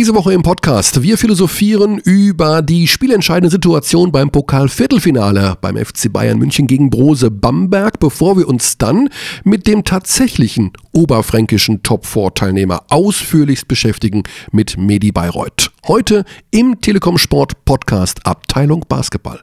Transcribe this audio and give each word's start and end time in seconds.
Diese 0.00 0.14
Woche 0.14 0.32
im 0.32 0.42
Podcast. 0.42 1.02
Wir 1.02 1.18
philosophieren 1.18 1.98
über 1.98 2.62
die 2.62 2.86
spielentscheidende 2.88 3.50
Situation 3.50 4.10
beim 4.10 4.30
Pokal-Viertelfinale 4.30 5.58
beim 5.60 5.76
FC 5.76 6.10
Bayern 6.10 6.38
München 6.38 6.66
gegen 6.66 6.88
Brose 6.88 7.30
Bamberg, 7.30 8.00
bevor 8.00 8.38
wir 8.38 8.48
uns 8.48 8.78
dann 8.78 9.10
mit 9.44 9.66
dem 9.66 9.84
tatsächlichen 9.84 10.72
oberfränkischen 10.92 11.82
Top-4-Teilnehmer 11.82 12.84
ausführlichst 12.88 13.68
beschäftigen 13.68 14.22
mit 14.52 14.78
Medi 14.78 15.12
Bayreuth. 15.12 15.70
Heute 15.86 16.24
im 16.50 16.80
Telekom 16.80 17.18
Sport 17.18 17.66
Podcast 17.66 18.24
Abteilung 18.24 18.86
Basketball. 18.88 19.42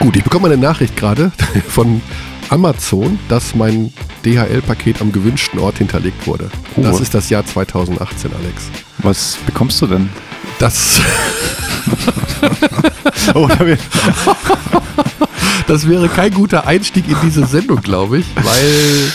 Gut, 0.00 0.16
ich 0.16 0.24
bekomme 0.24 0.46
eine 0.48 0.56
Nachricht 0.56 0.96
gerade 0.96 1.30
von 1.68 2.02
Amazon, 2.48 3.18
dass 3.28 3.54
mein 3.54 3.92
DHL-Paket 4.24 5.00
am 5.00 5.12
gewünschten 5.12 5.60
Ort 5.60 5.78
hinterlegt 5.78 6.26
wurde. 6.26 6.50
Oh. 6.76 6.82
Das 6.82 6.98
ist 7.00 7.14
das 7.14 7.30
Jahr 7.30 7.46
2018, 7.46 8.32
Alex. 8.42 8.64
Was 8.98 9.36
bekommst 9.46 9.80
du 9.82 9.86
denn? 9.86 10.08
Das, 10.58 11.00
Oh, 13.34 13.48
das 15.66 15.88
wäre 15.88 16.08
kein 16.08 16.32
guter 16.32 16.66
Einstieg 16.66 17.08
in 17.08 17.16
diese 17.22 17.46
Sendung, 17.46 17.80
glaube 17.80 18.18
ich, 18.18 18.26
weil 18.36 19.12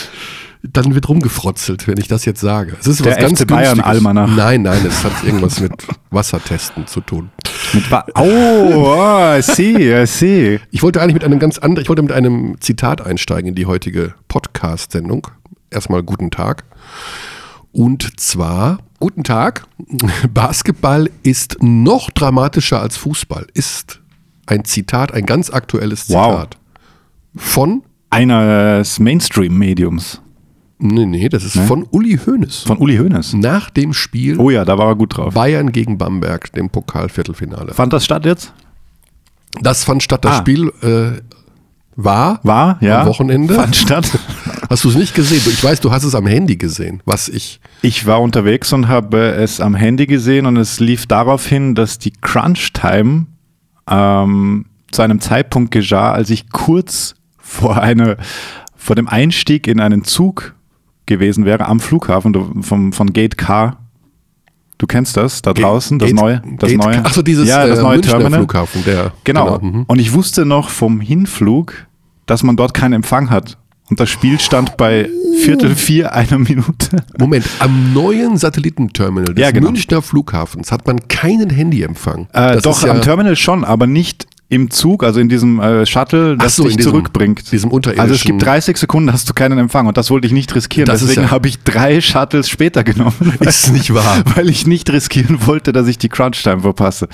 dann 0.64 0.96
wird 0.96 1.08
rumgefrotzelt, 1.10 1.88
wenn 1.88 1.98
ich 1.98 2.08
das 2.08 2.26
jetzt 2.26 2.42
sage. 2.42 2.76
Es 2.80 2.88
ist 2.88 3.06
Der 3.06 3.14
was 3.14 3.20
ganz 3.22 3.42
FC 3.42 3.48
Bayern 3.48 3.64
Günstiges. 3.76 3.86
Almanach. 3.86 4.30
Nein, 4.36 4.64
nein, 4.64 4.84
es 4.86 5.04
hat 5.04 5.12
irgendwas 5.24 5.60
mit 5.60 5.74
Wassertesten 6.12 6.88
zu 6.88 7.02
tun. 7.02 7.30
Mit 7.74 7.90
wa 7.92 8.06
oh, 8.16 8.22
oh, 8.24 9.36
I 9.38 9.42
see, 9.42 10.02
I 10.02 10.06
see. 10.06 10.60
Ich 10.72 10.84
wollte 10.84 11.02
eigentlich 11.02 11.14
mit 11.16 11.24
einem 11.24 11.40
ganz 11.40 11.58
anderen, 11.58 11.84
ich 11.84 11.90
wollte 11.90 12.02
mit 12.02 12.12
einem 12.12 12.60
Zitat 12.60 13.06
einsteigen 13.06 13.50
in 13.50 13.56
die 13.56 13.66
heutige 13.66 14.14
Podcast-Sendung. 14.28 15.28
Erstmal 15.70 16.04
guten 16.04 16.32
Tag. 16.32 16.64
Und 17.72 18.20
zwar, 18.20 18.80
guten 19.00 19.24
Tag, 19.24 19.66
Basketball 20.34 21.10
ist 21.24 21.58
noch 21.62 22.10
dramatischer 22.12 22.82
als 22.82 22.98
Fußball. 22.98 23.48
Ist 23.54 24.02
ein 24.46 24.64
Zitat, 24.64 25.14
ein 25.14 25.26
ganz 25.26 25.50
aktuelles 25.50 26.10
Wow. 26.10 26.32
Zitat. 26.34 26.58
Von, 27.36 27.84
Eines 28.12 29.00
Mainstream-Mediums 29.00 30.22
nee, 30.80 31.06
nee, 31.06 31.30
das 31.30 31.44
ist 31.44 31.58
von 31.60 31.86
Uli 31.92 32.18
Hoeneß. 32.26 32.64
von 32.64 32.78
Uli 32.78 32.98
Hoeneß. 32.98 33.34
Nach 33.34 33.70
dem 33.70 33.94
Spiel 33.94 34.40
Oh 34.40 34.50
ja, 34.50 34.66
da 34.66 34.78
war 34.78 34.88
er 34.88 34.96
gut 34.96 35.18
drauf. 35.18 35.34
Bayern 35.34 35.72
gegen 35.72 35.98
Bamberg, 35.98 36.52
dem 36.54 36.70
Pokalviertelfinale. 36.70 37.74
Fand 37.74 37.94
das 37.94 38.06
statt 38.06 38.26
jetzt? 38.26 38.54
Das 39.62 39.84
fand 39.84 40.04
statt, 40.04 40.26
das 40.26 40.34
Ah. 40.34 40.38
Spiel 40.40 40.72
äh, 40.82 41.22
war, 41.96 42.40
War, 42.44 42.78
ja. 42.82 43.02
Am 43.02 43.08
Wochenende? 43.08 43.54
Fand 43.56 43.76
statt. 43.76 44.10
Hast 44.70 44.84
du 44.84 44.90
es 44.90 44.96
nicht 44.96 45.16
gesehen? 45.16 45.42
Ich 45.46 45.64
weiß, 45.64 45.80
du 45.80 45.92
hast 45.92 46.04
es 46.04 46.16
am 46.16 46.26
Handy 46.26 46.56
gesehen, 46.58 47.02
was 47.06 47.30
ich. 47.30 47.60
Ich 47.84 48.06
war 48.08 48.20
unterwegs 48.20 48.74
und 48.74 48.88
habe 48.88 49.20
es 49.36 49.62
am 49.62 49.76
Handy 49.76 50.08
gesehen 50.08 50.48
und 50.48 50.58
es 50.58 50.80
lief 50.80 51.06
darauf 51.06 51.46
hin, 51.46 51.76
dass 51.76 52.00
die 52.00 52.12
Crunch-Time 52.12 53.28
ähm, 53.88 54.66
zu 54.92 55.02
einem 55.04 55.22
Zeitpunkt 55.22 55.70
geschah, 55.72 56.12
als 56.14 56.32
ich 56.32 56.50
kurz 56.50 57.14
vor, 57.38 57.80
eine, 57.80 58.18
vor 58.76 58.96
dem 58.96 59.08
Einstieg 59.08 59.68
in 59.68 59.80
einen 59.80 60.04
Zug 60.04 60.56
gewesen 61.06 61.46
wäre 61.46 61.66
am 61.68 61.80
Flughafen 61.80 62.64
vom, 62.64 62.94
von 62.94 63.14
Gate 63.14 63.38
K. 63.38 63.78
Du 64.78 64.88
kennst 64.88 65.16
das 65.16 65.42
da 65.42 65.54
draußen, 65.54 66.00
das 66.00 66.08
Gate- 66.10 66.16
neue, 66.20 66.42
das 66.58 66.70
Gate- 66.70 66.78
neue. 66.84 67.02
Ach 67.06 67.14
so, 67.14 67.22
dieses 67.22 67.48
ja, 67.48 67.66
das 67.66 67.80
äh, 67.80 67.82
neue 67.82 67.96
Münchner 67.98 68.12
Terminal. 68.18 68.40
Flughafen, 68.42 68.84
der. 68.86 69.14
Genau. 69.24 69.60
mhm. 69.60 69.84
Und 69.88 70.00
ich 70.00 70.12
wusste 70.14 70.46
noch 70.46 70.70
vom 70.70 71.00
Hinflug, 71.00 71.88
dass 72.26 72.44
man 72.44 72.58
dort 72.58 72.74
keinen 72.74 72.94
Empfang 72.94 73.30
hat. 73.30 73.58
Und 73.90 74.00
das 74.00 74.10
Spiel 74.10 74.40
stand 74.40 74.78
bei 74.78 75.08
Viertel 75.44 75.76
vier 75.76 76.12
einer 76.14 76.40
Minute. 76.40 77.04
Moment, 77.20 77.46
am 77.60 77.94
neuen 77.94 78.36
Satellitenterminal 78.36 79.34
des 79.36 79.42
Ja, 79.42 79.52
genau. 79.52 79.68
Münchner 79.68 80.02
Flughafens 80.02 80.72
hat 80.72 80.88
man 80.88 81.08
keinen 81.08 81.52
Handyempfang. 81.52 82.28
Äh, 82.34 82.54
Das 82.56 82.64
doch, 82.64 82.84
ja 82.84 82.92
am 82.92 83.02
Terminal 83.02 83.36
schon, 83.36 83.64
aber 83.64 83.86
nicht 83.88 84.26
im 84.48 84.70
Zug, 84.70 85.04
also 85.04 85.20
in 85.20 85.28
diesem 85.28 85.60
äh, 85.60 85.86
Shuttle, 85.88 86.38
das 86.38 86.56
so, 86.56 86.66
dich 86.66 86.78
diesem- 86.78 86.92
zurückbringt. 86.92 87.52
diesem 87.52 87.72
also 87.74 88.14
es 88.14 88.24
gibt 88.24 88.44
30 88.44 88.78
Sekunden, 88.78 89.12
hast 89.12 89.28
du 89.28 89.34
keinen 89.34 89.58
Empfang 89.58 89.88
und 89.88 89.98
das 89.98 90.12
wollte 90.12 90.28
ich 90.28 90.34
nicht 90.34 90.54
riskieren. 90.54 90.86
Das 90.86 91.00
Deswegen 91.02 91.24
ja- 91.24 91.32
habe 91.32 91.48
ich 91.48 91.60
drei 91.64 92.00
Shuttles 92.00 92.48
später 92.48 92.84
genommen. 92.84 93.34
Ist 93.40 93.72
nicht 93.74 93.94
wahr. 93.94 94.24
Weil 94.36 94.50
ich 94.50 94.68
nicht 94.68 94.90
riskieren 94.92 95.48
wollte, 95.48 95.74
dass 95.74 95.88
ich 95.88 95.98
die 95.98 96.10
Crunch-Time 96.10 96.62
verpasse. 96.62 97.08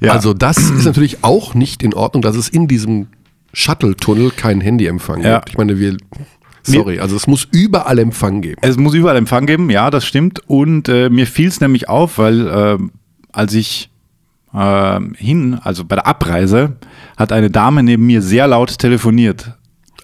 Ja. 0.00 0.12
Also, 0.12 0.34
das 0.34 0.58
ist 0.58 0.84
natürlich 0.84 1.24
auch 1.24 1.54
nicht 1.54 1.82
in 1.82 1.94
Ordnung, 1.94 2.20
dass 2.20 2.36
es 2.36 2.48
in 2.50 2.68
diesem 2.68 3.06
Shuttle-Tunnel 3.54 4.30
keinen 4.32 4.60
Handyempfang 4.60 5.22
Ja. 5.22 5.36
gibt. 5.38 5.50
Ich 5.50 5.56
meine, 5.58 5.78
wir. 5.78 5.96
Sorry, 6.66 6.98
also 6.98 7.14
es 7.16 7.26
muss 7.26 7.46
überall 7.52 7.98
Empfang 7.98 8.40
geben. 8.40 8.56
Es 8.62 8.76
muss 8.78 8.94
überall 8.94 9.16
Empfang 9.16 9.46
geben, 9.46 9.68
ja, 9.70 9.90
das 9.90 10.04
stimmt. 10.06 10.40
Und 10.48 10.88
äh, 10.88 11.10
mir 11.10 11.26
fiel 11.26 11.48
es 11.48 11.60
nämlich 11.60 11.88
auf, 11.90 12.16
weil 12.18 12.46
äh, 12.48 12.78
als 13.32 13.52
ich 13.54 13.90
äh, 14.54 15.00
hin, 15.16 15.58
also 15.62 15.84
bei 15.84 15.96
der 15.96 16.06
Abreise, 16.06 16.76
hat 17.16 17.32
eine 17.32 17.50
Dame 17.50 17.82
neben 17.82 18.06
mir 18.06 18.22
sehr 18.22 18.46
laut 18.46 18.78
telefoniert. 18.78 19.52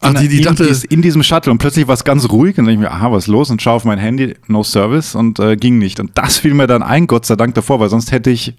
Ach, 0.03 0.15
die- 0.15 0.29
die 0.29 0.39
in, 0.39 0.45
dachte- 0.45 0.65
dies- 0.67 0.85
in 0.85 1.03
diesem 1.03 1.23
Shuttle 1.23 1.53
und 1.53 1.59
plötzlich 1.59 1.87
war 1.87 1.93
es 1.93 2.05
ganz 2.05 2.31
ruhig 2.31 2.57
und 2.57 2.65
dann 2.65 2.73
denke 2.73 2.85
ich 2.87 2.91
mir, 2.91 2.97
aha, 2.97 3.13
was 3.13 3.25
ist 3.25 3.29
los? 3.29 3.51
Und 3.51 3.61
schaue 3.61 3.75
auf 3.75 3.85
mein 3.85 3.99
Handy, 3.99 4.35
no 4.47 4.63
service 4.63 5.15
und 5.15 5.39
äh, 5.39 5.57
ging 5.57 5.77
nicht. 5.77 6.01
Und 6.01 6.13
das 6.15 6.39
fiel 6.39 6.55
mir 6.55 6.67
dann 6.67 6.83
ein, 6.83 7.07
Gott 7.07 7.27
sei 7.27 7.37
Dank 7.37 7.55
davor, 7.55 7.81
weil 7.81 7.91
sonst 7.91 8.11
hätte 8.11 8.31
ich 8.31 8.55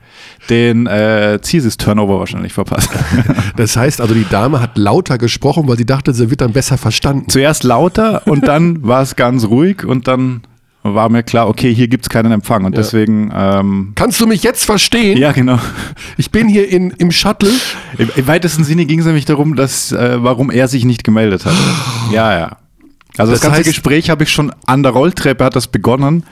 den 0.51 0.85
äh, 0.85 1.39
Thesis-Turnover 1.39 2.19
wahrscheinlich 2.19 2.53
verpasst. 2.53 2.89
Das 3.57 3.75
heißt 3.75 4.01
also, 4.01 4.13
die 4.13 4.25
Dame 4.29 4.61
hat 4.61 4.77
lauter 4.77 5.17
gesprochen, 5.17 5.67
weil 5.67 5.77
sie 5.77 5.85
dachte, 5.85 6.13
sie 6.13 6.29
wird 6.29 6.41
dann 6.41 6.53
besser 6.53 6.77
verstanden. 6.77 7.25
Zuerst 7.27 7.63
lauter 7.63 8.21
und 8.27 8.47
dann 8.47 8.83
war 8.87 9.01
es 9.01 9.15
ganz 9.15 9.45
ruhig 9.45 9.83
und 9.83 10.07
dann 10.07 10.41
war 10.83 11.09
mir 11.09 11.21
klar, 11.23 11.47
okay, 11.47 11.73
hier 11.73 11.87
gibt 11.87 12.05
es 12.05 12.09
keinen 12.09 12.31
Empfang 12.31 12.65
und 12.65 12.75
deswegen, 12.75 13.31
ähm, 13.35 13.91
Kannst 13.95 14.19
du 14.19 14.25
mich 14.27 14.41
jetzt 14.43 14.65
verstehen? 14.65 15.17
ja 15.17 15.31
genau. 15.31 15.59
Ich 16.17 16.31
bin 16.31 16.47
hier 16.47 16.67
in, 16.69 16.91
im 16.91 17.11
Shuttle. 17.11 17.51
Im, 17.97 18.09
im 18.15 18.27
weitesten 18.27 18.63
Sinne 18.63 18.85
ging 18.85 18.99
es 18.99 19.05
nämlich 19.05 19.25
darum, 19.25 19.55
dass, 19.55 19.91
äh, 19.91 20.23
warum 20.23 20.49
er 20.49 20.67
sich 20.67 20.83
nicht 20.85 21.03
gemeldet 21.03 21.45
hat. 21.45 21.53
Ja, 22.11 22.37
ja. 22.37 22.57
Also 23.17 23.31
das, 23.33 23.41
Das 23.41 23.49
ganze 23.49 23.61
heißt- 23.61 23.65
Gespräch 23.73 24.09
habe 24.09 24.23
ich 24.23 24.31
schon 24.31 24.51
an 24.65 24.83
der 24.83 24.91
Rolltreppe 24.93 25.43
hat 25.45 25.55
das 25.55 25.67
begonnen. 25.67 26.23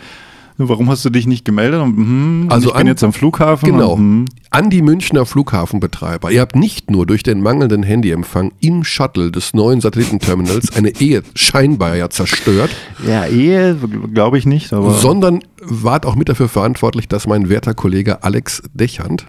Warum 0.62 0.90
hast 0.90 1.06
du 1.06 1.09
dich 1.09 1.25
nicht 1.25 1.46
gemeldet? 1.46 1.80
Und, 1.81 1.96
hm, 1.96 2.46
Also 2.50 2.68
ich 2.68 2.74
bin 2.74 2.81
an- 2.81 2.88
jetzt 2.88 3.03
am 3.03 3.14
Flughafen. 3.14 3.72
Genau. 3.72 3.94
Und, 3.94 4.00
hm. 4.00 4.25
An 4.52 4.70
die 4.70 4.81
Münchner 4.81 5.25
Flughafenbetreiber. 5.25 6.31
Ihr 6.31 6.42
habt 6.42 6.56
nicht 6.56 6.92
nur 6.92 7.06
durch 7.06 7.24
den 7.24 7.42
mangelnden 7.42 7.84
Handyempfang 7.84 8.52
im 8.59 8.84
Shuttle 8.84 9.31
des 9.31 9.53
neuen 9.53 9.80
Satellitenterminals 9.80 10.75
eine 10.75 10.90
Ehe 11.00 11.24
scheinbar 11.36 11.96
ja 11.96 12.09
zerstört, 12.09 12.72
Ja, 13.08 13.25
Ehe 13.25 13.78
glaube 14.14 14.38
ich 14.38 14.46
nicht, 14.46 14.74
aber 14.74 14.92
sondern 14.96 15.40
wart 15.62 16.06
auch 16.06 16.16
mit 16.16 16.30
dafür 16.30 16.50
verantwortlich, 16.50 17.08
dass 17.08 17.25
mein 17.28 17.48
werter 17.50 17.74
Kollege 17.74 18.24
Alex 18.24 18.62
Dechand 18.74 19.28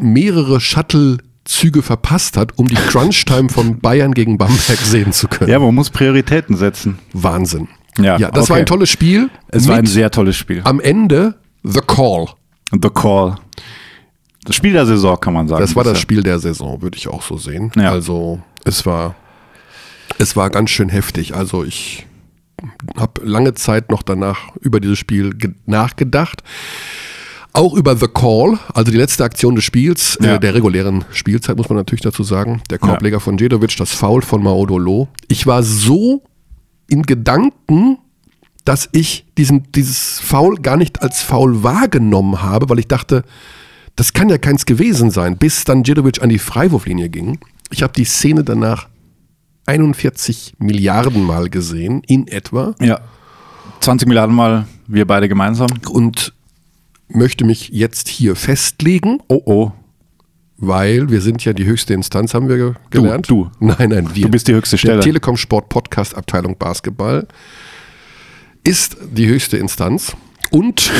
mehrere 0.00 0.60
Shuttle-Züge 0.60 1.82
verpasst 1.82 2.36
hat, 2.36 2.58
um 2.58 2.66
die 2.66 2.74
Crunch-Time 2.88 3.48
von 3.48 3.78
Bayern 3.80 4.12
gegen 4.12 4.38
Bamberg 4.38 4.78
sehen 4.78 5.12
zu 5.12 5.28
können. 5.28 5.50
ja, 5.50 5.58
man 5.58 5.74
muss 5.74 5.90
Prioritäten 5.90 6.56
setzen. 6.56 6.98
Wahnsinn. 7.12 7.68
Ja, 7.98 8.18
das 8.18 8.44
okay. 8.44 8.50
war 8.50 8.56
ein 8.58 8.66
tolles 8.66 8.90
Spiel. 8.90 9.30
Es 9.48 9.68
war 9.68 9.76
ein 9.76 9.86
sehr 9.86 10.10
tolles 10.10 10.36
Spiel. 10.36 10.60
am 10.64 10.80
Ende 10.80 11.34
The 11.62 11.80
Call. 11.86 12.26
The 12.72 12.88
Call. 12.92 13.36
Das 14.44 14.56
Spiel 14.56 14.72
der 14.72 14.84
Saison, 14.86 15.18
kann 15.20 15.32
man 15.32 15.48
sagen. 15.48 15.60
Das 15.62 15.74
war 15.76 15.84
das. 15.84 15.98
Spiel 16.00 16.22
der 16.22 16.38
Saison, 16.38 16.82
würde 16.82 16.98
ich 16.98 17.08
auch 17.08 17.22
so 17.22 17.36
sehen. 17.38 17.70
Ja. 17.76 17.90
Also 17.92 18.40
es 18.64 18.84
war, 18.84 19.14
es 20.18 20.36
war 20.36 20.50
ganz 20.50 20.70
schön 20.70 20.88
heftig. 20.90 21.34
Also 21.34 21.64
ich 21.64 22.06
habe 22.96 23.24
lange 23.24 23.54
Zeit 23.54 23.90
noch 23.90 24.02
danach 24.02 24.54
über 24.60 24.80
dieses 24.80 24.98
Spiel 24.98 25.34
ge- 25.34 25.54
nachgedacht. 25.66 26.42
Auch 27.52 27.74
über 27.74 27.96
The 27.96 28.08
Call, 28.08 28.58
also 28.74 28.90
die 28.90 28.98
letzte 28.98 29.22
Aktion 29.22 29.54
des 29.54 29.62
Spiels, 29.64 30.18
Ja. 30.20 30.34
äh, 30.34 30.40
der 30.40 30.54
regulären 30.54 31.04
Spielzeit, 31.12 31.56
muss 31.56 31.68
man 31.68 31.76
natürlich 31.78 32.02
dazu 32.02 32.24
sagen. 32.24 32.60
Der 32.68 32.78
Korbleger 32.78 33.20
von 33.20 33.36
Djedovic, 33.36 33.76
das 33.76 33.92
Foul 33.92 34.22
von 34.22 34.42
Maodolo. 34.42 35.06
Ich 35.28 35.46
war 35.46 35.62
so 35.62 36.22
in 36.88 37.02
Gedanken, 37.02 37.98
dass 38.64 38.88
ich 38.92 39.26
diesen, 39.36 39.70
dieses 39.72 40.20
Foul 40.20 40.56
gar 40.56 40.76
nicht 40.76 41.02
als 41.02 41.20
Foul 41.22 41.62
wahrgenommen 41.62 42.42
habe, 42.42 42.68
weil 42.68 42.78
ich 42.78 42.88
dachte, 42.88 43.24
das 43.96 44.12
kann 44.12 44.28
ja 44.28 44.38
keins 44.38 44.66
gewesen 44.66 45.10
sein, 45.10 45.36
bis 45.36 45.64
dann 45.64 45.82
Djedovic 45.82 46.22
an 46.22 46.28
die 46.28 46.38
Freiwurflinie 46.38 47.08
ging. 47.10 47.38
Ich 47.70 47.82
habe 47.82 47.92
die 47.92 48.04
Szene 48.04 48.42
danach 48.42 48.88
41 49.66 50.54
Milliarden 50.58 51.22
Mal 51.24 51.48
gesehen, 51.48 52.02
in 52.06 52.26
etwa, 52.28 52.74
Ja. 52.80 53.00
20 53.80 54.08
Milliarden 54.08 54.34
Mal, 54.34 54.66
wir 54.86 55.06
beide 55.06 55.28
gemeinsam. 55.28 55.68
und 55.90 56.32
möchte 57.08 57.44
mich 57.44 57.68
jetzt 57.68 58.08
hier 58.08 58.34
festlegen, 58.36 59.20
Oh 59.28 59.42
oh. 59.44 59.72
Weil 60.56 61.10
wir 61.10 61.20
sind 61.20 61.44
ja 61.44 61.52
die 61.52 61.64
höchste 61.64 61.94
Instanz, 61.94 62.32
haben 62.34 62.48
wir 62.48 62.56
ge- 62.56 62.72
Du, 62.90 63.02
gelernt. 63.02 63.28
du. 63.28 63.50
Nein, 63.60 63.90
nein, 63.90 64.14
wir. 64.14 64.24
Du 64.24 64.30
bist 64.30 64.46
die 64.48 64.54
höchste 64.54 64.78
Stelle. 64.78 64.94
Der 64.94 65.02
Telekom 65.02 65.36
Sport 65.36 65.68
Podcast 65.68 66.14
Abteilung 66.14 66.56
Basketball 66.56 67.26
ist 68.62 68.96
die 69.12 69.26
höchste 69.26 69.56
Instanz 69.58 70.16
und 70.50 70.90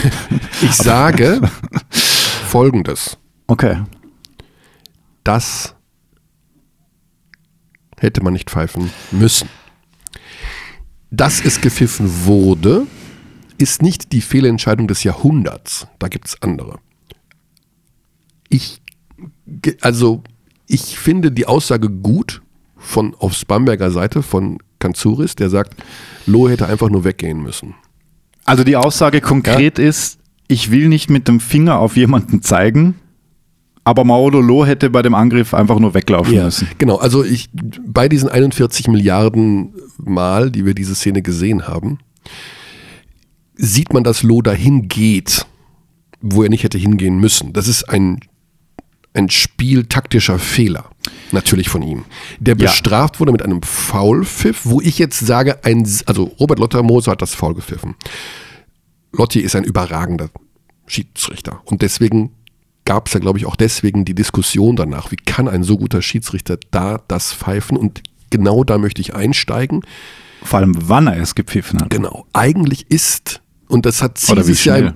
ich 0.62 0.72
sage 0.72 1.40
folgendes. 1.90 3.18
Okay. 3.46 3.82
das 5.22 5.74
hätte 7.98 8.22
man 8.22 8.32
nicht 8.32 8.50
pfeifen 8.50 8.90
müssen. 9.12 9.48
Dass 11.10 11.44
es 11.44 11.60
gepfiffen 11.60 12.24
wurde, 12.26 12.86
ist 13.56 13.82
nicht 13.82 14.12
die 14.12 14.20
Fehlentscheidung 14.20 14.88
des 14.88 15.04
Jahrhunderts. 15.04 15.86
Da 15.98 16.08
gibt 16.08 16.26
es 16.28 16.42
andere. 16.42 16.78
Ich, 18.48 18.82
also, 19.80 20.22
ich 20.66 20.98
finde 20.98 21.30
die 21.30 21.46
Aussage 21.46 21.90
gut 21.90 22.42
von 22.76 23.14
aufs 23.14 23.44
Bamberger 23.44 23.90
Seite 23.90 24.22
von 24.22 24.58
Kanzuris, 24.78 25.34
der 25.34 25.50
sagt, 25.50 25.74
Loh 26.26 26.48
hätte 26.48 26.66
einfach 26.66 26.90
nur 26.90 27.04
weggehen 27.04 27.42
müssen. 27.42 27.74
Also 28.44 28.64
die 28.64 28.76
Aussage 28.76 29.20
konkret 29.20 29.78
ja. 29.78 29.84
ist, 29.86 30.18
ich 30.48 30.70
will 30.70 30.88
nicht 30.88 31.08
mit 31.10 31.28
dem 31.28 31.40
Finger 31.40 31.78
auf 31.78 31.96
jemanden 31.96 32.42
zeigen, 32.42 32.96
aber 33.84 34.04
Maolo 34.04 34.40
Loh 34.40 34.64
hätte 34.64 34.90
bei 34.90 35.02
dem 35.02 35.14
Angriff 35.14 35.54
einfach 35.54 35.78
nur 35.78 35.94
weglaufen 35.94 36.34
ja, 36.34 36.44
müssen. 36.44 36.68
Genau, 36.78 36.96
also 36.96 37.24
ich 37.24 37.50
bei 37.86 38.08
diesen 38.08 38.28
41 38.28 38.88
Milliarden 38.88 39.74
Mal, 39.98 40.50
die 40.50 40.64
wir 40.64 40.74
diese 40.74 40.94
Szene 40.94 41.22
gesehen 41.22 41.68
haben, 41.68 41.98
sieht 43.54 43.92
man, 43.92 44.04
dass 44.04 44.22
Loh 44.22 44.42
dahin 44.42 44.88
geht, 44.88 45.46
wo 46.20 46.42
er 46.42 46.48
nicht 46.48 46.64
hätte 46.64 46.78
hingehen 46.78 47.18
müssen. 47.18 47.52
Das 47.52 47.68
ist 47.68 47.84
ein, 47.84 48.20
ein 49.14 49.30
spieltaktischer 49.30 50.38
Fehler, 50.38 50.90
natürlich 51.32 51.68
von 51.68 51.82
ihm. 51.82 52.04
Der 52.40 52.56
bestraft 52.56 53.16
ja. 53.16 53.20
wurde 53.20 53.32
mit 53.32 53.42
einem 53.42 53.62
Foulpfiff, 53.62 54.62
wo 54.64 54.80
ich 54.80 54.98
jetzt 54.98 55.20
sage, 55.20 55.64
ein, 55.64 55.88
also 56.06 56.24
Robert 56.40 56.58
Lottermoser 56.58 57.12
hat 57.12 57.22
das 57.22 57.34
Foul 57.34 57.54
gepfiffen. 57.54 57.94
Lotti 59.12 59.40
ist 59.40 59.54
ein 59.54 59.64
überragender 59.64 60.30
Schiedsrichter 60.86 61.62
und 61.64 61.82
deswegen 61.82 62.32
gab 62.84 63.06
es 63.06 63.14
ja, 63.14 63.20
glaube 63.20 63.38
ich, 63.38 63.46
auch 63.46 63.56
deswegen 63.56 64.04
die 64.04 64.14
Diskussion 64.14 64.76
danach, 64.76 65.10
wie 65.10 65.16
kann 65.16 65.48
ein 65.48 65.62
so 65.62 65.78
guter 65.78 66.02
Schiedsrichter 66.02 66.58
da 66.70 67.00
das 67.08 67.32
pfeifen 67.32 67.76
und 67.76 68.02
genau 68.30 68.64
da 68.64 68.78
möchte 68.78 69.00
ich 69.00 69.14
einsteigen. 69.14 69.82
Vor 70.42 70.58
allem, 70.58 70.74
wann 70.76 71.06
er 71.06 71.16
es 71.16 71.34
gepfiffen 71.34 71.80
hat. 71.80 71.90
Genau. 71.90 72.26
Eigentlich 72.34 72.90
ist 72.90 73.40
und 73.68 73.86
das 73.86 74.02
hat 74.02 74.18
Ziesis 74.18 74.64
ja, 74.64 74.76
im, 74.76 74.94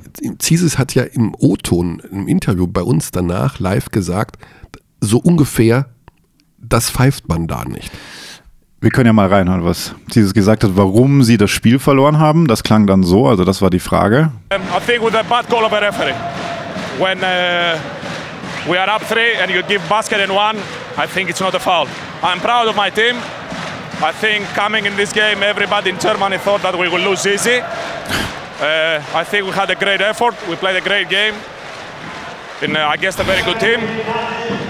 hat 0.78 0.94
ja 0.94 1.02
im 1.04 1.34
O-Ton, 1.38 2.02
im 2.10 2.28
Interview 2.28 2.66
bei 2.66 2.82
uns 2.82 3.10
danach 3.10 3.58
live 3.58 3.90
gesagt, 3.90 4.36
so 5.00 5.18
ungefähr, 5.18 5.86
das 6.58 6.90
pfeift 6.90 7.28
man 7.28 7.46
da 7.46 7.64
nicht. 7.64 7.90
Wir 8.80 8.90
können 8.90 9.06
ja 9.06 9.12
mal 9.12 9.26
reinhören, 9.26 9.64
was 9.64 9.94
Ziesis 10.10 10.34
gesagt 10.34 10.62
hat, 10.62 10.70
warum 10.74 11.24
sie 11.24 11.36
das 11.36 11.50
Spiel 11.50 11.80
verloren 11.80 12.20
haben. 12.20 12.46
Das 12.46 12.62
klang 12.62 12.86
dann 12.86 13.02
so, 13.02 13.26
also 13.26 13.44
das 13.44 13.60
war 13.60 13.70
die 13.70 13.80
Frage. 13.80 14.30
Um, 14.54 14.60
I 14.62 14.80
think 14.86 15.04
with 15.04 15.16
a 15.16 15.24
bad 15.24 15.48
call 15.48 15.64
of 15.64 15.72
a 15.72 15.80
referee. 15.80 16.14
When 16.98 17.18
uh, 17.18 17.76
we 18.68 18.78
are 18.78 18.88
up 18.88 19.02
three 19.02 19.34
and 19.42 19.50
you 19.50 19.62
give 19.62 19.80
basket 19.88 20.20
in 20.20 20.30
one, 20.30 20.56
I 20.96 21.08
think 21.08 21.28
it's 21.28 21.40
not 21.40 21.54
a 21.56 21.58
foul. 21.58 21.88
I'm 22.22 22.38
proud 22.40 22.68
of 22.68 22.76
my 22.76 22.90
team. 22.90 23.16
I 24.00 24.12
think 24.12 24.44
coming 24.54 24.86
in 24.86 24.94
this 24.96 25.12
game, 25.12 25.42
everybody 25.42 25.90
in 25.90 25.98
Germany 25.98 26.38
thought 26.38 26.62
that 26.62 26.78
we 26.78 26.88
will 26.88 27.00
lose 27.00 27.26
easy. 27.26 27.60
Uh, 28.60 29.00
I 29.14 29.24
think 29.24 29.46
we 29.46 29.52
had 29.52 29.70
a 29.70 29.76
great 29.76 30.00
effort. 30.00 30.34
We 30.48 30.56
played 30.56 30.76
a 30.76 30.80
great 30.80 31.08
game 31.08 31.34
in, 32.60 32.76
uh, 32.76 32.90
against 32.92 33.20
a 33.20 33.24
very 33.24 33.42
good 33.42 33.60
team. 33.60 33.80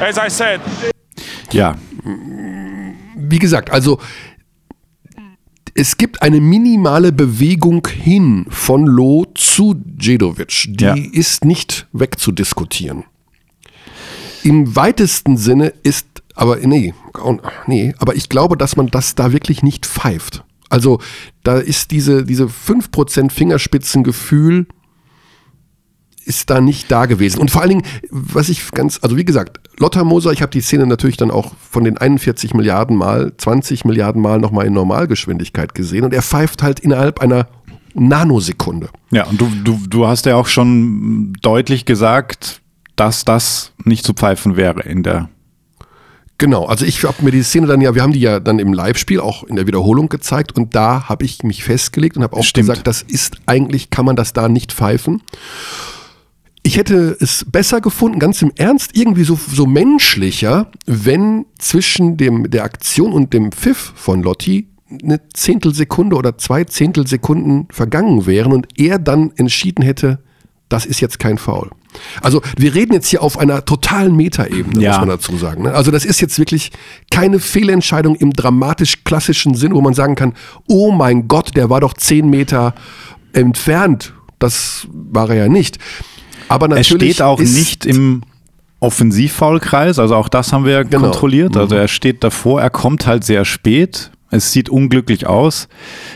As 0.01 0.19
I 0.19 0.29
said. 0.29 0.61
Ja, 1.51 1.75
wie 3.17 3.39
gesagt, 3.39 3.71
also 3.71 3.99
es 5.75 5.97
gibt 5.97 6.21
eine 6.21 6.41
minimale 6.41 7.13
Bewegung 7.13 7.87
hin 7.87 8.45
von 8.51 8.85
Loh 8.85 9.25
zu 9.35 9.75
Djedovic. 9.75 10.67
Die 10.69 10.85
ja. 10.85 10.95
ist 10.95 11.45
nicht 11.47 11.87
wegzudiskutieren. 11.93 13.05
Im 14.43 14.77
weitesten 14.77 15.37
Sinne 15.39 15.73
ist, 15.83 16.07
aber 16.35 16.57
nee, 16.57 16.95
nee, 17.67 17.95
aber 17.99 18.17
ich 18.17 18.29
glaube, 18.29 18.57
dass 18.57 18.77
man 18.77 18.89
das 18.89 19.15
da 19.15 19.33
wirklich 19.33 19.63
nicht 19.63 19.87
pfeift. 19.87 20.45
Also 20.69 21.01
da 21.43 21.59
ist 21.59 21.91
diese, 21.91 22.25
diese 22.25 22.45
5% 22.45 23.31
Fingerspitzengefühl 23.31 24.67
ist 26.25 26.51
da 26.51 26.61
nicht 26.61 26.91
da 26.91 27.07
gewesen. 27.07 27.41
Und 27.41 27.51
vor 27.51 27.63
allen 27.63 27.71
Dingen, 27.71 27.85
was 28.11 28.51
ich 28.51 28.71
ganz, 28.73 28.99
also 29.03 29.17
wie 29.17 29.25
gesagt, 29.25 29.61
Lotta 29.79 30.05
Moser, 30.05 30.31
ich 30.31 30.43
habe 30.43 30.51
die 30.51 30.61
Szene 30.61 30.87
natürlich 30.87 31.17
dann 31.17 31.31
auch 31.31 31.55
von 31.71 31.85
den 31.85 31.97
41 31.97 32.53
Milliarden 32.53 32.97
Mal, 32.97 33.33
20 33.37 33.87
Milliarden 33.87 34.21
Mal 34.21 34.39
nochmal 34.39 34.67
in 34.67 34.75
Normalgeschwindigkeit 34.75 35.75
gesehen 35.75 36.05
und 36.05 36.13
er 36.13 36.21
pfeift 36.21 36.63
halt 36.63 36.81
innerhalb 36.81 37.21
einer 37.21 37.49
Nanosekunde. 37.95 38.91
Ja, 39.11 39.25
und 39.25 39.41
du, 39.41 39.51
du, 39.65 39.81
du 39.89 40.07
hast 40.07 40.27
ja 40.27 40.37
auch 40.37 40.49
schon 40.49 41.33
deutlich 41.41 41.87
gesagt, 41.87 42.61
dass 42.95 43.25
das 43.25 43.73
nicht 43.85 44.05
zu 44.05 44.13
pfeifen 44.13 44.57
wäre 44.57 44.83
in 44.83 45.03
der 45.03 45.31
Genau, 46.39 46.67
also 46.67 46.87
ich 46.87 47.03
habe 47.03 47.25
mir 47.25 47.33
die 47.33 47.43
Szene 47.43 47.67
dann 47.67 47.81
ja, 47.81 47.97
wir 47.97 48.03
haben 48.03 48.13
die 48.13 48.21
ja 48.21 48.39
dann 48.39 48.61
im 48.61 48.73
Live-Spiel 48.73 49.19
auch 49.19 49.43
in 49.43 49.57
der 49.57 49.67
Wiederholung 49.67 50.09
gezeigt 50.09 50.57
und 50.57 50.77
da 50.77 51.09
habe 51.09 51.25
ich 51.25 51.43
mich 51.43 51.65
festgelegt 51.65 52.17
und 52.17 52.23
habe 52.23 52.37
auch 52.37 52.45
Stimmt. 52.45 52.69
gesagt, 52.69 52.87
das 52.87 53.03
ist 53.03 53.39
eigentlich, 53.47 53.91
kann 53.91 54.05
man 54.05 54.15
das 54.15 54.33
da 54.33 54.49
nicht 54.49 54.73
pfeifen. 54.73 55.21
Ich 56.63 56.77
hätte 56.77 57.17
es 57.19 57.45
besser 57.51 57.81
gefunden, 57.81 58.21
ganz 58.21 58.41
im 58.41 58.53
Ernst, 58.55 58.97
irgendwie 58.97 59.25
so, 59.25 59.37
so 59.37 59.67
menschlicher, 59.67 60.71
wenn 60.87 61.45
zwischen 61.59 62.17
dem, 62.17 62.49
der 62.51 62.63
Aktion 62.63 63.13
und 63.13 63.33
dem 63.33 63.51
Pfiff 63.51 63.93
von 63.97 64.23
Lotti 64.23 64.69
eine 65.03 65.21
Zehntelsekunde 65.31 66.15
oder 66.15 66.39
zwei 66.39 66.65
Zehntelsekunden 66.65 67.67
vergangen 67.71 68.27
wären 68.27 68.53
und 68.53 68.69
er 68.77 69.01
dann 69.01 69.33
entschieden 69.37 69.83
hätte, 69.83 70.23
das 70.69 70.87
ist 70.87 71.01
jetzt 71.01 71.19
kein 71.19 71.39
Foul. 71.39 71.71
Also 72.23 72.43
wir 72.57 72.75
reden 72.75 72.93
jetzt 72.93 73.09
hier 73.09 73.23
auf 73.23 73.39
einer 73.39 73.65
totalen 73.65 74.15
Metaebene, 74.15 74.83
ja. 74.83 74.91
muss 74.91 75.01
man 75.01 75.09
dazu 75.09 75.37
sagen. 75.37 75.65
Ne? 75.65 75.75
Also 75.75 75.91
das 75.91 76.05
ist 76.05 76.21
jetzt 76.21 76.39
wirklich 76.39 76.71
keine 77.11 77.39
Fehlentscheidung 77.39 78.15
im 78.17 78.33
dramatisch 78.33 79.05
klassischen 79.05 79.55
Sinn, 79.55 79.75
wo 79.75 79.81
man 79.81 79.95
sagen 79.95 80.15
kann, 80.15 80.35
oh 80.67 80.91
mein 80.93 81.29
Gott, 81.29 81.57
der 81.57 81.71
war 81.71 81.81
doch 81.81 81.95
zehn 81.95 82.29
Meter 82.29 82.75
entfernt. 83.33 84.15
Das 84.39 84.87
war 84.93 85.31
er 85.31 85.37
ja 85.37 85.49
nicht. 85.49 85.79
Aber 86.49 86.69
natürlich 86.69 87.11
er 87.11 87.15
steht 87.15 87.23
auch 87.23 87.41
nicht 87.41 87.87
im 87.87 88.23
Offensivfaulkreis, 88.81 89.99
also 89.99 90.15
auch 90.15 90.29
das 90.29 90.53
haben 90.53 90.65
wir 90.65 90.85
genau. 90.85 91.05
kontrolliert. 91.05 91.57
Also 91.57 91.75
mhm. 91.75 91.81
er 91.81 91.89
steht 91.89 92.23
davor, 92.23 92.63
er 92.63 92.71
kommt 92.71 93.07
halt 93.07 93.25
sehr 93.25 93.45
spät. 93.45 94.13
Es 94.31 94.53
sieht 94.53 94.69
unglücklich 94.69 95.27
aus. 95.27 95.69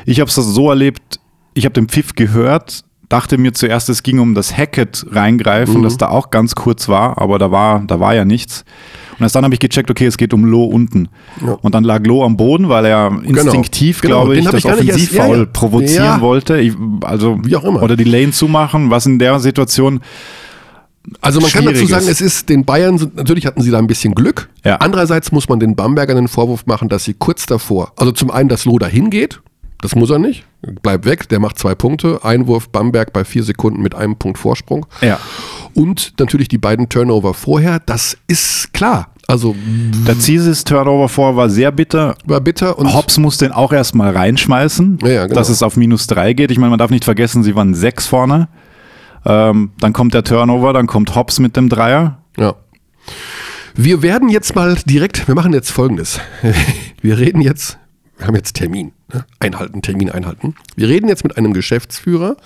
Ich 0.04 0.20
habe 0.20 0.28
es 0.28 0.34
so 0.34 0.68
erlebt, 0.68 1.18
ich 1.54 1.64
habe 1.64 1.72
den 1.72 1.88
Pfiff 1.88 2.14
gehört, 2.14 2.84
dachte 3.12 3.36
mir 3.36 3.52
zuerst, 3.52 3.88
es 3.88 4.02
ging 4.02 4.18
um 4.18 4.34
das 4.34 4.56
Hackett 4.56 5.04
reingreifen, 5.10 5.78
mhm. 5.78 5.82
das 5.82 5.98
da 5.98 6.08
auch 6.08 6.30
ganz 6.30 6.54
kurz 6.54 6.88
war, 6.88 7.20
aber 7.20 7.38
da 7.38 7.50
war, 7.50 7.82
da 7.86 8.00
war 8.00 8.14
ja 8.14 8.24
nichts. 8.24 8.64
Und 9.18 9.24
erst 9.24 9.34
dann 9.34 9.44
habe 9.44 9.54
ich 9.54 9.60
gecheckt, 9.60 9.90
okay, 9.90 10.06
es 10.06 10.16
geht 10.16 10.32
um 10.32 10.44
Loh 10.44 10.64
unten. 10.64 11.08
Ja. 11.44 11.58
Und 11.60 11.74
dann 11.74 11.84
lag 11.84 12.04
Loh 12.06 12.24
am 12.24 12.36
Boden, 12.36 12.68
weil 12.70 12.86
er 12.86 13.10
genau. 13.10 13.42
instinktiv, 13.42 14.00
genau. 14.00 14.22
glaube 14.22 14.36
ich, 14.36 14.44
das 14.44 14.64
Offensivfoul 14.64 15.36
ja, 15.36 15.42
ja. 15.42 15.48
provozieren 15.52 16.20
wollte. 16.22 16.58
Ich, 16.58 16.74
also, 17.02 17.38
Wie 17.42 17.54
auch 17.54 17.64
immer. 17.64 17.82
Oder 17.82 17.96
die 17.96 18.04
Lane 18.04 18.32
zumachen, 18.32 18.90
was 18.90 19.06
in 19.06 19.18
der 19.18 19.38
Situation 19.38 20.00
also 21.20 21.40
man 21.40 21.50
kann 21.50 21.64
dazu 21.64 21.84
sagen, 21.86 22.06
es 22.06 22.20
ist 22.20 22.48
den 22.48 22.64
Bayern, 22.64 23.10
natürlich 23.16 23.44
hatten 23.44 23.60
sie 23.60 23.72
da 23.72 23.78
ein 23.78 23.88
bisschen 23.88 24.14
Glück. 24.14 24.48
Andererseits 24.62 25.32
muss 25.32 25.48
man 25.48 25.58
den 25.58 25.74
Bambergern 25.74 26.14
den 26.14 26.28
Vorwurf 26.28 26.66
machen, 26.66 26.88
dass 26.88 27.02
sie 27.02 27.14
kurz 27.14 27.44
davor, 27.46 27.92
also 27.96 28.12
zum 28.12 28.30
einen, 28.30 28.48
dass 28.48 28.64
Loh 28.66 28.78
dahin 28.78 29.10
geht, 29.10 29.40
das 29.82 29.96
muss 29.96 30.10
er 30.10 30.18
nicht. 30.18 30.44
Bleibt 30.82 31.04
weg, 31.04 31.28
der 31.28 31.40
macht 31.40 31.58
zwei 31.58 31.74
Punkte. 31.74 32.24
Einwurf 32.24 32.68
Bamberg 32.70 33.12
bei 33.12 33.24
vier 33.24 33.42
Sekunden 33.42 33.82
mit 33.82 33.94
einem 33.94 34.16
Punkt 34.16 34.38
Vorsprung. 34.38 34.86
Ja. 35.00 35.18
Und 35.74 36.14
natürlich 36.20 36.48
die 36.48 36.58
beiden 36.58 36.88
Turnover 36.88 37.34
vorher, 37.34 37.80
das 37.80 38.16
ist 38.28 38.72
klar. 38.72 39.08
Also 39.26 39.56
der 40.06 40.18
Zisis 40.18 40.62
Turnover 40.62 41.08
vor 41.08 41.36
war 41.36 41.50
sehr 41.50 41.72
bitter. 41.72 42.14
War 42.24 42.40
bitter 42.40 42.78
und 42.78 42.94
Hobbs 42.94 43.18
muss 43.18 43.38
den 43.38 43.50
auch 43.50 43.72
erstmal 43.72 44.14
reinschmeißen, 44.14 44.98
ja, 45.02 45.08
ja, 45.08 45.22
genau. 45.26 45.34
dass 45.34 45.48
es 45.48 45.62
auf 45.62 45.76
minus 45.76 46.06
drei 46.06 46.32
geht. 46.32 46.50
Ich 46.50 46.58
meine, 46.58 46.70
man 46.70 46.78
darf 46.78 46.90
nicht 46.90 47.04
vergessen, 47.04 47.42
sie 47.42 47.56
waren 47.56 47.74
sechs 47.74 48.06
vorne. 48.06 48.48
Ähm, 49.24 49.72
dann 49.80 49.92
kommt 49.92 50.14
der 50.14 50.22
Turnover, 50.22 50.72
dann 50.72 50.86
kommt 50.86 51.14
Hobbs 51.16 51.40
mit 51.40 51.56
dem 51.56 51.68
Dreier. 51.68 52.18
Ja. 52.36 52.54
Wir 53.74 54.02
werden 54.02 54.28
jetzt 54.28 54.54
mal 54.54 54.76
direkt, 54.84 55.26
wir 55.26 55.34
machen 55.34 55.52
jetzt 55.52 55.70
folgendes. 55.70 56.20
Wir 57.00 57.18
reden 57.18 57.40
jetzt 57.40 57.78
wir 58.18 58.26
haben 58.26 58.34
jetzt 58.34 58.54
Termin, 58.54 58.92
ne? 59.12 59.24
einhalten, 59.40 59.82
Termin 59.82 60.10
einhalten. 60.10 60.54
Wir 60.76 60.88
reden 60.88 61.08
jetzt 61.08 61.24
mit 61.24 61.36
einem 61.36 61.52
Geschäftsführer 61.52 62.36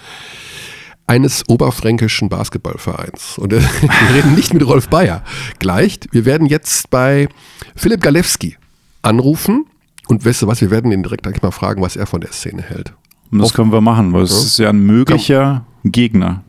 eines 1.06 1.48
oberfränkischen 1.48 2.28
Basketballvereins. 2.28 3.38
Und 3.38 3.52
äh, 3.52 3.60
wir 3.80 4.14
reden 4.14 4.34
nicht 4.34 4.52
mit 4.54 4.66
Rolf 4.66 4.88
Bayer 4.88 5.22
gleich. 5.58 6.00
Wir 6.10 6.24
werden 6.24 6.46
jetzt 6.46 6.90
bei 6.90 7.28
Philipp 7.74 8.00
Galewski 8.00 8.56
anrufen 9.02 9.66
und 10.08 10.24
weißt 10.24 10.42
du 10.42 10.46
was, 10.46 10.60
wir 10.60 10.70
werden 10.70 10.90
ihn 10.92 11.02
direkt 11.02 11.42
mal 11.42 11.50
fragen, 11.50 11.82
was 11.82 11.96
er 11.96 12.06
von 12.06 12.20
der 12.20 12.32
Szene 12.32 12.62
hält. 12.62 12.92
Und 13.30 13.40
das 13.40 13.54
können 13.54 13.72
wir 13.72 13.80
machen, 13.80 14.12
weil 14.12 14.22
es 14.22 14.32
ja. 14.32 14.38
ist 14.38 14.58
ja 14.58 14.68
ein 14.70 14.80
möglicher 14.80 15.64
Gegner 15.84 16.44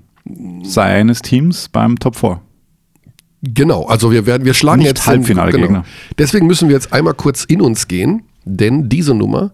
seines 0.64 1.22
Teams 1.22 1.70
beim 1.70 1.98
Top 1.98 2.16
4. 2.16 2.42
Genau, 3.42 3.86
also 3.86 4.12
wir 4.12 4.26
werden, 4.26 4.46
wir 4.46 4.54
schlagen 4.54 4.80
Nicht 4.80 4.90
jetzt 4.90 5.08
Halbfinalgegner. 5.08 5.68
Genau. 5.68 5.84
Deswegen 6.18 6.48
müssen 6.48 6.70
wir 6.70 6.76
jetzt 6.76 6.92
einmal 6.92 7.14
kurz 7.14 7.44
in 7.46 7.62
uns 7.62 7.88
gehen 7.88 8.24
denn 8.56 8.90
diese 8.90 9.14
Nummer, 9.14 9.52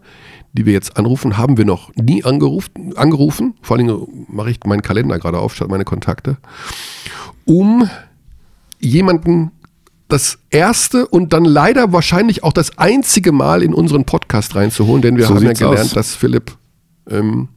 die 0.53 0.65
wir 0.65 0.73
jetzt 0.73 0.97
anrufen, 0.97 1.37
haben 1.37 1.57
wir 1.57 1.65
noch 1.65 1.93
nie 1.95 2.23
angerufen. 2.23 2.95
angerufen. 2.95 3.55
Vor 3.61 3.77
allem 3.77 4.07
mache 4.27 4.51
ich 4.51 4.59
meinen 4.65 4.81
Kalender 4.81 5.19
gerade 5.19 5.39
auf, 5.39 5.55
statt 5.55 5.69
meine 5.69 5.85
Kontakte, 5.85 6.37
um 7.45 7.89
jemanden 8.79 9.51
das 10.07 10.37
erste 10.51 11.07
und 11.07 11.33
dann 11.33 11.45
leider 11.45 11.91
wahrscheinlich 11.91 12.43
auch 12.43 12.53
das 12.53 12.77
einzige 12.77 13.31
Mal 13.31 13.63
in 13.63 13.73
unseren 13.73 14.05
Podcast 14.05 14.55
reinzuholen, 14.55 15.01
denn 15.01 15.17
wir 15.17 15.25
so 15.25 15.35
haben 15.35 15.43
ja 15.43 15.53
gelernt, 15.53 15.79
aus. 15.79 15.93
dass 15.93 16.15
Philipp 16.15 16.55
ähm, 17.09 17.47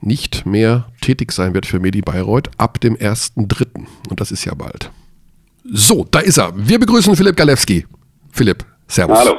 nicht 0.00 0.44
mehr 0.44 0.88
tätig 1.00 1.32
sein 1.32 1.54
wird 1.54 1.66
für 1.66 1.78
Medi 1.78 2.00
Bayreuth 2.00 2.50
ab 2.58 2.80
dem 2.80 2.96
1.3. 2.96 3.66
Und 4.10 4.20
das 4.20 4.32
ist 4.32 4.44
ja 4.44 4.54
bald. 4.54 4.90
So, 5.64 6.06
da 6.10 6.20
ist 6.20 6.38
er. 6.38 6.52
Wir 6.56 6.78
begrüßen 6.78 7.14
Philipp 7.16 7.36
Galewski. 7.36 7.86
Philipp, 8.30 8.64
Servus. 8.88 9.18
Hallo. 9.18 9.38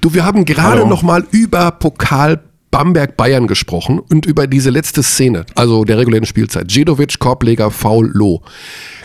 Du, 0.00 0.14
wir 0.14 0.24
haben 0.24 0.44
gerade 0.44 0.86
noch 0.86 1.02
mal 1.02 1.24
über 1.30 1.70
Pokal 1.72 2.42
Bamberg 2.72 3.16
Bayern 3.16 3.46
gesprochen 3.46 4.00
und 4.00 4.24
über 4.24 4.46
diese 4.46 4.70
letzte 4.70 5.02
Szene, 5.02 5.44
also 5.54 5.84
der 5.84 5.98
regulären 5.98 6.24
Spielzeit. 6.24 6.72
Jedovic, 6.72 7.18
Korbleger, 7.18 7.70
Foul, 7.70 8.10
Loh. 8.14 8.40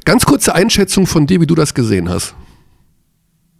Ganz 0.05 0.25
kurze 0.25 0.55
Einschätzung 0.55 1.05
von 1.05 1.27
dir, 1.27 1.41
wie 1.41 1.47
du 1.47 1.53
das 1.53 1.73
gesehen 1.73 2.09
hast. 2.09 2.35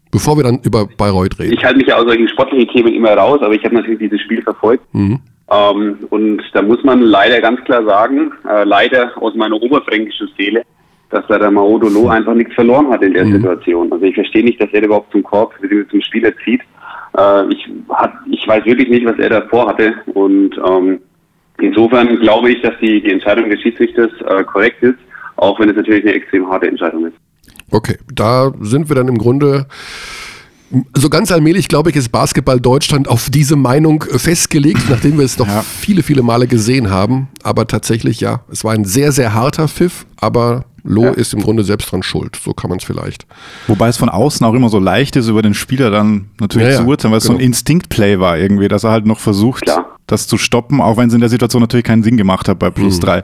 Bevor 0.09 0.37
wir 0.37 0.43
dann 0.43 0.59
über 0.63 0.87
Bayreuth 0.87 1.37
reden. 1.37 1.53
Ich 1.53 1.63
halte 1.63 1.77
mich 1.77 1.87
ja 1.87 1.97
aus 1.97 2.05
solchen 2.05 2.29
sportlichen 2.29 2.69
Themen 2.69 2.93
immer 2.93 3.13
raus, 3.13 3.41
aber 3.41 3.53
ich 3.53 3.63
habe 3.65 3.75
natürlich 3.75 3.99
dieses 3.99 4.21
Spiel 4.21 4.41
verfolgt. 4.41 4.83
Mhm. 4.93 5.19
Ähm, 5.51 5.97
und 6.09 6.41
da 6.53 6.61
muss 6.61 6.81
man 6.83 7.01
leider 7.01 7.41
ganz 7.41 7.59
klar 7.65 7.83
sagen, 7.85 8.31
äh, 8.49 8.63
leider 8.63 9.11
aus 9.21 9.35
meiner 9.35 9.61
oberfränkischen 9.61 10.29
Seele, 10.37 10.63
dass 11.09 11.25
da 11.27 11.37
der 11.37 11.51
Maodolo 11.51 12.09
einfach 12.09 12.33
nichts 12.33 12.53
verloren 12.53 12.89
hat 12.89 13.01
in 13.01 13.13
der 13.13 13.25
mhm. 13.25 13.33
Situation. 13.33 13.91
Also 13.91 14.05
ich 14.05 14.15
verstehe 14.15 14.43
nicht, 14.43 14.61
dass 14.61 14.69
er 14.73 14.83
überhaupt 14.83 15.11
zum 15.11 15.23
Korb 15.23 15.53
zum 15.89 16.01
Spieler 16.01 16.31
zieht. 16.43 16.61
Äh, 17.17 17.53
ich, 17.53 17.69
hat, 17.89 18.13
ich 18.29 18.47
weiß 18.47 18.65
wirklich 18.65 18.89
nicht, 18.89 19.05
was 19.05 19.17
er 19.17 19.29
davor 19.29 19.67
hatte. 19.67 19.93
Und 20.13 20.51
ähm, 20.67 20.99
insofern 21.61 22.19
glaube 22.19 22.51
ich, 22.51 22.61
dass 22.61 22.73
die, 22.81 23.01
die 23.01 23.11
Entscheidung 23.11 23.49
des 23.49 23.61
Schiedsrichters 23.61 24.11
äh, 24.27 24.43
korrekt 24.43 24.83
ist, 24.83 24.99
auch 25.37 25.59
wenn 25.59 25.69
es 25.69 25.75
natürlich 25.75 26.03
eine 26.03 26.13
extrem 26.13 26.49
harte 26.49 26.67
Entscheidung 26.67 27.07
ist. 27.07 27.15
Okay, 27.71 27.97
da 28.13 28.51
sind 28.61 28.89
wir 28.89 28.95
dann 28.95 29.07
im 29.07 29.17
Grunde 29.17 29.67
so 30.93 31.09
ganz 31.09 31.31
allmählich, 31.31 31.69
glaube 31.69 31.89
ich, 31.89 31.95
ist 31.95 32.09
Basketball 32.09 32.59
Deutschland 32.59 33.07
auf 33.07 33.29
diese 33.29 33.55
Meinung 33.55 34.03
festgelegt, 34.03 34.81
nachdem 34.89 35.17
wir 35.17 35.25
es 35.25 35.37
doch 35.37 35.47
ja. 35.47 35.61
viele, 35.61 36.03
viele 36.03 36.23
Male 36.23 36.47
gesehen 36.47 36.89
haben. 36.89 37.29
Aber 37.43 37.67
tatsächlich, 37.67 38.19
ja, 38.19 38.41
es 38.51 38.63
war 38.63 38.73
ein 38.73 38.85
sehr, 38.85 39.11
sehr 39.11 39.33
harter 39.33 39.67
Pfiff, 39.67 40.05
aber 40.19 40.65
Loh 40.87 41.03
ja. 41.03 41.11
ist 41.11 41.33
im 41.33 41.41
Grunde 41.41 41.63
selbst 41.63 41.91
dran 41.91 42.01
schuld. 42.01 42.37
So 42.37 42.53
kann 42.53 42.69
man 42.69 42.79
es 42.79 42.85
vielleicht. 42.85 43.27
Wobei 43.67 43.89
es 43.89 43.97
von 43.97 44.09
außen 44.09 44.45
auch 44.45 44.53
immer 44.53 44.69
so 44.69 44.79
leicht 44.79 45.15
ist, 45.15 45.27
über 45.27 45.41
den 45.41 45.53
Spieler 45.53 45.91
dann 45.91 46.29
natürlich 46.39 46.69
ja, 46.69 46.77
zu 46.77 46.85
urteilen, 46.87 47.11
weil 47.11 47.17
es 47.17 47.23
genau. 47.25 47.33
so 47.33 47.37
ein 47.37 47.39
genau. 47.39 47.47
Instinktplay 47.47 48.19
war 48.19 48.37
irgendwie, 48.37 48.67
dass 48.67 48.83
er 48.83 48.91
halt 48.91 49.05
noch 49.05 49.19
versucht, 49.19 49.63
Klar. 49.63 49.97
das 50.07 50.27
zu 50.27 50.37
stoppen, 50.37 50.79
auch 50.81 50.97
wenn 50.97 51.09
es 51.09 51.13
in 51.13 51.19
der 51.19 51.29
Situation 51.29 51.61
natürlich 51.61 51.85
keinen 51.85 52.03
Sinn 52.03 52.17
gemacht 52.17 52.47
hat 52.47 52.59
bei 52.59 52.69
plus 52.69 52.97
mhm. 52.97 53.01
drei. 53.01 53.23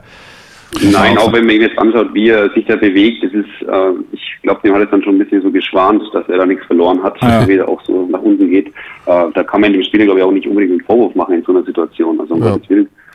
Nein, 0.82 1.18
auch 1.18 1.32
wenn 1.32 1.46
man 1.46 1.62
jetzt 1.62 1.78
anschaut, 1.78 2.14
wie 2.14 2.30
er 2.30 2.50
sich 2.54 2.66
da 2.66 2.76
bewegt, 2.76 3.24
das 3.24 3.32
ist, 3.32 3.68
äh, 3.68 3.92
ich 4.12 4.33
glaube, 4.44 4.62
dem 4.64 4.76
hat 4.76 4.84
es 4.84 4.90
dann 4.92 5.02
schon 5.02 5.16
ein 5.16 5.20
bisschen 5.20 5.42
so 5.42 5.50
geschwant, 5.50 6.04
dass 6.14 6.28
er 6.30 6.38
da 6.38 6.46
nichts 6.46 6.66
verloren 6.66 7.02
hat, 7.02 7.16
ah, 7.22 7.46
ja. 7.46 7.48
er 7.48 7.68
auch 7.68 7.82
so 7.84 8.08
nach 8.12 8.22
unten 8.22 8.50
geht. 8.50 8.68
Äh, 8.68 8.72
da 9.34 9.44
kann 9.44 9.62
man 9.62 9.74
dem 9.74 9.84
Spieler, 9.84 10.06
glaube 10.06 10.20
ich, 10.20 10.26
auch 10.26 10.32
nicht 10.32 10.48
unbedingt 10.48 10.74
einen 10.74 10.82
Vorwurf 10.82 11.16
machen 11.16 11.36
in 11.36 11.44
so 11.44 11.52
einer 11.52 11.64
Situation. 11.64 12.20
Also, 12.20 12.36
um 12.36 12.44
ja. 12.44 12.58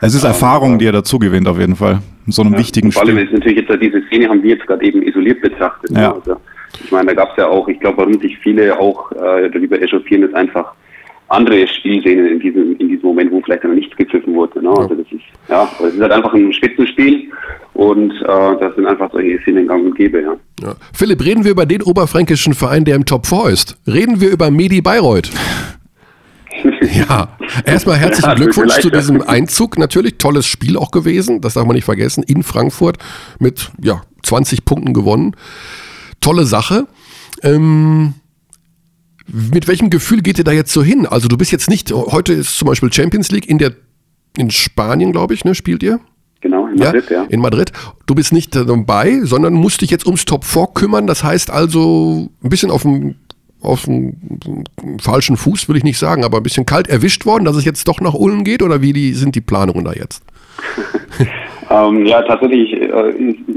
Es 0.00 0.14
ist 0.14 0.24
Erfahrung, 0.24 0.72
ähm, 0.72 0.78
die 0.78 0.86
er 0.86 0.92
dazu 0.92 1.18
gewinnt, 1.18 1.46
auf 1.46 1.58
jeden 1.58 1.76
Fall. 1.76 2.00
In 2.26 2.32
so 2.32 2.42
einem 2.42 2.52
ja, 2.52 2.58
wichtigen 2.58 2.90
Spiel. 2.90 3.02
Vor 3.02 3.08
allem 3.08 3.24
ist 3.24 3.32
natürlich 3.32 3.58
jetzt 3.58 3.82
diese 3.82 4.02
Szene, 4.06 4.28
haben 4.28 4.42
wir 4.42 4.50
jetzt 4.54 4.66
gerade 4.66 4.84
eben 4.84 5.02
isoliert 5.02 5.40
betrachtet. 5.40 5.90
Ne? 5.90 6.00
Ja. 6.00 6.12
Also, 6.14 6.36
ich 6.82 6.90
meine, 6.90 7.06
da 7.06 7.14
gab 7.14 7.30
es 7.30 7.36
ja 7.36 7.48
auch, 7.48 7.68
ich 7.68 7.78
glaube, 7.80 7.98
warum 7.98 8.18
sich 8.20 8.38
viele 8.38 8.78
auch 8.78 9.12
äh, 9.12 9.50
darüber 9.50 9.80
echauffieren, 9.80 10.22
ist 10.22 10.34
einfach 10.34 10.72
andere 11.28 11.66
Spielszenen 11.68 12.26
in 12.26 12.40
diesem, 12.40 12.76
in 12.78 12.88
diesem 12.88 13.06
Moment, 13.06 13.30
wo 13.30 13.40
vielleicht 13.42 13.64
noch 13.64 13.74
nichts 13.74 13.94
gepfiffen 13.96 14.34
wurde. 14.34 14.62
Ne? 14.62 14.70
Also 14.70 14.94
das 14.94 15.06
ist, 15.10 15.22
ja, 15.48 15.70
es 15.78 15.94
ist 15.94 16.00
halt 16.00 16.12
einfach 16.12 16.32
ein 16.32 16.52
Spitzenspiel 16.52 17.30
und 17.74 18.10
äh, 18.10 18.60
das 18.60 18.74
sind 18.74 18.86
einfach 18.86 19.10
solche 19.12 19.38
Szenen 19.42 19.68
gang 19.68 19.84
und 19.84 19.94
gäbe, 19.94 20.22
ja. 20.22 20.36
ja. 20.62 20.74
Philipp, 20.92 21.24
reden 21.24 21.44
wir 21.44 21.50
über 21.50 21.66
den 21.66 21.82
oberfränkischen 21.82 22.54
Verein, 22.54 22.84
der 22.84 22.96
im 22.96 23.04
Top 23.04 23.26
4 23.26 23.50
ist. 23.50 23.78
Reden 23.86 24.20
wir 24.20 24.30
über 24.30 24.50
Medi 24.50 24.80
Bayreuth. 24.80 25.30
ja, 26.80 27.36
erstmal 27.64 27.98
herzlichen 27.98 28.30
ja, 28.30 28.34
Glückwunsch 28.34 28.80
zu 28.80 28.90
diesem 28.90 29.22
Einzug. 29.22 29.78
Natürlich 29.78 30.18
tolles 30.18 30.46
Spiel 30.46 30.76
auch 30.76 30.90
gewesen, 30.90 31.40
das 31.40 31.54
darf 31.54 31.66
man 31.66 31.76
nicht 31.76 31.84
vergessen, 31.84 32.24
in 32.24 32.42
Frankfurt 32.42 32.98
mit 33.38 33.70
ja, 33.82 34.02
20 34.22 34.64
Punkten 34.64 34.94
gewonnen. 34.94 35.36
Tolle 36.20 36.44
Sache. 36.44 36.86
Ähm, 37.42 38.14
mit 39.28 39.68
welchem 39.68 39.90
Gefühl 39.90 40.22
geht 40.22 40.38
ihr 40.38 40.44
da 40.44 40.52
jetzt 40.52 40.72
so 40.72 40.82
hin? 40.82 41.06
Also 41.06 41.28
du 41.28 41.36
bist 41.36 41.52
jetzt 41.52 41.68
nicht, 41.68 41.92
heute 41.92 42.32
ist 42.32 42.58
zum 42.58 42.66
Beispiel 42.66 42.92
Champions 42.92 43.30
League 43.30 43.48
in 43.48 43.58
der 43.58 43.72
in 44.36 44.50
Spanien, 44.50 45.12
glaube 45.12 45.34
ich, 45.34 45.44
ne, 45.44 45.54
spielt 45.54 45.82
ihr? 45.82 46.00
Genau, 46.40 46.68
in 46.68 46.78
Madrid, 46.78 47.10
ja, 47.10 47.22
ja. 47.22 47.24
In 47.28 47.40
Madrid. 47.40 47.72
Du 48.06 48.14
bist 48.14 48.32
nicht 48.32 48.54
dabei, 48.54 49.20
sondern 49.22 49.54
musst 49.54 49.80
dich 49.80 49.90
jetzt 49.90 50.06
ums 50.06 50.24
Top 50.24 50.44
4 50.44 50.68
kümmern. 50.74 51.06
Das 51.08 51.24
heißt 51.24 51.50
also 51.50 52.28
ein 52.42 52.48
bisschen 52.48 52.70
auf 52.70 52.82
dem 52.82 53.16
auf 53.60 53.86
dem 53.86 54.14
falschen 55.00 55.36
Fuß, 55.36 55.68
will 55.68 55.76
ich 55.76 55.82
nicht 55.82 55.98
sagen, 55.98 56.24
aber 56.24 56.36
ein 56.36 56.44
bisschen 56.44 56.64
kalt 56.64 56.88
erwischt 56.88 57.26
worden, 57.26 57.44
dass 57.44 57.56
es 57.56 57.64
jetzt 57.64 57.88
doch 57.88 58.00
nach 58.00 58.14
Ulm 58.14 58.44
geht 58.44 58.62
oder 58.62 58.82
wie 58.82 58.92
die, 58.92 59.14
sind 59.14 59.34
die 59.34 59.40
Planungen 59.40 59.84
da 59.84 59.92
jetzt? 59.92 60.22
ähm, 61.70 62.06
ja, 62.06 62.22
tatsächlich 62.22 62.72
äh, 62.72 63.10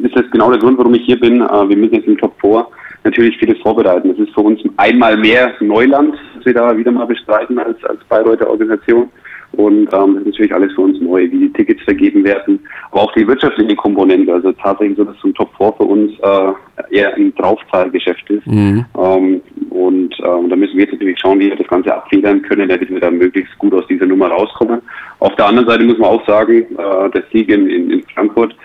ist 0.04 0.16
das 0.16 0.26
genau 0.32 0.50
der 0.50 0.60
Grund, 0.60 0.80
warum 0.80 0.96
ich 0.96 1.06
hier 1.06 1.20
bin. 1.20 1.42
Äh, 1.42 1.70
wir 1.70 1.78
müssen 1.78 1.94
jetzt 1.94 2.08
im 2.08 2.18
Top 2.18 2.34
4 2.42 2.66
natürlich 3.04 3.38
vieles 3.38 3.60
vorbereiten. 3.60 4.10
Das 4.10 4.20
ist 4.20 4.34
für 4.34 4.42
uns 4.42 4.62
einmal 4.78 5.18
mehr 5.18 5.54
Neuland, 5.60 6.16
das 6.36 6.46
wir 6.46 6.54
da 6.54 6.78
wieder 6.78 6.92
mal 6.92 7.06
bestreiten 7.06 7.58
als, 7.60 7.84
als 7.86 8.04
Bayreuther 8.06 8.50
Organisation. 8.50 9.10
Und 9.54 9.94
ähm, 9.94 10.14
das 10.14 10.22
ist 10.22 10.26
natürlich 10.26 10.54
alles 10.54 10.72
für 10.74 10.82
uns 10.82 11.02
neu, 11.02 11.24
wie 11.24 11.40
die 11.40 11.54
Tickets 11.54 11.84
vergeben 11.84 12.24
werden, 12.24 12.60
aber 12.92 13.02
auch 13.02 13.14
die 13.14 13.28
wirtschaftliche 13.28 13.76
Komponente. 13.76 14.34
Also 14.34 14.54
tatsächlich 14.54 14.98
so, 14.98 15.04
dass 15.04 15.18
zum 15.18 15.34
Top 15.34 15.50
4 15.58 15.74
für 15.74 15.84
uns 15.84 16.14
äh, 16.20 16.96
eher 16.96 17.14
ein 17.16 17.36
Draufzahlgeschäft 17.36 18.30
ist. 18.30 18.48
Mhm. 18.48 18.86
Ähm, 18.98 19.42
und 19.70 20.16
ähm, 20.24 20.50
da 20.50 20.56
müssen 20.56 20.78
wir 20.78 20.86
jetzt 20.86 20.94
natürlich 20.94 21.20
schauen, 21.20 21.40
wie 21.40 21.50
wir 21.50 21.58
das 21.58 21.68
Ganze 21.68 21.94
abfedern 21.94 22.42
können, 22.44 22.70
damit 22.70 22.90
wir 22.90 23.00
da 23.00 23.12
möglichst 23.12 23.58
gut 23.58 23.74
aus 23.74 23.86
dieser 23.88 24.06
Nummer 24.06 24.28
rauskommen. 24.28 24.82
Auf 25.20 25.36
der 25.36 25.48
anderen 25.48 25.68
Seite 25.68 25.84
muss 25.84 25.98
man 25.98 26.12
auch 26.12 26.26
sagen, 26.26 26.54
äh, 26.54 27.10
der 27.10 27.24
Sieg 27.34 27.50
in, 27.50 27.70
in, 27.70 27.92
in 27.92 28.04
Frankfurt 28.14 28.56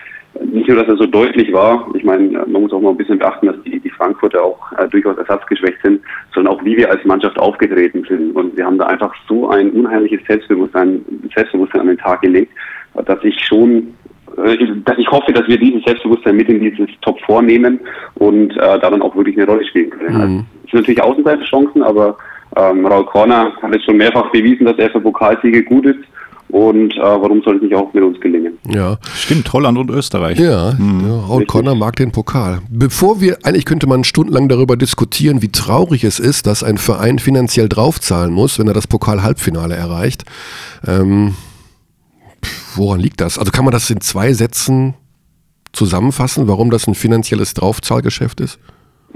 nicht 0.45 0.67
nur, 0.67 0.77
dass 0.77 0.87
er 0.87 0.97
so 0.97 1.05
deutlich 1.05 1.51
war, 1.53 1.87
ich 1.93 2.03
meine, 2.03 2.29
man 2.29 2.61
muss 2.61 2.73
auch 2.73 2.81
mal 2.81 2.91
ein 2.91 2.97
bisschen 2.97 3.19
beachten, 3.19 3.47
dass 3.47 3.55
die, 3.63 3.79
die 3.79 3.89
Frankfurter 3.89 4.43
auch 4.43 4.71
äh, 4.77 4.87
durchaus 4.87 5.17
ersatzgeschwächt 5.17 5.77
sind, 5.83 6.01
sondern 6.33 6.53
auch 6.53 6.63
wie 6.63 6.77
wir 6.77 6.89
als 6.89 7.03
Mannschaft 7.05 7.37
aufgetreten 7.39 8.05
sind. 8.07 8.35
Und 8.35 8.55
wir 8.57 8.65
haben 8.65 8.77
da 8.77 8.87
einfach 8.87 9.13
so 9.27 9.49
ein 9.49 9.71
unheimliches 9.71 10.21
Selbstbewusstsein, 10.27 11.03
Selbstbewusstsein 11.35 11.81
an 11.81 11.87
den 11.87 11.97
Tag 11.97 12.21
gelegt, 12.21 12.51
dass 13.05 13.23
ich 13.23 13.39
schon 13.45 13.93
äh, 14.37 14.57
dass 14.85 14.97
ich 14.97 15.09
hoffe, 15.09 15.31
dass 15.33 15.47
wir 15.47 15.57
dieses 15.57 15.83
Selbstbewusstsein 15.83 16.35
mit 16.35 16.49
in 16.49 16.59
dieses 16.59 16.89
Top 17.01 17.19
vornehmen 17.21 17.79
und 18.15 18.51
äh, 18.57 18.79
da 18.79 18.89
dann 18.89 19.01
auch 19.01 19.15
wirklich 19.15 19.37
eine 19.37 19.47
Rolle 19.47 19.65
spielen 19.65 19.89
können. 19.89 20.15
Mhm. 20.15 20.21
Also, 20.21 20.35
es 20.65 20.71
sind 20.71 20.79
natürlich 20.81 21.03
Außenseiterchancen, 21.03 21.83
aber 21.83 22.17
ähm, 22.55 22.85
Raul 22.85 23.05
Korner 23.05 23.53
hat 23.61 23.73
jetzt 23.73 23.85
schon 23.85 23.97
mehrfach 23.97 24.29
bewiesen, 24.31 24.65
dass 24.65 24.77
er 24.77 24.89
für 24.89 25.01
Pokalsiege 25.01 25.63
gut 25.63 25.85
ist. 25.85 25.99
Und 26.49 26.93
äh, 26.93 27.01
warum 27.01 27.41
soll 27.43 27.57
es 27.57 27.61
nicht 27.61 27.75
auch 27.75 27.93
mit 27.93 28.03
uns 28.03 28.19
gelingen? 28.21 28.57
Ja, 28.69 28.97
stimmt, 29.15 29.51
Holland 29.51 29.77
und 29.77 29.89
Österreich. 29.89 30.39
Ja, 30.39 30.77
hm. 30.77 31.01
ja 31.05 31.19
Raul 31.19 31.45
Conner 31.45 31.75
mag 31.75 31.97
den 31.97 32.11
Pokal. 32.11 32.61
Bevor 32.69 33.19
wir, 33.19 33.39
eigentlich 33.43 33.65
könnte 33.65 33.87
man 33.87 34.05
stundenlang 34.05 34.47
darüber 34.47 34.77
diskutieren, 34.77 35.41
wie 35.41 35.51
traurig 35.51 36.05
es 36.05 36.19
ist, 36.19 36.47
dass 36.47 36.63
ein 36.63 36.77
Verein 36.77 37.19
finanziell 37.19 37.67
draufzahlen 37.67 38.33
muss, 38.33 38.59
wenn 38.59 38.67
er 38.67 38.73
das 38.73 38.87
Pokal-Halbfinale 38.87 39.75
erreicht. 39.75 40.23
Ähm, 40.85 41.35
woran 42.75 43.01
liegt 43.01 43.19
das? 43.19 43.37
Also 43.37 43.51
kann 43.51 43.65
man 43.65 43.73
das 43.73 43.89
in 43.89 43.99
zwei 43.99 44.31
Sätzen 44.31 44.93
zusammenfassen, 45.73 46.47
warum 46.47 46.71
das 46.71 46.87
ein 46.87 46.95
finanzielles 46.95 47.53
Draufzahlgeschäft 47.55 48.39
ist? 48.39 48.57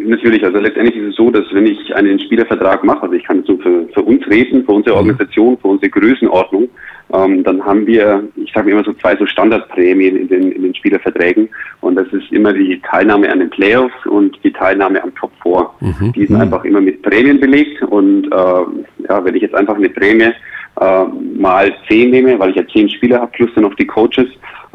Natürlich, 0.06 0.44
also 0.44 0.60
letztendlich 0.60 0.96
ist 0.96 1.10
es 1.10 1.16
so, 1.16 1.30
dass 1.30 1.46
wenn 1.54 1.66
ich 1.66 1.96
einen 1.96 2.20
Spielervertrag 2.20 2.84
mache, 2.84 3.04
also 3.04 3.14
ich 3.14 3.24
kann 3.24 3.44
so 3.44 3.58
für, 3.58 3.88
für 3.94 4.02
uns 4.02 4.26
reden, 4.28 4.66
für 4.66 4.72
unsere 4.72 4.96
mhm. 4.96 5.00
Organisation, 5.00 5.58
für 5.58 5.68
unsere 5.68 5.90
Größenordnung, 5.90 6.70
ähm, 7.14 7.44
dann 7.44 7.64
haben 7.66 7.86
wir, 7.86 8.24
ich 8.36 8.52
sage 8.54 8.72
immer 8.72 8.84
so 8.84 8.94
zwei 8.94 9.16
so 9.18 9.26
Standardprämien 9.26 10.16
in 10.16 10.28
den, 10.28 10.52
in 10.52 10.62
den 10.64 10.76
Spielerverträgen 10.76 11.50
und 11.82 11.96
das 11.96 12.08
ist 12.14 12.32
immer 12.32 12.54
die 12.54 12.82
Teilnahme 12.82 13.32
an 13.32 13.40
den 13.40 13.50
Playoffs 13.50 14.06
und 14.06 14.38
die 14.44 14.52
Teilnahme 14.52 15.04
am 15.04 15.14
Top 15.16 15.32
4. 15.44 15.70
Mhm. 15.82 16.14
Die 16.14 16.26
sind 16.26 16.36
mhm. 16.36 16.42
einfach 16.42 16.64
immer 16.64 16.82
mit 16.82 17.02
Prämien 17.02 17.40
belegt 17.40 17.82
und 17.84 18.28
äh, 18.28 19.08
ja, 19.10 19.24
wenn 19.26 19.36
ich 19.36 19.42
jetzt 19.42 19.56
einfach 19.56 19.76
eine 19.76 19.90
Prämie 19.90 20.32
äh, 20.80 21.04
mal 21.38 21.74
zehn 21.90 22.12
nehme, 22.12 22.40
weil 22.40 22.52
ich 22.52 22.56
ja 22.56 22.68
zehn 22.68 22.90
Spieler 22.90 23.22
habe, 23.22 23.32
plus 23.32 23.50
dann 23.56 23.64
noch 23.64 23.76
die 23.76 23.88
Coaches, 23.88 24.28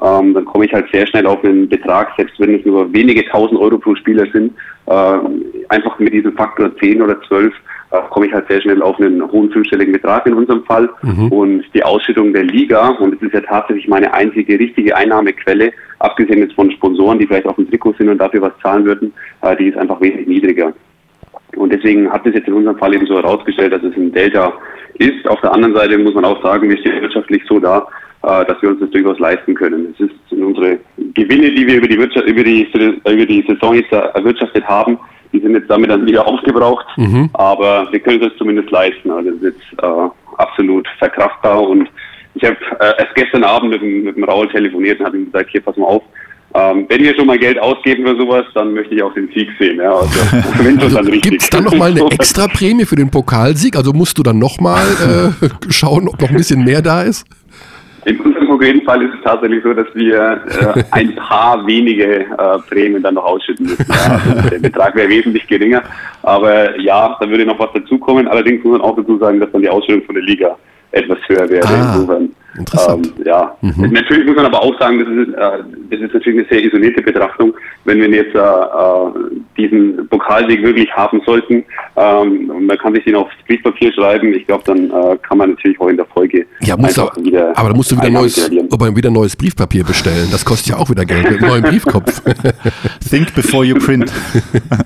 ähm, 0.02 0.34
dann 0.34 0.44
komme 0.44 0.66
ich 0.66 0.72
halt 0.72 0.86
sehr 0.92 1.06
schnell 1.06 1.26
auf 1.26 1.42
einen 1.44 1.68
Betrag, 1.68 2.10
selbst 2.16 2.38
wenn 2.38 2.54
es 2.54 2.64
nur 2.66 2.92
wenige 2.92 3.24
tausend 3.26 3.58
Euro 3.60 3.78
pro 3.78 3.94
Spieler 3.94 4.26
sind, 4.32 4.52
äh, 4.86 5.18
einfach 5.68 5.98
mit 5.98 6.12
diesem 6.12 6.32
Faktor 6.34 6.76
10 6.78 7.02
oder 7.02 7.20
12 7.22 7.52
äh, 7.90 8.00
komme 8.10 8.26
ich 8.26 8.32
halt 8.32 8.48
sehr 8.48 8.60
schnell 8.60 8.82
auf 8.82 8.98
einen 8.98 9.22
hohen 9.30 9.50
fünfstelligen 9.50 9.92
Betrag 9.92 10.26
in 10.26 10.34
unserem 10.34 10.64
Fall. 10.64 10.88
Mhm. 11.02 11.28
Und 11.32 11.64
die 11.74 11.84
Ausschüttung 11.84 12.32
der 12.32 12.44
Liga, 12.44 12.88
und 12.88 13.14
es 13.14 13.22
ist 13.22 13.34
ja 13.34 13.40
tatsächlich 13.40 13.88
meine 13.88 14.12
einzige 14.12 14.58
richtige 14.58 14.96
Einnahmequelle, 14.96 15.72
abgesehen 15.98 16.38
jetzt 16.38 16.54
von 16.54 16.70
Sponsoren, 16.72 17.18
die 17.18 17.26
vielleicht 17.26 17.46
auf 17.46 17.56
dem 17.56 17.68
Trikot 17.68 17.94
sind 17.98 18.08
und 18.08 18.18
dafür 18.18 18.42
was 18.42 18.52
zahlen 18.62 18.84
würden, 18.84 19.12
äh, 19.42 19.56
die 19.56 19.68
ist 19.68 19.78
einfach 19.78 20.00
wesentlich 20.00 20.26
niedriger. 20.26 20.72
Und 21.56 21.72
deswegen 21.72 22.10
hat 22.10 22.26
es 22.26 22.34
jetzt 22.34 22.48
in 22.48 22.54
unserem 22.54 22.78
Fall 22.78 22.94
eben 22.94 23.06
so 23.06 23.16
herausgestellt, 23.16 23.72
dass 23.72 23.82
es 23.82 23.96
ein 23.96 24.12
Delta 24.12 24.52
ist. 24.98 25.26
Auf 25.28 25.40
der 25.40 25.52
anderen 25.52 25.74
Seite 25.74 25.98
muss 25.98 26.14
man 26.14 26.24
auch 26.24 26.42
sagen, 26.42 26.68
wir 26.68 26.78
stehen 26.78 27.00
wirtschaftlich 27.02 27.42
so 27.48 27.58
da, 27.58 27.86
äh, 28.22 28.44
dass 28.44 28.60
wir 28.62 28.70
uns 28.70 28.80
das 28.80 28.90
durchaus 28.90 29.18
leisten 29.18 29.54
können. 29.54 29.88
Es 29.92 29.98
sind 29.98 30.12
unsere 30.42 30.78
Gewinne, 31.14 31.50
die 31.52 31.66
wir 31.66 31.76
über 31.76 31.88
die, 31.88 31.98
Wirtschaft, 31.98 32.26
über 32.26 32.44
die, 32.44 32.68
über 32.72 33.26
die 33.26 33.44
Saison 33.48 33.74
jetzt 33.74 33.92
erwirtschaftet 33.92 34.64
haben, 34.66 34.98
Die 35.32 35.40
sind 35.40 35.54
jetzt 35.54 35.68
damit 35.68 35.90
dann 35.90 36.06
wieder 36.06 36.26
aufgebraucht, 36.26 36.86
mhm. 36.96 37.30
aber 37.34 37.88
wir 37.90 38.00
können 38.00 38.22
es 38.22 38.36
zumindest 38.38 38.70
leisten. 38.70 39.10
Also 39.10 39.30
das 39.30 39.42
ist 39.42 39.54
jetzt 39.54 39.82
äh, 39.82 40.08
absolut 40.38 40.86
verkraftbar 40.98 41.68
und 41.68 41.88
ich 42.34 42.44
habe 42.44 42.56
äh, 42.80 42.92
erst 42.98 43.14
gestern 43.14 43.44
Abend 43.44 43.70
mit, 43.70 43.80
dem, 43.80 44.04
mit 44.04 44.16
dem 44.16 44.24
Raul 44.24 44.48
telefoniert 44.48 45.00
und 45.00 45.06
habe 45.06 45.16
ihm 45.16 45.26
gesagt, 45.26 45.50
hier 45.50 45.62
pass 45.62 45.76
mal 45.76 45.86
auf, 45.86 46.02
ähm, 46.54 46.86
wenn 46.88 47.02
wir 47.02 47.14
schon 47.14 47.26
mal 47.26 47.38
Geld 47.38 47.58
ausgeben 47.58 48.06
für 48.06 48.16
sowas, 48.16 48.44
dann 48.54 48.72
möchte 48.72 48.94
ich 48.94 49.02
auch 49.02 49.12
den 49.14 49.28
Sieg 49.34 49.48
sehen. 49.58 49.78
Ja. 49.78 49.96
Also, 49.96 50.98
also, 50.98 51.10
Gibt 51.10 51.42
es 51.42 51.50
dann 51.50 51.64
nochmal 51.70 51.90
eine 51.90 52.04
extra 52.10 52.46
Prämie 52.48 52.84
für 52.84 52.96
den 52.96 53.10
Pokalsieg? 53.10 53.76
Also 53.76 53.92
musst 53.92 54.16
du 54.18 54.22
dann 54.22 54.38
nochmal 54.38 54.86
äh, 55.42 55.48
schauen, 55.70 56.08
ob 56.08 56.20
noch 56.20 56.30
ein 56.30 56.36
bisschen 56.36 56.64
mehr 56.64 56.82
da 56.82 57.02
ist? 57.02 57.26
In 58.06 58.20
unserem 58.20 58.46
konkreten 58.46 58.82
Fall 58.82 59.02
ist 59.02 59.14
es 59.14 59.24
tatsächlich 59.24 59.64
so, 59.64 59.74
dass 59.74 59.88
wir 59.94 60.40
äh, 60.60 60.84
ein 60.92 61.14
paar 61.16 61.66
wenige 61.66 62.20
äh, 62.20 62.58
Prämien 62.68 63.02
dann 63.02 63.14
noch 63.14 63.24
ausschütten 63.24 63.66
müssen. 63.66 63.84
Ja. 63.88 64.20
Also 64.36 64.48
der 64.48 64.58
Betrag 64.60 64.94
wäre 64.94 65.08
wesentlich 65.08 65.44
geringer. 65.48 65.82
Aber 66.22 66.78
ja, 66.80 67.16
da 67.18 67.28
würde 67.28 67.44
noch 67.44 67.58
was 67.58 67.72
dazukommen. 67.74 68.28
Allerdings 68.28 68.62
muss 68.62 68.78
man 68.78 68.80
auch 68.80 68.96
dazu 68.96 69.18
sagen, 69.18 69.40
dass 69.40 69.50
dann 69.50 69.62
die 69.62 69.68
Ausschüttung 69.68 70.04
von 70.04 70.14
der 70.14 70.24
Liga 70.24 70.56
etwas 70.92 71.18
höher 71.26 71.50
wäre. 71.50 71.66
Ah. 71.66 71.94
Insofern 71.96 72.30
Interessant. 72.58 73.12
Ähm, 73.18 73.24
ja, 73.26 73.56
mhm. 73.60 73.92
natürlich 73.92 74.26
muss 74.26 74.36
man 74.36 74.46
aber 74.46 74.62
auch 74.62 74.78
sagen, 74.78 74.98
das 74.98 75.08
ist, 75.08 75.34
äh, 75.34 75.64
das 75.90 76.00
ist 76.00 76.14
natürlich 76.14 76.40
eine 76.40 76.48
sehr 76.48 76.64
isolierte 76.64 77.02
Betrachtung. 77.02 77.54
Wenn 77.84 78.00
wir 78.00 78.08
jetzt 78.08 78.34
äh, 78.34 78.38
äh 78.38 79.36
diesen 79.56 80.06
Pokalsieg 80.08 80.62
wirklich 80.62 80.90
haben 80.92 81.20
sollten, 81.24 81.64
ähm, 81.96 82.66
man 82.66 82.76
kann 82.78 82.94
sich 82.94 83.04
den 83.04 83.14
aufs 83.14 83.32
Briefpapier 83.46 83.92
schreiben, 83.92 84.34
ich 84.34 84.46
glaube, 84.46 84.64
dann 84.66 84.90
äh, 84.90 85.16
kann 85.22 85.38
man 85.38 85.50
natürlich 85.50 85.80
auch 85.80 85.88
in 85.88 85.96
der 85.96 86.06
Folge 86.06 86.46
ja, 86.60 86.74
einfach 86.76 87.14
du, 87.14 87.24
wieder. 87.24 87.56
Aber 87.56 87.70
da 87.70 87.74
musst 87.74 87.90
du 87.90 87.96
wieder 87.96 88.10
neues, 88.10 88.50
aber 88.70 88.94
wieder 88.94 89.10
neues 89.10 89.36
Briefpapier 89.36 89.84
bestellen. 89.84 90.28
Das 90.30 90.44
kostet 90.44 90.68
ja 90.68 90.76
auch 90.76 90.90
wieder 90.90 91.04
Geld 91.04 91.30
mit 91.30 91.42
einem 91.42 91.48
neuen 91.48 91.62
Briefkopf. 91.62 92.22
Think 93.08 93.34
before 93.34 93.64
you 93.64 93.76
print. 93.76 94.12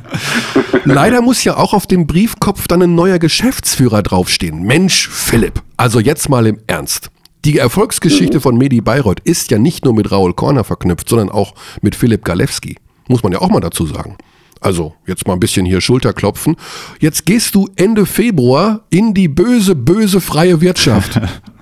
Leider 0.85 1.21
muss 1.21 1.45
ja 1.45 1.57
auch 1.57 1.75
auf 1.75 1.87
dem 1.87 2.07
Briefkopf 2.07 2.69
dann 2.69 2.83
ein 2.83 2.95
neuer 2.95 3.19
Geschäftsführer 3.19 4.03
draufstehen. 4.03 4.63
Mensch, 4.63 5.09
Philipp. 5.09 5.61
Also 5.77 6.01
jetzt 6.01 6.29
mal 6.29 6.47
im 6.47 6.59
Ernst. 6.67 7.11
Die 7.45 7.59
Erfolgsgeschichte 7.59 8.39
mhm. 8.39 8.43
von 8.43 8.59
Medi 8.59 8.81
Bayreuth 8.81 9.21
ist 9.21 9.51
ja 9.51 9.59
nicht 9.59 9.85
nur 9.85 9.95
mit 9.95 10.11
Raul 10.11 10.35
Korner 10.35 10.65
verknüpft, 10.65 11.09
sondern 11.09 11.31
auch 11.31 11.55
mit 11.81 11.95
Philipp 11.95 12.25
Galewski. 12.25 12.77
Muss 13.09 13.23
man 13.23 13.33
ja 13.33 13.41
auch 13.41 13.51
mal 13.51 13.61
dazu 13.61 13.87
sagen. 13.87 14.17
Also, 14.61 14.95
jetzt 15.07 15.27
mal 15.27 15.33
ein 15.33 15.41
bisschen 15.41 15.65
hier 15.65 15.81
Schulterklopfen. 15.81 16.57
Jetzt 17.01 17.25
gehst 17.25 17.55
du 17.55 17.69
Ende 17.77 18.05
Februar 18.05 18.83
in 18.91 19.15
die 19.15 19.29
böse, 19.29 19.75
böse 19.75 20.21
freie 20.21 20.61
Wirtschaft. 20.61 21.19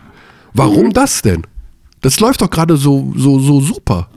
Warum 0.52 0.92
das 0.92 1.23
denn? 1.23 1.47
Das 2.00 2.18
läuft 2.18 2.42
doch 2.42 2.50
gerade 2.50 2.76
so, 2.76 3.12
so, 3.16 3.38
so 3.38 3.61
super. 3.61 4.08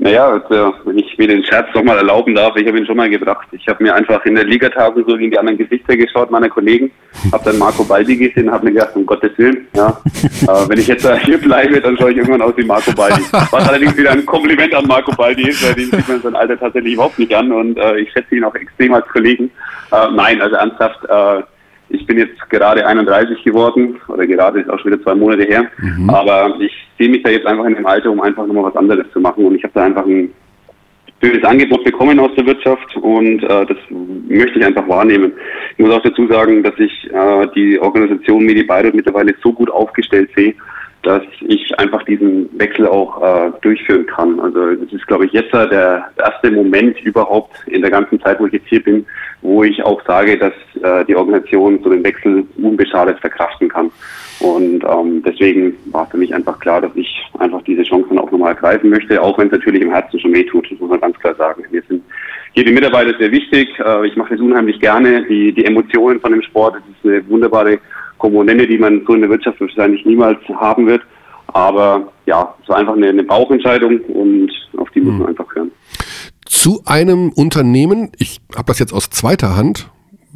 Naja, 0.00 0.28
also, 0.28 0.74
wenn 0.84 0.96
ich 0.96 1.18
mir 1.18 1.26
den 1.26 1.44
Scherz 1.44 1.74
nochmal 1.74 1.96
erlauben 1.96 2.32
darf, 2.32 2.54
ich 2.56 2.66
habe 2.68 2.78
ihn 2.78 2.86
schon 2.86 2.96
mal 2.96 3.10
gebracht. 3.10 3.48
Ich 3.50 3.66
habe 3.66 3.82
mir 3.82 3.96
einfach 3.96 4.24
in 4.26 4.36
der 4.36 4.44
Ligatagung 4.44 5.04
so 5.04 5.16
in 5.16 5.32
die 5.32 5.38
anderen 5.38 5.58
Gesichter 5.58 5.96
geschaut, 5.96 6.30
meiner 6.30 6.48
Kollegen, 6.48 6.92
habe 7.32 7.44
dann 7.44 7.58
Marco 7.58 7.82
Baldi 7.82 8.16
gesehen 8.16 8.48
habe 8.48 8.66
mir 8.66 8.72
gedacht, 8.74 8.94
um 8.94 9.04
Gottes 9.04 9.36
Willen, 9.36 9.66
ja, 9.74 9.88
äh, 10.14 10.68
wenn 10.68 10.78
ich 10.78 10.86
jetzt 10.86 11.08
hier 11.24 11.38
bleibe, 11.38 11.80
dann 11.80 11.98
schaue 11.98 12.12
ich 12.12 12.18
irgendwann 12.18 12.42
aus 12.42 12.56
wie 12.56 12.64
Marco 12.64 12.92
Baldi. 12.92 13.22
Was 13.32 13.68
allerdings 13.68 13.96
wieder 13.96 14.12
ein 14.12 14.24
Kompliment 14.24 14.72
an 14.72 14.86
Marco 14.86 15.10
Baldi 15.16 15.48
ist, 15.48 15.66
weil 15.66 15.74
den 15.74 15.90
sieht 15.90 16.08
man 16.08 16.22
sein 16.22 16.36
Alter 16.36 16.60
tatsächlich 16.60 16.94
überhaupt 16.94 17.18
nicht 17.18 17.34
an 17.34 17.50
und 17.50 17.76
äh, 17.76 17.98
ich 17.98 18.12
schätze 18.12 18.36
ihn 18.36 18.44
auch 18.44 18.54
extrem 18.54 18.94
als 18.94 19.06
Kollegen. 19.08 19.50
Äh, 19.90 20.10
nein, 20.12 20.40
also 20.40 20.54
ernsthaft, 20.54 21.04
äh, 21.08 21.42
ich 21.90 22.06
bin 22.06 22.18
jetzt 22.18 22.38
gerade 22.50 22.86
31 22.86 23.42
geworden, 23.44 24.00
oder 24.08 24.26
gerade 24.26 24.60
ist 24.60 24.70
auch 24.70 24.78
schon 24.78 24.92
wieder 24.92 25.02
zwei 25.02 25.14
Monate 25.14 25.44
her, 25.44 25.66
mhm. 25.78 26.10
aber 26.10 26.56
ich 26.60 26.72
sehe 26.98 27.08
mich 27.08 27.22
da 27.22 27.30
jetzt 27.30 27.46
einfach 27.46 27.64
in 27.64 27.74
dem 27.74 27.86
Alter, 27.86 28.10
um 28.10 28.20
einfach 28.20 28.46
nochmal 28.46 28.64
was 28.64 28.76
anderes 28.76 29.06
zu 29.12 29.20
machen 29.20 29.44
und 29.44 29.54
ich 29.54 29.62
habe 29.62 29.72
da 29.74 29.84
einfach 29.84 30.04
ein 30.04 30.32
schönes 31.22 31.44
Angebot 31.44 31.84
bekommen 31.84 32.18
aus 32.20 32.30
der 32.36 32.46
Wirtschaft 32.46 32.96
und 32.96 33.42
äh, 33.42 33.66
das 33.66 33.76
möchte 33.90 34.58
ich 34.58 34.64
einfach 34.64 34.88
wahrnehmen. 34.88 35.32
Ich 35.76 35.84
muss 35.84 35.94
auch 35.94 36.02
dazu 36.02 36.26
sagen, 36.28 36.62
dass 36.62 36.74
ich 36.78 37.10
äh, 37.12 37.46
die 37.54 37.78
Organisation 37.80 38.44
Medi 38.44 38.62
Bayreuth 38.62 38.94
mittlerweile 38.94 39.34
so 39.42 39.52
gut 39.52 39.70
aufgestellt 39.70 40.30
sehe, 40.36 40.54
dass 41.08 41.22
ich 41.40 41.78
einfach 41.78 42.02
diesen 42.02 42.50
Wechsel 42.58 42.86
auch 42.86 43.22
äh, 43.22 43.50
durchführen 43.62 44.04
kann. 44.04 44.38
Also 44.40 44.74
das 44.74 44.92
ist, 44.92 45.06
glaube 45.06 45.24
ich, 45.24 45.32
jetzt 45.32 45.54
der 45.54 46.10
erste 46.18 46.50
Moment 46.50 47.00
überhaupt 47.00 47.56
in 47.66 47.80
der 47.80 47.90
ganzen 47.90 48.20
Zeit, 48.20 48.38
wo 48.38 48.46
ich 48.46 48.52
jetzt 48.52 48.68
hier 48.68 48.82
bin, 48.82 49.06
wo 49.40 49.64
ich 49.64 49.82
auch 49.82 50.04
sage, 50.06 50.36
dass 50.36 50.52
äh, 50.82 51.06
die 51.06 51.16
Organisation 51.16 51.80
so 51.82 51.88
den 51.88 52.04
Wechsel 52.04 52.44
unbeschadet 52.58 53.18
verkraften 53.20 53.70
kann. 53.70 53.90
Und 54.40 54.84
ähm, 54.84 55.22
deswegen 55.24 55.74
war 55.86 56.06
für 56.10 56.18
mich 56.18 56.34
einfach 56.34 56.58
klar, 56.60 56.82
dass 56.82 56.94
ich 56.94 57.08
einfach 57.38 57.62
diese 57.62 57.84
Chancen 57.84 58.18
auch 58.18 58.30
nochmal 58.30 58.52
ergreifen 58.52 58.90
möchte, 58.90 59.20
auch 59.22 59.38
wenn 59.38 59.46
es 59.46 59.52
natürlich 59.52 59.80
im 59.80 59.90
Herzen 59.90 60.20
schon 60.20 60.34
wehtut, 60.34 60.70
das 60.70 60.78
muss 60.78 60.90
man 60.90 61.00
ganz 61.00 61.18
klar 61.18 61.34
sagen. 61.36 61.64
Wir 61.70 61.82
sind 61.88 62.04
hier 62.52 62.66
die 62.66 62.72
Mitarbeiter 62.72 63.16
sehr 63.18 63.32
wichtig. 63.32 63.70
Äh, 63.78 64.06
ich 64.06 64.16
mache 64.16 64.34
das 64.34 64.40
unheimlich 64.40 64.78
gerne. 64.78 65.24
Die, 65.24 65.52
die 65.52 65.64
Emotionen 65.64 66.20
von 66.20 66.32
dem 66.32 66.42
Sport, 66.42 66.74
das 66.74 66.82
ist 66.82 67.10
eine 67.10 67.28
wunderbare 67.30 67.78
Komponente, 68.18 68.66
die 68.66 68.78
man 68.78 69.04
so 69.06 69.14
in 69.14 69.20
der 69.20 69.30
Wirtschaft 69.30 69.60
wahrscheinlich 69.60 70.04
niemals 70.04 70.38
haben 70.48 70.86
wird. 70.86 71.02
Aber 71.48 72.12
ja, 72.26 72.54
es 72.62 72.68
war 72.68 72.76
einfach 72.76 72.94
eine, 72.94 73.08
eine 73.08 73.24
Bauchentscheidung 73.24 74.00
und 74.00 74.50
auf 74.76 74.90
die 74.90 75.00
muss 75.00 75.14
man 75.14 75.20
hm. 75.20 75.26
einfach 75.28 75.54
hören. 75.54 75.70
Zu 76.44 76.82
einem 76.84 77.30
Unternehmen, 77.30 78.10
ich 78.18 78.40
habe 78.54 78.66
das 78.66 78.78
jetzt 78.78 78.92
aus 78.92 79.10
zweiter 79.10 79.56
Hand, 79.56 79.90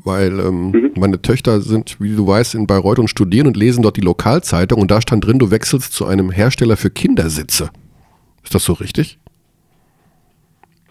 weil 0.04 0.40
ähm, 0.40 0.70
mhm. 0.70 0.90
meine 0.98 1.20
Töchter 1.20 1.60
sind, 1.60 1.96
wie 2.00 2.14
du 2.14 2.26
weißt, 2.26 2.54
in 2.54 2.66
Bayreuth 2.66 2.98
und 2.98 3.08
studieren 3.08 3.46
und 3.46 3.56
lesen 3.56 3.82
dort 3.82 3.96
die 3.96 4.02
Lokalzeitung 4.02 4.80
und 4.80 4.90
da 4.90 5.00
stand 5.00 5.26
drin, 5.26 5.38
du 5.38 5.50
wechselst 5.50 5.92
zu 5.92 6.06
einem 6.06 6.30
Hersteller 6.30 6.76
für 6.76 6.90
Kindersitze. 6.90 7.70
Ist 8.42 8.54
das 8.54 8.64
so 8.64 8.72
richtig? 8.74 9.18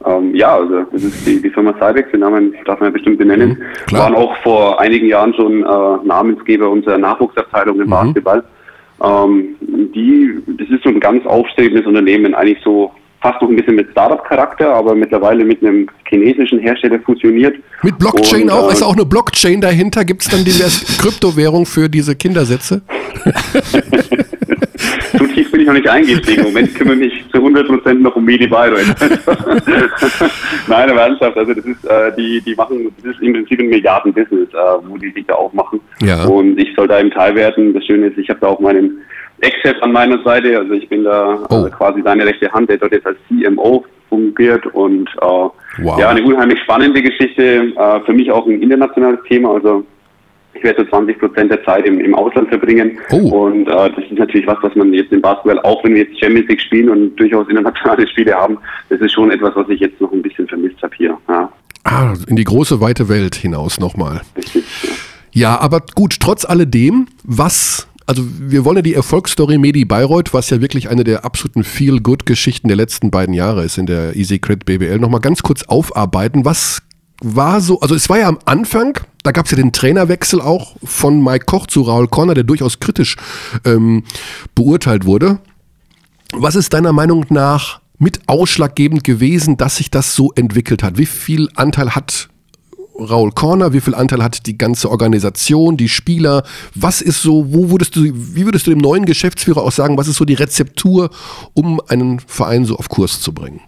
Ähm, 0.06 0.36
ja, 0.36 0.56
also 0.56 0.84
das 0.92 1.04
ist 1.04 1.26
die, 1.26 1.42
die 1.42 1.50
Firma 1.50 1.74
Cybex, 1.74 2.12
den 2.12 2.22
Namen 2.22 2.54
darf 2.66 2.80
man 2.80 2.90
ja 2.90 2.94
bestimmt 2.94 3.18
benennen. 3.18 3.62
Mhm. 3.90 3.98
Waren 3.98 4.16
auch 4.16 4.36
vor 4.38 4.80
einigen 4.80 5.08
Jahren 5.08 5.34
schon 5.34 5.64
äh, 5.64 6.06
Namensgeber 6.06 6.70
unserer 6.70 6.98
Nachwuchsabteilung 6.98 7.80
im 7.80 7.88
mhm. 7.88 7.92
Basketball. 7.92 8.44
Ähm, 9.04 9.56
die, 9.94 10.40
das 10.58 10.70
ist 10.70 10.84
so 10.84 10.90
ein 10.90 11.00
ganz 11.00 11.26
aufstrebendes 11.26 11.86
Unternehmen, 11.86 12.36
eigentlich 12.36 12.60
so 12.64 12.92
fast 13.22 13.42
noch 13.42 13.50
ein 13.50 13.56
bisschen 13.56 13.76
mit 13.76 13.92
Startup-Charakter, 13.92 14.74
aber 14.74 14.96
mittlerweile 14.96 15.46
mit 15.46 15.64
einem 15.64 15.88
chinesischen 16.10 16.60
Hersteller 16.60 17.00
fusioniert. 17.00 17.56
Mit 17.84 17.98
Blockchain 18.00 18.44
Und, 18.44 18.52
auch? 18.52 18.70
Äh, 18.70 18.74
ist 18.74 18.84
auch 18.84 18.96
eine 18.96 19.06
Blockchain 19.06 19.62
dahinter? 19.62 20.04
Gibt 20.06 20.24
es 20.24 20.30
dann 20.30 20.44
diese 20.44 20.64
Kryptowährung 21.02 21.66
für 21.66 21.88
diese 21.88 22.16
Kindersätze? 22.16 22.82
so 25.18 25.26
tief 25.28 25.52
bin 25.52 25.62
ich 25.62 25.68
noch 25.68 25.74
nicht 25.74 25.88
eingestiegen. 25.88 26.46
Im 26.46 26.54
Moment 26.54 26.76
kümmere 26.76 26.96
ich 26.96 27.14
mich 27.14 27.32
zu 27.32 27.38
100% 27.38 27.94
noch 27.94 28.16
um 28.16 28.26
Medi 28.26 28.48
Bayreuth. 28.48 28.86
Nein, 30.68 30.90
aber 30.90 31.02
ernsthaft, 31.02 31.38
also 31.38 31.54
das 31.54 31.66
ist, 31.66 31.86
äh, 31.86 32.12
die, 32.18 32.42
die 32.42 32.56
machen, 32.56 32.92
das 33.04 33.14
ist 33.14 33.22
im 33.22 33.34
Prinzip 33.34 33.60
ein 33.60 33.70
Milliarden-Business, 33.70 34.50
äh, 34.50 34.88
wo 34.88 34.98
die 34.98 35.12
sich 35.12 35.26
da 35.26 35.36
aufmachen. 35.36 35.80
Ja. 36.02 36.26
Und 36.26 36.60
ich 36.60 36.74
soll 36.76 36.88
da 36.88 37.00
im 37.00 37.12
Teil 37.12 37.36
werden. 37.36 37.74
Das 37.74 37.86
Schöne 37.86 38.08
ist, 38.08 38.18
ich 38.18 38.30
habe 38.30 38.40
da 38.40 38.48
auch 38.48 38.60
meinen 38.60 39.02
Ex-Chef 39.42 39.82
an 39.82 39.92
meiner 39.92 40.22
Seite, 40.24 40.58
also 40.58 40.74
ich 40.74 40.88
bin 40.88 41.04
da 41.04 41.34
äh, 41.34 41.38
oh. 41.50 41.66
äh, 41.66 41.70
quasi 41.72 42.02
seine 42.04 42.26
rechte 42.26 42.52
Hand, 42.52 42.70
der 42.70 42.78
dort 42.78 42.92
jetzt 42.92 43.08
als 43.08 43.18
CMO 43.28 43.84
fungiert 44.08 44.66
und 44.68 45.10
äh, 45.10 45.22
wow. 45.22 46.00
ja, 46.00 46.10
eine 46.10 46.24
unheimlich 46.24 46.60
spannende 46.62 47.02
Geschichte, 47.02 47.74
äh, 47.76 48.00
für 48.06 48.14
mich 48.14 48.32
auch 48.32 48.46
ein 48.46 48.62
internationales 48.62 49.20
Thema, 49.28 49.56
also 49.56 49.84
ich 50.54 50.64
werde 50.64 50.84
so 50.84 50.90
20 50.90 51.20
Prozent 51.20 51.52
der 51.52 51.64
Zeit 51.64 51.86
im, 51.86 52.00
im 52.00 52.14
Ausland 52.14 52.50
verbringen. 52.50 52.98
Oh. 53.12 53.46
Und 53.46 53.68
äh, 53.68 53.90
das 53.90 54.06
ist 54.10 54.18
natürlich 54.18 54.48
was, 54.48 54.58
was 54.62 54.76
man 54.76 54.94
jetzt 54.94 55.12
im 55.12 55.22
Basketball, 55.22 55.60
auch 55.62 55.84
wenn 55.84 55.96
wir 55.96 56.04
jetzt 56.04 56.20
Champions 56.20 56.48
League 56.50 56.62
spielen 56.62 56.90
und 56.90 57.16
durchaus 57.16 57.48
internationale 57.50 58.08
Spiele 58.12 58.34
haben, 58.34 58.58
das 58.90 59.00
ist 59.00 59.14
schon 59.14 59.32
etwas, 59.32 59.56
was 59.56 59.70
ich 59.70 59.80
jetzt 59.80 60.00
noch 60.02 60.12
ein 60.12 60.22
bisschen 60.22 60.48
vermisst 60.48 60.82
habe 60.82 60.96
hier. 60.96 61.18
Ja. 61.28 61.52
Ah, 61.84 62.14
in 62.28 62.36
die 62.36 62.44
große, 62.44 62.80
weite 62.80 63.10
Welt 63.10 63.36
hinaus 63.36 63.80
nochmal. 63.80 64.22
Richtig. 64.38 64.64
Ja. 64.84 64.90
ja, 65.54 65.60
aber 65.60 65.82
gut, 65.96 66.20
trotz 66.20 66.46
alledem, 66.46 67.08
was 67.24 67.88
also 68.08 68.24
wir 68.26 68.66
wollen 68.66 68.78
ja 68.78 68.82
die 68.82 68.94
Erfolgsstory 68.94 69.58
Medi 69.58 69.86
Bayreuth, 69.86 70.34
was 70.34 70.50
ja 70.50 70.60
wirklich 70.60 70.90
eine 70.90 71.06
der 71.06 71.24
absoluten 71.24 71.64
Feel-Good-Geschichten 71.64 72.68
der 72.68 72.76
letzten 72.76 73.10
beiden 73.10 73.34
Jahre 73.34 73.64
ist 73.64 73.78
in 73.78 73.86
der 73.86 74.18
Easy 74.18 74.40
Credit 74.40 74.66
BBL, 74.66 75.00
nochmal 75.00 75.22
ganz 75.22 75.44
kurz 75.44 75.64
aufarbeiten. 75.64 76.44
Was 76.44 76.82
war 77.22 77.62
so, 77.62 77.80
also 77.80 77.96
es 77.96 78.10
war 78.10 78.20
ja 78.20 78.28
am 78.28 78.40
Anfang, 78.46 79.00
da 79.24 79.32
gab 79.32 79.46
es 79.46 79.52
ja 79.52 79.58
den 79.58 79.72
Trainerwechsel 79.72 80.42
auch 80.42 80.76
von 80.84 81.24
Mike 81.24 81.46
Koch 81.46 81.68
zu 81.68 81.84
Raul 81.84 82.08
Corner, 82.08 82.34
der 82.34 82.44
durchaus 82.44 82.80
kritisch 82.80 83.16
ähm, 83.64 84.04
beurteilt 84.56 85.06
wurde. 85.06 85.40
Was 86.34 86.56
ist 86.56 86.74
deiner 86.74 86.94
Meinung 86.94 87.26
nach 87.30 87.82
mit 88.00 88.22
ausschlaggebend 88.28 89.04
gewesen, 89.04 89.58
dass 89.58 89.78
sich 89.78 89.92
das 89.92 90.16
so 90.16 90.32
entwickelt 90.36 90.82
hat? 90.82 90.98
Wie 90.98 91.06
viel 91.06 91.50
Anteil 91.56 91.92
hat 91.92 92.30
Raul 92.98 93.32
Corner? 93.32 93.74
Wie 93.74 93.82
viel 93.82 93.96
Anteil 93.96 94.24
hat 94.24 94.48
die 94.48 94.58
ganze 94.58 94.90
Organisation, 94.90 95.78
die 95.78 95.90
Spieler? 95.90 96.44
Was 96.74 97.02
ist 97.02 97.22
so, 97.22 97.54
wo 97.54 97.70
würdest 97.70 97.96
du, 97.96 98.02
wie 98.04 98.46
würdest 98.46 98.66
du 98.66 98.72
dem 98.72 98.80
neuen 98.80 99.06
Geschäftsführer 99.06 99.62
auch 99.62 99.72
sagen, 99.72 99.98
was 99.98 100.08
ist 100.08 100.16
so 100.16 100.26
die 100.26 100.34
Rezeptur, 100.34 101.12
um 101.54 101.80
einen 101.88 102.20
Verein 102.20 102.66
so 102.66 102.76
auf 102.76 102.90
Kurs 102.90 103.22
zu 103.22 103.34
bringen? 103.34 103.62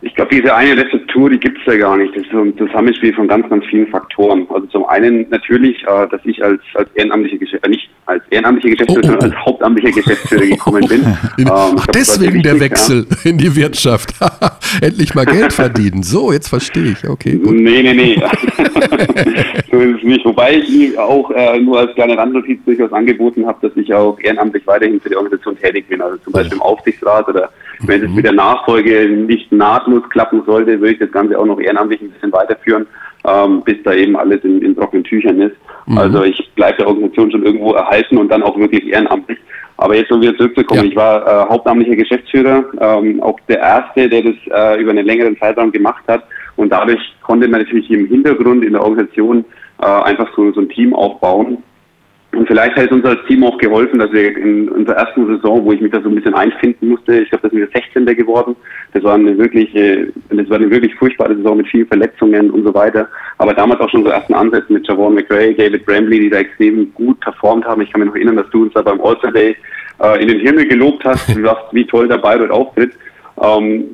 Ich 0.00 0.14
glaube, 0.14 0.34
diese 0.34 0.54
eine 0.54 0.76
Rezeptur 0.76 1.07
Struktur, 1.18 1.30
die 1.30 1.38
gibt 1.38 1.58
es 1.58 1.66
ja 1.66 1.78
gar 1.78 1.96
nicht. 1.96 2.14
Das 2.14 2.22
ist 2.22 2.32
ein 2.32 2.56
Zusammenspiel 2.56 3.12
von 3.12 3.26
ganz, 3.26 3.48
ganz 3.48 3.64
vielen 3.66 3.88
Faktoren. 3.88 4.46
Also 4.50 4.66
zum 4.68 4.84
einen 4.86 5.26
natürlich, 5.30 5.82
äh, 5.82 6.06
dass 6.08 6.20
ich 6.24 6.42
als, 6.42 6.60
als 6.74 6.88
ehrenamtliche 6.94 7.38
Geschäftsführer, 7.38 7.64
äh, 7.64 7.70
nicht 7.70 7.90
als 8.06 8.22
ehrenamtlicher 8.30 8.76
Geschäftsführer, 8.76 9.02
oh, 9.04 9.16
oh. 9.16 9.20
sondern 9.20 9.32
als 9.32 9.46
hauptamtlicher 9.46 9.92
Geschäftsführer 10.00 10.46
gekommen 10.46 10.86
bin. 10.88 11.00
In, 11.38 11.46
ähm, 11.46 11.50
ach, 11.50 11.86
deswegen 11.88 12.42
der 12.42 12.60
Wechsel 12.60 13.06
ja. 13.10 13.30
in 13.30 13.38
die 13.38 13.54
Wirtschaft. 13.54 14.14
Endlich 14.80 15.14
mal 15.14 15.26
Geld 15.26 15.52
verdienen. 15.52 16.02
So, 16.02 16.32
jetzt 16.32 16.48
verstehe 16.48 16.92
ich. 16.92 17.08
Okay, 17.08 17.36
gut. 17.36 17.54
Nee, 17.54 17.82
nee, 17.82 17.94
nee. 17.94 18.14
so 19.70 19.78
ist 19.78 19.98
es 19.98 20.02
nicht. 20.02 20.24
Wobei 20.24 20.54
ich 20.54 20.98
auch 20.98 21.30
äh, 21.30 21.58
nur 21.60 21.80
als 21.80 21.94
kleine 21.94 22.16
Randnotiz 22.16 22.60
durchaus 22.64 22.92
angeboten 22.92 23.46
habe, 23.46 23.68
dass 23.68 23.76
ich 23.76 23.92
auch 23.92 24.18
ehrenamtlich 24.20 24.66
weiterhin 24.66 25.00
für 25.00 25.08
die 25.08 25.16
Organisation 25.16 25.56
tätig 25.58 25.88
bin. 25.88 26.00
Also 26.00 26.16
zum 26.18 26.32
Beispiel 26.32 26.54
im 26.54 26.62
Aufsichtsrat 26.62 27.28
oder 27.28 27.50
wenn 27.80 28.04
es 28.04 28.10
mit 28.10 28.24
der 28.24 28.32
Nachfolge 28.32 29.08
nicht 29.08 29.52
nahtlos 29.52 30.02
klappen 30.10 30.42
sollte, 30.44 30.80
würde 30.80 30.94
ich 30.94 30.98
das 30.98 31.07
Ganze 31.12 31.38
auch 31.38 31.46
noch 31.46 31.60
ehrenamtlich 31.60 32.00
ein 32.00 32.10
bisschen 32.10 32.32
weiterführen, 32.32 32.86
ähm, 33.24 33.62
bis 33.62 33.76
da 33.84 33.92
eben 33.92 34.16
alles 34.16 34.42
in, 34.44 34.62
in 34.62 34.76
trockenen 34.76 35.04
Tüchern 35.04 35.40
ist. 35.40 35.56
Mhm. 35.86 35.98
Also 35.98 36.22
ich 36.24 36.50
bleibe 36.54 36.78
der 36.78 36.88
Organisation 36.88 37.30
schon 37.30 37.44
irgendwo 37.44 37.72
erhalten 37.72 38.18
und 38.18 38.30
dann 38.30 38.42
auch 38.42 38.58
wirklich 38.58 38.86
ehrenamtlich. 38.86 39.38
Aber 39.76 39.94
jetzt, 39.94 40.10
um 40.10 40.20
wieder 40.20 40.36
zurückzukommen, 40.36 40.84
ja. 40.84 40.88
ich 40.88 40.96
war 40.96 41.26
äh, 41.26 41.48
hauptamtlicher 41.48 41.94
Geschäftsführer, 41.94 42.64
ähm, 42.80 43.22
auch 43.22 43.38
der 43.48 43.60
Erste, 43.60 44.08
der 44.08 44.22
das 44.22 44.34
äh, 44.50 44.80
über 44.80 44.90
einen 44.90 45.06
längeren 45.06 45.38
Zeitraum 45.38 45.70
gemacht 45.70 46.02
hat. 46.08 46.24
Und 46.56 46.70
dadurch 46.70 47.00
konnte 47.22 47.46
man 47.46 47.60
natürlich 47.60 47.88
im 47.90 48.06
Hintergrund 48.06 48.64
in 48.64 48.72
der 48.72 48.82
Organisation 48.82 49.44
äh, 49.80 49.86
einfach 49.86 50.28
so, 50.34 50.52
so 50.52 50.60
ein 50.60 50.68
Team 50.68 50.92
aufbauen, 50.94 51.62
und 52.32 52.46
vielleicht 52.46 52.76
hat 52.76 52.86
es 52.86 52.92
uns 52.92 53.04
als 53.06 53.24
Team 53.26 53.42
auch 53.42 53.56
geholfen, 53.56 53.98
dass 53.98 54.12
wir 54.12 54.36
in 54.36 54.68
unserer 54.68 54.96
ersten 54.96 55.26
Saison, 55.26 55.64
wo 55.64 55.72
ich 55.72 55.80
mich 55.80 55.90
da 55.90 56.00
so 56.02 56.10
ein 56.10 56.14
bisschen 56.14 56.34
einfinden 56.34 56.90
musste, 56.90 57.20
ich 57.20 57.30
glaube, 57.30 57.42
das 57.42 57.52
sind 57.52 57.60
wir 57.60 57.68
16. 57.68 58.04
geworden. 58.16 58.54
Das 58.92 59.02
war 59.02 59.14
eine 59.14 59.36
wirklich, 59.38 59.72
das 59.72 60.50
war 60.50 60.58
eine 60.58 60.70
wirklich 60.70 60.94
furchtbare 60.96 61.34
Saison 61.34 61.56
mit 61.56 61.68
vielen 61.68 61.86
Verletzungen 61.86 62.50
und 62.50 62.64
so 62.64 62.74
weiter. 62.74 63.08
Aber 63.38 63.54
damals 63.54 63.80
auch 63.80 63.88
schon 63.88 64.04
so 64.04 64.10
ersten 64.10 64.34
Ansätze 64.34 64.72
mit 64.72 64.86
Javon 64.86 65.14
McRae, 65.14 65.54
David 65.54 65.86
Bramley, 65.86 66.20
die 66.20 66.30
da 66.30 66.38
extrem 66.38 66.92
gut 66.92 67.18
performt 67.20 67.64
haben. 67.64 67.80
Ich 67.80 67.90
kann 67.90 68.00
mich 68.00 68.08
noch 68.08 68.16
erinnern, 68.16 68.36
dass 68.36 68.50
du 68.50 68.64
uns 68.64 68.74
da 68.74 68.82
beim 68.82 69.00
All-Star 69.00 69.32
Day 69.32 69.56
äh, 70.02 70.22
in 70.22 70.28
den 70.28 70.40
Himmel 70.40 70.68
gelobt 70.68 71.04
hast, 71.04 71.34
wie 71.72 71.86
toll 71.86 72.08
der 72.08 72.18
Bayreuth 72.18 72.50
auftritt. 72.50 72.92
Ähm, 73.42 73.84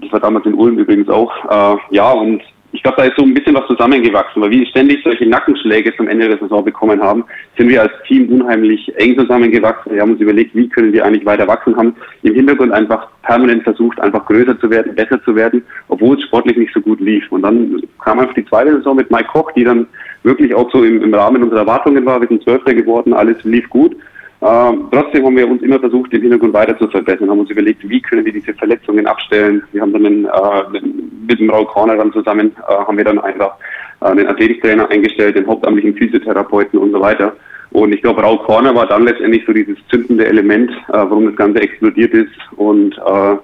das 0.00 0.12
war 0.12 0.20
damals 0.20 0.46
in 0.46 0.54
Ulm 0.54 0.78
übrigens 0.78 1.08
auch. 1.08 1.32
Äh, 1.44 1.78
ja, 1.90 2.10
und 2.12 2.40
ich 2.72 2.82
glaube, 2.82 2.98
da 2.98 3.04
ist 3.04 3.16
so 3.16 3.24
ein 3.24 3.34
bisschen 3.34 3.54
was 3.54 3.66
zusammengewachsen, 3.66 4.40
weil 4.40 4.50
wir 4.50 4.64
ständig 4.66 5.02
solche 5.02 5.26
Nackenschläge 5.26 5.94
zum 5.96 6.06
Ende 6.06 6.28
der 6.28 6.38
Saison 6.38 6.64
bekommen 6.64 7.02
haben, 7.02 7.24
sind 7.58 7.68
wir 7.68 7.82
als 7.82 7.92
Team 8.06 8.28
unheimlich 8.28 8.92
eng 8.96 9.18
zusammengewachsen. 9.18 9.92
Wir 9.92 10.02
haben 10.02 10.12
uns 10.12 10.20
überlegt, 10.20 10.54
wie 10.54 10.68
können 10.68 10.92
wir 10.92 11.04
eigentlich 11.04 11.26
weiter 11.26 11.48
wachsen, 11.48 11.76
haben 11.76 11.96
im 12.22 12.34
Hintergrund 12.34 12.72
einfach 12.72 13.08
permanent 13.22 13.64
versucht, 13.64 14.00
einfach 14.00 14.24
größer 14.26 14.58
zu 14.60 14.70
werden, 14.70 14.94
besser 14.94 15.22
zu 15.24 15.34
werden, 15.34 15.64
obwohl 15.88 16.16
es 16.16 16.24
sportlich 16.24 16.56
nicht 16.56 16.72
so 16.72 16.80
gut 16.80 17.00
lief. 17.00 17.24
Und 17.30 17.42
dann 17.42 17.82
kam 18.04 18.20
einfach 18.20 18.34
die 18.34 18.46
zweite 18.46 18.72
Saison 18.76 18.96
mit 18.96 19.10
Mike 19.10 19.28
Koch, 19.32 19.50
die 19.52 19.64
dann 19.64 19.86
wirklich 20.22 20.54
auch 20.54 20.70
so 20.70 20.84
im, 20.84 21.02
im 21.02 21.12
Rahmen 21.12 21.42
unserer 21.42 21.60
Erwartungen 21.60 22.06
war. 22.06 22.20
Wir 22.20 22.28
sind 22.28 22.44
Zwölfter 22.44 22.74
geworden, 22.74 23.12
alles 23.12 23.42
lief 23.42 23.68
gut. 23.68 23.96
Ähm, 24.42 24.88
trotzdem 24.90 25.26
haben 25.26 25.36
wir 25.36 25.48
uns 25.48 25.62
immer 25.62 25.78
versucht, 25.78 26.12
den 26.12 26.22
Hintergrund 26.22 26.54
weiter 26.54 26.78
zu 26.78 26.88
verbessern, 26.88 27.28
haben 27.28 27.40
uns 27.40 27.50
überlegt, 27.50 27.86
wie 27.86 28.00
können 28.00 28.24
wir 28.24 28.32
diese 28.32 28.54
Verletzungen 28.54 29.06
abstellen. 29.06 29.62
Wir 29.72 29.82
haben 29.82 29.92
dann 29.92 30.06
einen, 30.06 30.24
äh, 30.24 30.80
mit 31.28 31.38
dem 31.38 31.50
Raul 31.50 31.66
Corner 31.66 31.96
dann 31.96 32.12
zusammen, 32.12 32.52
äh, 32.66 32.72
haben 32.72 32.96
wir 32.96 33.04
dann 33.04 33.18
einfach 33.18 33.56
äh, 34.00 34.06
einen 34.06 34.26
Athletiktrainer 34.26 34.88
eingestellt, 34.90 35.36
den 35.36 35.46
hauptamtlichen 35.46 35.94
Physiotherapeuten 35.94 36.78
und 36.78 36.92
so 36.92 37.00
weiter. 37.00 37.34
Und 37.72 37.92
ich 37.92 38.00
glaube, 38.00 38.22
Raul 38.22 38.38
Corner 38.38 38.74
war 38.74 38.86
dann 38.86 39.04
letztendlich 39.04 39.44
so 39.46 39.52
dieses 39.52 39.76
zündende 39.90 40.26
Element, 40.26 40.70
äh, 40.70 40.92
warum 40.92 41.26
das 41.26 41.36
Ganze 41.36 41.60
explodiert 41.60 42.14
ist 42.14 42.32
und 42.56 42.96
äh, 42.96 43.36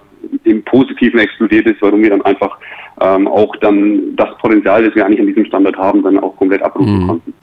im 0.44 0.64
Positiven 0.64 1.20
explodiert 1.20 1.66
ist, 1.66 1.80
warum 1.82 2.02
wir 2.02 2.10
dann 2.10 2.22
einfach 2.22 2.58
ähm, 3.00 3.28
auch 3.28 3.54
dann 3.56 4.16
das 4.16 4.36
Potenzial, 4.38 4.84
das 4.84 4.94
wir 4.94 5.04
eigentlich 5.04 5.20
an 5.20 5.26
diesem 5.26 5.44
Standard 5.44 5.76
haben, 5.76 6.02
dann 6.02 6.18
auch 6.18 6.36
komplett 6.36 6.62
abrufen 6.62 7.02
mhm. 7.02 7.06
konnten. 7.06 7.34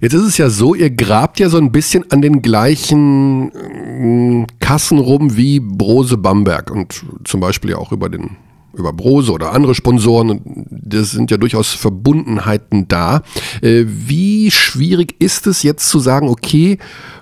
Jetzt 0.00 0.12
ist 0.12 0.22
es 0.22 0.38
ja 0.38 0.50
so, 0.50 0.74
ihr 0.74 0.90
grabt 0.90 1.40
ja 1.40 1.48
so 1.48 1.58
ein 1.58 1.72
bisschen 1.72 2.10
an 2.10 2.22
den 2.22 2.42
gleichen 2.42 3.50
äh, 3.52 4.46
Kassen 4.60 4.98
rum 4.98 5.36
wie 5.36 5.60
Brose 5.60 6.16
Bamberg 6.16 6.70
und 6.70 7.04
zum 7.24 7.40
Beispiel 7.40 7.70
ja 7.70 7.78
auch 7.78 7.92
über 7.92 8.08
den 8.08 8.36
über 8.76 8.92
Brose 8.92 9.32
oder 9.32 9.52
andere 9.52 9.74
Sponsoren. 9.74 10.40
Das 10.70 11.10
sind 11.10 11.30
ja 11.30 11.38
durchaus 11.38 11.72
Verbundenheiten 11.72 12.88
da. 12.88 13.22
Äh, 13.62 13.84
wie 13.86 14.50
schwierig 14.50 15.16
ist 15.18 15.46
es 15.46 15.62
jetzt 15.62 15.88
zu 15.88 15.98
sagen, 15.98 16.28
okay, 16.28 16.78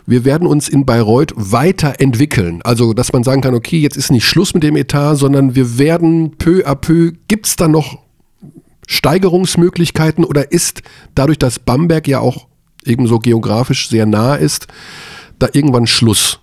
wir 0.07 0.25
werden 0.25 0.47
uns 0.47 0.69
in 0.69 0.85
Bayreuth 0.85 1.33
weiterentwickeln? 1.37 2.61
Also, 2.63 2.93
dass 2.93 3.13
man 3.13 3.25
sagen 3.25 3.41
kann, 3.41 3.55
okay, 3.55 3.79
jetzt 3.79 3.97
ist 3.97 4.11
nicht 4.11 4.27
Schluss 4.27 4.53
mit 4.55 4.63
dem 4.63 4.77
Etat, 4.77 5.17
sondern 5.17 5.55
wir 5.55 5.79
werden 5.79 6.33
peu 6.37 6.67
à 6.67 6.75
peu, 6.75 7.13
gibt 7.29 7.47
es 7.47 7.57
da 7.57 7.69
noch 7.69 7.99
Steigerungsmöglichkeiten 8.87 10.25
oder 10.25 10.53
ist 10.53 10.83
dadurch, 11.15 11.39
dass 11.39 11.59
Bamberg 11.59 12.07
ja 12.07 12.21
auch 12.21 12.49
ebenso 12.85 13.19
geografisch 13.19 13.89
sehr 13.89 14.07
nah 14.07 14.35
ist, 14.35 14.67
da 15.39 15.49
irgendwann 15.53 15.87
Schluss? 15.87 16.41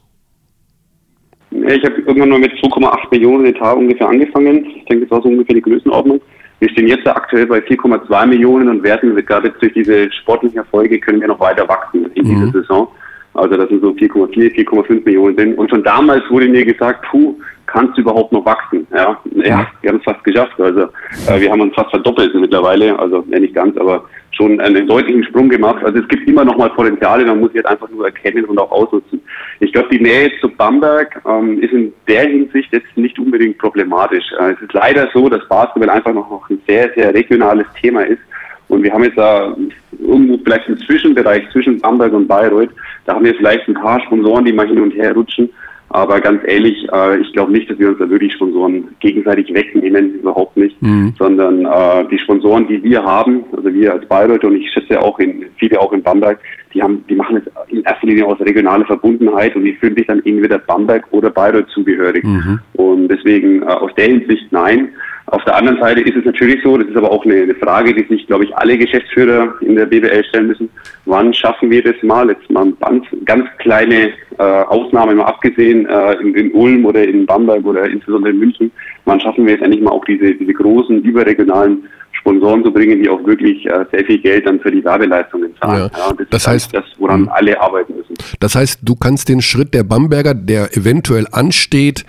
Ich 1.51 1.83
habe 1.83 2.01
irgendwann 2.01 2.29
mal 2.29 2.39
mit 2.39 2.53
2,8 2.53 3.11
Millionen 3.11 3.45
Etat 3.45 3.73
ungefähr 3.73 4.07
angefangen. 4.07 4.65
Ich 4.65 4.85
denke, 4.85 5.05
das 5.05 5.11
war 5.11 5.21
so 5.21 5.29
ungefähr 5.29 5.55
die 5.55 5.61
Größenordnung. 5.61 6.21
Wir 6.59 6.69
stehen 6.69 6.87
jetzt 6.87 7.07
aktuell 7.07 7.47
bei 7.47 7.57
4,2 7.57 8.25
Millionen 8.27 8.69
und 8.69 8.83
werden 8.83 9.15
gerade 9.25 9.47
jetzt 9.47 9.61
durch 9.61 9.73
diese 9.73 10.11
sportlichen 10.11 10.59
Erfolge 10.59 10.99
können 10.99 11.19
wir 11.19 11.27
noch 11.27 11.39
weiter 11.39 11.67
wachsen 11.67 12.05
in 12.13 12.25
mhm. 12.25 12.35
dieser 12.35 12.61
Saison. 12.61 12.87
Also 13.33 13.55
das 13.57 13.69
sind 13.69 13.81
so 13.81 13.89
4,4, 13.91 14.53
4,5 14.53 15.05
Millionen 15.05 15.37
sind. 15.37 15.57
Und 15.57 15.69
schon 15.69 15.83
damals 15.83 16.23
wurde 16.29 16.47
mir 16.47 16.65
gesagt, 16.65 17.05
puh, 17.09 17.35
kannst 17.65 17.97
du 17.97 18.01
überhaupt 18.01 18.31
noch 18.31 18.45
wachsen? 18.45 18.85
Ja, 18.93 19.17
ja 19.43 19.67
wir 19.81 19.89
haben 19.89 19.97
es 19.97 20.03
fast 20.03 20.23
geschafft. 20.23 20.59
Also 20.59 20.81
äh, 21.27 21.39
wir 21.39 21.51
haben 21.51 21.61
uns 21.61 21.73
fast 21.73 21.89
verdoppelt 21.89 22.33
mittlerweile. 22.35 22.97
Also 22.99 23.25
ja, 23.29 23.39
nicht 23.39 23.55
ganz, 23.55 23.75
aber 23.77 24.03
schon 24.41 24.59
einen 24.59 24.87
deutlichen 24.87 25.23
Sprung 25.23 25.49
gemacht. 25.49 25.83
Also 25.83 25.99
es 25.99 26.07
gibt 26.07 26.27
immer 26.27 26.43
noch 26.43 26.57
mal 26.57 26.69
Potenziale, 26.69 27.25
man 27.25 27.39
muss 27.39 27.53
jetzt 27.53 27.67
einfach 27.67 27.89
nur 27.89 28.05
erkennen 28.05 28.45
und 28.45 28.57
auch 28.57 28.71
ausnutzen. 28.71 29.21
Ich 29.59 29.71
glaube, 29.71 29.89
die 29.89 30.01
Nähe 30.01 30.31
zu 30.39 30.49
Bamberg 30.49 31.21
ähm, 31.27 31.61
ist 31.61 31.71
in 31.71 31.93
der 32.07 32.23
Hinsicht 32.23 32.73
jetzt 32.73 32.95
nicht 32.95 33.19
unbedingt 33.19 33.57
problematisch. 33.59 34.25
Äh, 34.39 34.53
es 34.53 34.61
ist 34.61 34.73
leider 34.73 35.07
so, 35.13 35.29
dass 35.29 35.47
Basketball 35.47 35.89
einfach 35.89 36.13
noch 36.13 36.49
ein 36.49 36.59
sehr, 36.67 36.91
sehr 36.95 37.13
regionales 37.13 37.67
Thema 37.79 38.01
ist. 38.01 38.21
Und 38.67 38.83
wir 38.83 38.91
haben 38.91 39.03
jetzt 39.03 39.17
da 39.17 39.55
irgendwo 39.99 40.39
vielleicht 40.43 40.67
einen 40.67 40.77
Zwischenbereich 40.77 41.43
zwischen 41.51 41.79
Bamberg 41.79 42.13
und 42.13 42.27
Bayreuth. 42.27 42.69
Da 43.05 43.15
haben 43.15 43.25
wir 43.25 43.35
vielleicht 43.35 43.67
ein 43.67 43.75
paar 43.75 43.99
Sponsoren, 44.01 44.45
die 44.45 44.53
mal 44.53 44.67
hin 44.67 44.79
und 44.79 44.91
her 44.91 45.13
rutschen. 45.13 45.49
Aber 45.93 46.21
ganz 46.21 46.41
ehrlich, 46.45 46.87
äh, 46.91 47.19
ich 47.19 47.33
glaube 47.33 47.51
nicht, 47.51 47.69
dass 47.69 47.77
wir 47.77 47.89
uns 47.89 47.99
da 47.99 48.09
wirklich 48.09 48.33
Sponsoren 48.33 48.87
gegenseitig 49.01 49.53
wegnehmen, 49.53 50.15
überhaupt 50.15 50.55
nicht, 50.55 50.81
mhm. 50.81 51.13
sondern 51.17 51.65
äh, 51.65 52.07
die 52.09 52.17
Sponsoren, 52.17 52.67
die 52.67 52.81
wir 52.81 53.03
haben, 53.03 53.43
also 53.55 53.73
wir 53.73 53.91
als 53.91 54.05
Bayreuth 54.07 54.45
und 54.45 54.55
ich 54.55 54.71
schätze 54.71 55.01
auch 55.01 55.19
in, 55.19 55.45
viele 55.57 55.79
auch 55.79 55.91
in 55.91 56.01
Bamberg, 56.01 56.39
die 56.73 56.81
haben, 56.81 57.03
die 57.09 57.15
machen 57.15 57.37
es 57.37 57.43
in 57.69 57.83
erster 57.83 58.07
Linie 58.07 58.25
aus 58.25 58.39
regionaler 58.39 58.85
Verbundenheit 58.85 59.53
und 59.55 59.65
die 59.65 59.73
fühlen 59.73 59.95
sich 59.95 60.07
dann 60.07 60.23
entweder 60.23 60.59
Bamberg 60.59 61.05
oder 61.11 61.29
Bayreuth 61.29 61.67
zugehörig. 61.69 62.23
Mhm. 62.23 62.59
Und 62.73 63.09
deswegen 63.09 63.61
äh, 63.63 63.65
aus 63.65 63.91
der 63.95 64.05
Hinsicht 64.05 64.51
nein. 64.51 64.89
Auf 65.31 65.45
der 65.45 65.55
anderen 65.55 65.79
Seite 65.79 66.01
ist 66.01 66.17
es 66.17 66.25
natürlich 66.25 66.61
so, 66.61 66.77
das 66.77 66.89
ist 66.89 66.97
aber 66.97 67.09
auch 67.09 67.23
eine, 67.23 67.43
eine 67.43 67.55
Frage, 67.55 67.93
die 67.93 68.03
sich, 68.13 68.27
glaube 68.27 68.43
ich, 68.43 68.53
alle 68.57 68.77
Geschäftsführer 68.77 69.53
in 69.61 69.77
der 69.77 69.85
BWL 69.85 70.25
stellen 70.25 70.47
müssen. 70.47 70.69
Wann 71.05 71.33
schaffen 71.33 71.71
wir 71.71 71.81
das 71.81 71.95
mal? 72.03 72.27
Jetzt 72.27 72.49
mal 72.49 72.73
ganz, 72.81 73.05
ganz 73.23 73.45
kleine 73.59 74.09
äh, 74.37 74.43
Ausnahmen 74.43 75.15
mal 75.15 75.27
abgesehen, 75.27 75.85
äh, 75.85 76.13
in, 76.15 76.35
in, 76.35 76.51
Ulm 76.51 76.85
oder 76.85 77.07
in 77.07 77.25
Bamberg 77.25 77.65
oder 77.65 77.85
insbesondere 77.85 78.33
in 78.33 78.39
München. 78.39 78.71
Wann 79.05 79.21
schaffen 79.21 79.45
wir 79.45 79.53
jetzt 79.53 79.63
endlich 79.63 79.81
mal 79.81 79.91
auch 79.91 80.03
diese, 80.03 80.35
diese 80.35 80.51
großen 80.51 81.01
überregionalen 81.01 81.87
Sponsoren 82.11 82.65
zu 82.65 82.73
bringen, 82.73 83.01
die 83.01 83.07
auch 83.07 83.23
wirklich 83.25 83.65
äh, 83.67 83.85
sehr 83.89 84.03
viel 84.03 84.19
Geld 84.19 84.45
dann 84.45 84.59
für 84.59 84.69
die 84.69 84.83
Werbeleistungen 84.83 85.55
zahlen. 85.61 85.89
Ja, 85.93 86.07
ja 86.07 86.13
das, 86.13 86.27
das 86.29 86.47
heißt, 86.47 86.73
das, 86.73 86.83
woran 86.97 87.21
mh. 87.21 87.31
alle 87.31 87.61
arbeiten 87.61 87.95
müssen. 87.95 88.15
Das 88.41 88.55
heißt, 88.55 88.81
du 88.83 88.95
kannst 88.95 89.29
den 89.29 89.41
Schritt 89.41 89.73
der 89.73 89.85
Bamberger, 89.85 90.33
der 90.33 90.75
eventuell 90.75 91.25
ansteht, 91.31 92.03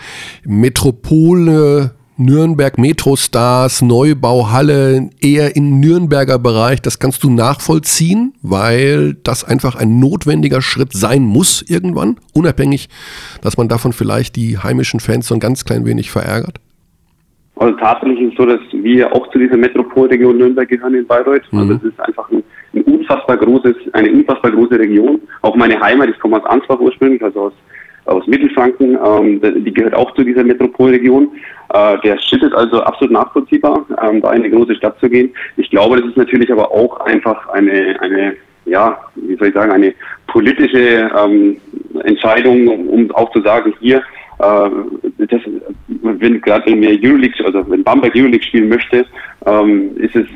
Metropole 0.44 1.92
Nürnberg 2.24 2.78
Metrostars, 2.78 3.82
Neubauhalle, 3.82 5.10
eher 5.20 5.56
im 5.56 5.80
Nürnberger 5.80 6.38
Bereich, 6.38 6.80
das 6.82 6.98
kannst 6.98 7.24
du 7.24 7.30
nachvollziehen, 7.30 8.34
weil 8.42 9.14
das 9.24 9.44
einfach 9.44 9.76
ein 9.76 9.98
notwendiger 9.98 10.62
Schritt 10.62 10.92
sein 10.92 11.22
muss 11.22 11.62
irgendwann, 11.62 12.16
unabhängig, 12.34 12.88
dass 13.42 13.56
man 13.56 13.68
davon 13.68 13.92
vielleicht 13.92 14.36
die 14.36 14.58
heimischen 14.58 15.00
Fans 15.00 15.28
so 15.28 15.34
ein 15.34 15.40
ganz 15.40 15.64
klein 15.64 15.84
wenig 15.84 16.10
verärgert? 16.10 16.58
Also 17.56 17.76
tatsächlich 17.78 18.20
ist 18.20 18.32
es 18.32 18.38
so, 18.38 18.46
dass 18.46 18.60
wir 18.72 19.14
auch 19.14 19.30
zu 19.30 19.38
dieser 19.38 19.56
Metropolregion 19.56 20.38
Nürnberg 20.38 20.68
gehören 20.68 20.94
in 20.94 21.06
Bayreuth. 21.06 21.42
Also 21.52 21.56
mhm. 21.56 21.60
Also 21.60 21.74
es 21.74 21.92
ist 21.92 22.00
einfach 22.00 22.30
ein, 22.30 22.42
ein, 22.74 22.82
unfassbar 22.82 23.36
großes, 23.36 23.76
eine 23.92 24.10
unfassbar 24.10 24.50
große 24.50 24.78
Region. 24.78 25.20
Auch 25.42 25.54
meine 25.54 25.78
Heimat, 25.80 26.08
ich 26.08 26.18
komme 26.18 26.38
aus 26.38 26.46
Ansbach 26.46 26.80
ursprünglich, 26.80 27.22
also 27.22 27.40
aus 27.42 27.52
aus 28.04 28.26
Mittelfranken, 28.26 28.98
ähm, 29.04 29.40
die 29.64 29.72
gehört 29.72 29.94
auch 29.94 30.12
zu 30.14 30.24
dieser 30.24 30.44
Metropolregion. 30.44 31.28
Äh, 31.72 31.98
der 32.00 32.18
Schritt 32.18 32.42
ist 32.42 32.54
also 32.54 32.82
absolut 32.82 33.12
nachvollziehbar, 33.12 33.86
ähm, 34.02 34.20
da 34.20 34.32
in 34.32 34.42
eine 34.42 34.50
große 34.50 34.74
Stadt 34.74 34.98
zu 35.00 35.08
gehen. 35.08 35.32
Ich 35.56 35.70
glaube, 35.70 36.00
das 36.00 36.10
ist 36.10 36.16
natürlich 36.16 36.50
aber 36.50 36.70
auch 36.70 37.00
einfach 37.00 37.48
eine, 37.50 37.96
eine 38.00 38.36
ja, 38.64 38.98
wie 39.16 39.36
soll 39.36 39.48
ich 39.48 39.54
sagen, 39.54 39.72
eine 39.72 39.94
politische 40.28 41.10
ähm, 41.16 41.56
Entscheidung, 42.04 42.68
um, 42.68 42.88
um 42.88 43.10
auch 43.12 43.30
zu 43.32 43.40
sagen, 43.42 43.74
hier, 43.80 43.98
äh, 43.98 44.02
das, 44.42 45.40
wenn 46.02 46.40
gerade 46.40 46.66
wenn 46.66 46.80
wir 46.80 46.98
Euroleague, 47.02 47.44
also 47.44 47.64
wenn 47.70 47.84
Bamberg 47.84 48.14
Euroleague 48.14 48.42
spielen 48.42 48.68
möchte, 48.68 49.04
ähm, 49.46 49.96
ist 49.96 50.16
es 50.16 50.26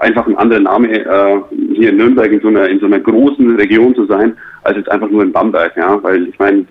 einfach 0.00 0.26
ein 0.26 0.36
anderer 0.36 0.60
Name, 0.60 0.88
äh, 0.88 1.40
hier 1.74 1.90
in 1.90 1.96
Nürnberg 1.96 2.30
in 2.30 2.40
so 2.40 2.48
einer 2.48 2.68
in 2.68 2.78
so 2.78 2.86
einer 2.86 3.00
großen 3.00 3.56
Region 3.56 3.94
zu 3.94 4.06
sein, 4.06 4.36
als 4.62 4.76
jetzt 4.76 4.90
einfach 4.90 5.10
nur 5.10 5.22
in 5.22 5.32
Bamberg, 5.32 5.76
ja, 5.76 6.02
weil 6.02 6.28
ich 6.28 6.38
meine, 6.38 6.64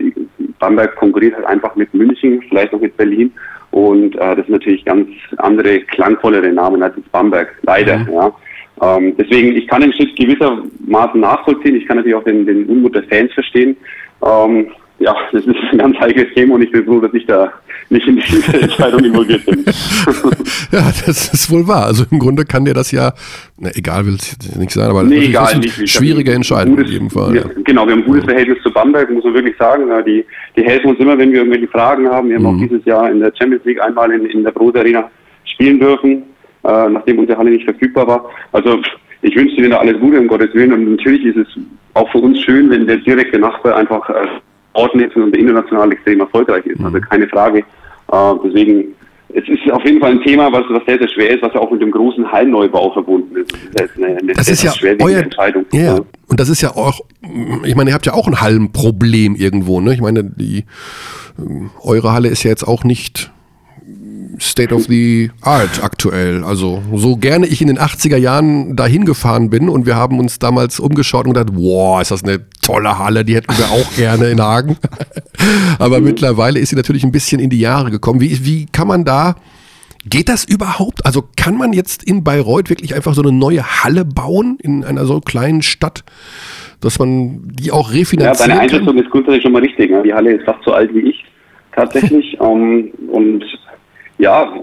Bamberg 0.60 0.96
konkurriert 0.96 1.36
halt 1.36 1.46
einfach 1.46 1.76
mit 1.76 1.94
München, 1.94 2.42
vielleicht 2.50 2.72
noch 2.72 2.82
mit 2.82 2.96
Berlin 2.96 3.32
und 3.72 4.16
äh, 4.16 4.36
das 4.36 4.46
sind 4.46 4.52
natürlich 4.52 4.86
ganz 4.86 5.10
andere, 5.38 5.82
klangvollere 5.82 6.52
Namen 6.54 6.82
als 6.82 6.96
jetzt 6.96 7.12
Bamberg, 7.12 7.54
leider, 7.64 7.98
mhm. 8.00 8.14
ja. 8.14 8.32
Ähm, 8.82 9.16
deswegen, 9.18 9.56
ich 9.56 9.68
kann 9.68 9.82
den 9.82 9.94
Schritt 9.94 10.16
gewissermaßen 10.18 11.20
nachvollziehen. 11.20 11.76
Ich 11.76 11.88
kann 11.88 11.98
natürlich 11.98 12.16
auch 12.16 12.24
den, 12.26 12.46
den 12.46 12.66
Unmut 12.66 12.94
der 12.96 13.04
Fans 13.04 13.32
verstehen. 13.34 13.78
Ähm, 14.26 14.68
ja, 15.00 15.16
das 15.32 15.46
ist 15.46 15.56
ein 15.72 15.78
ganz 15.78 15.98
heikles 16.00 16.34
Thema 16.34 16.56
und 16.56 16.62
ich 16.62 16.72
bin 16.72 16.86
froh, 16.86 17.00
dass 17.00 17.14
ich 17.14 17.26
da 17.26 17.52
nicht 17.90 18.08
in 18.08 18.16
diese 18.16 18.54
Entscheidung 18.62 19.04
involviert 19.04 19.46
bin. 19.46 19.66
ja, 20.72 20.92
das 21.06 21.34
ist 21.34 21.52
wohl 21.52 21.68
wahr. 21.68 21.86
Also 21.86 22.06
im 22.10 22.20
Grunde 22.20 22.46
kann 22.46 22.66
dir 22.66 22.74
das 22.74 22.92
ja, 22.92 23.14
na, 23.58 23.70
egal 23.76 24.06
will 24.06 24.16
es 24.16 24.38
nicht 24.58 24.72
sein, 24.72 24.90
aber 24.90 25.04
nee, 25.04 25.26
egal, 25.26 25.58
nicht, 25.60 25.90
schwierige 25.90 26.32
Entscheidung 26.34 26.76
gutes, 26.76 26.88
in 26.88 26.94
jedem 26.94 27.10
Fall. 27.10 27.34
Wir, 27.34 27.42
ja. 27.42 27.48
Genau, 27.64 27.86
wir 27.86 27.94
haben 27.94 28.02
ein 28.02 28.06
gutes 28.06 28.26
Verhältnis 28.26 28.58
zu 28.64 28.72
Bamberg, 28.72 29.10
muss 29.12 29.24
man 29.24 29.34
wirklich 29.34 29.58
sagen. 29.58 29.84
Die, 30.06 30.26
die 30.56 30.64
helfen 30.64 30.92
uns 30.92 31.00
immer, 31.00 31.18
wenn 31.18 31.32
wir 31.32 31.40
irgendwelche 31.40 31.68
Fragen 31.68 32.08
haben. 32.10 32.30
Wir 32.30 32.38
haben 32.38 32.44
mhm. 32.44 32.56
auch 32.56 32.68
dieses 32.68 32.86
Jahr 32.86 33.12
in 33.12 33.20
der 33.20 33.32
Champions 33.38 33.66
League 33.66 33.82
einmal 33.82 34.12
in, 34.12 34.26
in 34.26 34.44
der 34.44 34.52
Brose 34.52 34.80
Arena 34.80 35.10
spielen 35.44 35.80
dürfen, 35.80 36.24
äh, 36.64 36.90
nachdem 36.90 37.20
unsere 37.20 37.38
Halle 37.38 37.52
nicht 37.52 37.66
verfügbar 37.66 38.08
war. 38.08 38.30
Also 38.54 38.82
ich 39.22 39.36
wünsche 39.36 39.56
Ihnen 39.58 39.74
alles 39.74 40.00
Gute, 40.00 40.20
um 40.20 40.28
Gottes 40.28 40.54
Willen. 40.54 40.74
Und 40.74 40.92
natürlich 40.92 41.26
ist 41.26 41.38
es 41.38 41.48
auch 41.94 42.10
für 42.12 42.20
uns 42.20 42.40
schön, 42.42 42.70
wenn 42.70 42.88
der 42.88 42.98
direkte 42.98 43.40
Nachbar 43.40 43.76
einfach 43.76 44.10
äh, 44.10 44.28
ist 44.76 45.16
und 45.16 45.36
international 45.36 45.92
extrem 45.92 46.20
erfolgreich 46.20 46.66
ist. 46.66 46.84
Also 46.84 46.98
mhm. 46.98 47.02
keine 47.02 47.28
Frage. 47.28 47.60
Äh, 47.60 48.34
deswegen, 48.44 48.96
es 49.30 49.48
ist 49.48 49.72
auf 49.72 49.84
jeden 49.84 50.00
Fall 50.00 50.12
ein 50.12 50.22
Thema, 50.22 50.52
was, 50.52 50.64
was 50.70 50.84
sehr, 50.86 50.98
sehr 50.98 51.10
schwer 51.10 51.32
ist, 51.32 51.42
was 51.42 51.54
ja 51.54 51.60
auch 51.60 51.72
mit 51.72 51.82
dem 51.82 51.92
großen 51.92 52.32
Hallneubau 52.32 52.92
verbunden 52.92 53.36
ist. 53.38 53.54
Das 53.74 53.90
ist, 53.90 53.98
eine, 53.98 54.18
eine 54.18 54.34
das 54.34 54.48
ist 54.48 54.64
ja 54.64 54.72
euer, 55.02 55.20
Entscheidung. 55.20 55.66
Ja, 55.72 56.00
und 56.28 56.40
das 56.40 56.50
ist 56.50 56.62
ja 56.62 56.70
auch, 56.72 57.02
ich 57.64 57.76
meine, 57.76 57.90
ihr 57.90 57.94
habt 57.94 58.06
ja 58.06 58.14
auch 58.14 58.28
ein 58.28 58.40
Hallenproblem 58.40 59.36
irgendwo. 59.36 59.82
Ne? 59.82 59.94
Ich 59.94 60.02
meine, 60.02 60.24
die, 60.24 60.66
ähm, 61.40 61.72
eure 61.84 62.14
Halle 62.14 62.30
ist 62.30 62.44
ja 62.44 62.50
jetzt 62.50 62.68
auch 62.68 62.84
nicht 62.84 63.32
State 64.40 64.74
of 64.74 64.86
the 64.86 65.32
Art 65.42 65.84
aktuell. 65.84 66.44
Also 66.44 66.82
so 66.94 67.18
gerne 67.18 67.48
ich 67.48 67.62
in 67.62 67.68
den 67.68 67.80
80er 67.80 68.18
Jahren 68.18 68.76
dahin 68.76 69.06
gefahren 69.06 69.50
bin 69.50 69.70
und 69.70 69.86
wir 69.86 69.96
haben 69.96 70.20
uns 70.20 70.40
damals 70.40 70.80
umgeschaut 70.80 71.26
und 71.26 71.34
gedacht, 71.34 71.54
wow, 71.54 72.02
ist 72.02 72.12
das 72.12 72.24
eine 72.24 72.42
tolle 72.62 72.98
Halle, 72.98 73.26
die 73.26 73.36
hätten 73.36 73.58
wir 73.58 73.66
auch 73.66 73.96
gerne 73.96 74.30
in 74.30 74.42
Hagen. 74.42 74.78
Aber 75.80 76.00
mhm. 76.00 76.06
mittlerweile 76.06 76.60
ist 76.60 76.70
sie 76.70 76.76
natürlich 76.76 77.04
ein 77.04 77.12
bisschen 77.12 77.40
in 77.40 77.50
die 77.50 77.60
Jahre 77.60 77.92
gekommen. 77.92 78.22
Wie, 78.22 78.46
wie 78.46 78.66
kann 78.72 78.88
man 78.88 79.06
da, 79.06 79.36
geht 80.06 80.30
das 80.30 80.44
überhaupt? 80.44 81.06
Also 81.06 81.24
kann 81.36 81.58
man 81.58 81.74
jetzt 81.74 82.04
in 82.04 82.24
Bayreuth 82.24 82.70
wirklich 82.70 82.96
einfach 82.96 83.14
so 83.14 83.22
eine 83.22 83.32
neue 83.32 83.84
Halle 83.84 84.06
bauen 84.06 84.58
in 84.62 84.84
einer 84.84 85.06
so 85.06 85.20
kleinen 85.20 85.62
Stadt? 85.62 86.04
dass 86.82 87.00
man 87.00 87.42
die 87.46 87.72
auch 87.72 87.92
refinanziert. 87.92 88.40
Ja, 88.40 88.48
deine 88.48 88.60
Einschätzung 88.60 88.98
ist 88.98 89.10
grundsätzlich 89.10 89.42
schon 89.42 89.54
mal 89.54 89.62
richtig. 89.64 89.90
Ne? 89.90 90.04
Die 90.04 90.14
Halle 90.14 90.34
ist 90.34 90.46
fast 90.46 90.64
so 90.64 90.72
alt 90.72 90.94
wie 90.94 91.10
ich 91.10 91.26
tatsächlich. 91.76 92.40
um, 92.40 92.62
ähm, 92.62 92.92
und 93.10 93.44
ja, 94.18 94.54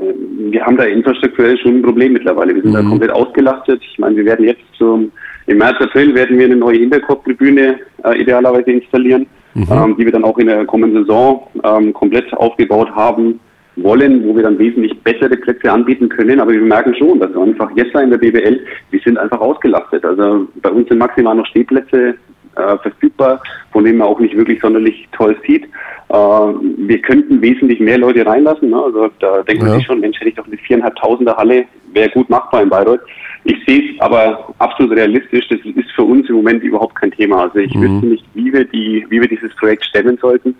wir 0.50 0.64
haben 0.64 0.76
da 0.76 0.84
infrastrukturell 0.84 1.58
schon 1.58 1.76
ein 1.76 1.82
Problem 1.82 2.14
mittlerweile. 2.14 2.54
Wir 2.54 2.62
sind 2.62 2.72
mhm. 2.72 2.76
da 2.76 2.82
komplett 2.82 3.10
ausgelastet. 3.10 3.82
Ich 3.90 3.98
meine, 3.98 4.16
wir 4.16 4.24
werden 4.24 4.46
jetzt 4.46 4.62
zum, 4.78 5.12
im 5.46 5.58
März, 5.58 5.76
April 5.80 6.14
werden 6.14 6.38
wir 6.38 6.46
eine 6.46 6.56
neue 6.56 6.78
Hinterkopftribüne 6.78 7.78
äh, 8.04 8.20
idealerweise 8.20 8.70
installieren, 8.70 9.26
mhm. 9.54 9.66
ähm, 9.70 9.96
die 9.98 10.04
wir 10.06 10.12
dann 10.12 10.24
auch 10.24 10.38
in 10.38 10.46
der 10.46 10.64
kommenden 10.64 11.04
Saison 11.04 11.46
ähm, 11.64 11.92
komplett 11.92 12.32
aufgebaut 12.34 12.90
haben 12.94 13.40
wollen, 13.76 14.26
wo 14.26 14.36
wir 14.36 14.42
dann 14.42 14.58
wesentlich 14.58 14.98
bessere 15.00 15.36
Plätze 15.36 15.70
anbieten 15.70 16.08
können. 16.08 16.40
Aber 16.40 16.52
wir 16.52 16.60
merken 16.60 16.94
schon, 16.94 17.20
dass 17.20 17.32
wir 17.32 17.42
einfach 17.42 17.70
jetzt 17.74 17.94
in 17.94 18.10
der 18.10 18.18
BBL, 18.18 18.60
wir 18.90 19.00
sind 19.00 19.18
einfach 19.18 19.40
ausgelastet. 19.40 20.04
Also 20.04 20.46
bei 20.62 20.70
uns 20.70 20.88
sind 20.88 20.98
maximal 20.98 21.34
noch 21.34 21.46
Stehplätze 21.46 22.14
äh, 22.56 22.78
verfügbar, 22.78 23.42
von 23.72 23.84
denen 23.84 23.98
man 23.98 24.08
auch 24.08 24.20
nicht 24.20 24.36
wirklich 24.36 24.60
sonderlich 24.60 25.08
toll 25.12 25.36
sieht. 25.46 25.64
Äh, 25.64 26.14
wir 26.14 27.00
könnten 27.00 27.40
wesentlich 27.40 27.80
mehr 27.80 27.98
Leute 27.98 28.26
reinlassen. 28.26 28.70
Ne? 28.70 28.82
Also 28.82 29.10
da 29.18 29.42
denkt 29.42 29.62
man 29.62 29.72
sich 29.76 29.86
schon, 29.86 30.00
Mensch, 30.00 30.18
hätte 30.18 30.30
ich 30.30 30.36
doch 30.36 30.46
eine 30.46 30.56
viereinhalbtausender 30.56 31.36
Halle, 31.36 31.64
wäre 31.92 32.10
gut 32.10 32.28
machbar 32.28 32.62
in 32.62 32.68
Bayreuth. 32.68 33.00
Ich 33.44 33.56
sehe 33.66 33.94
es 33.94 34.00
aber 34.00 34.54
absolut 34.58 34.96
realistisch. 34.96 35.48
Das 35.48 35.58
ist 35.60 35.90
für 35.92 36.04
uns 36.04 36.28
im 36.28 36.36
Moment 36.36 36.62
überhaupt 36.62 36.94
kein 36.94 37.10
Thema. 37.10 37.42
Also 37.42 37.58
ich 37.58 37.74
mhm. 37.74 37.82
wüsste 37.82 38.06
nicht, 38.06 38.24
wie 38.34 38.52
wir 38.52 38.64
die, 38.64 39.06
wie 39.08 39.20
wir 39.20 39.28
dieses 39.28 39.54
Projekt 39.56 39.84
stemmen 39.84 40.18
sollten. 40.18 40.54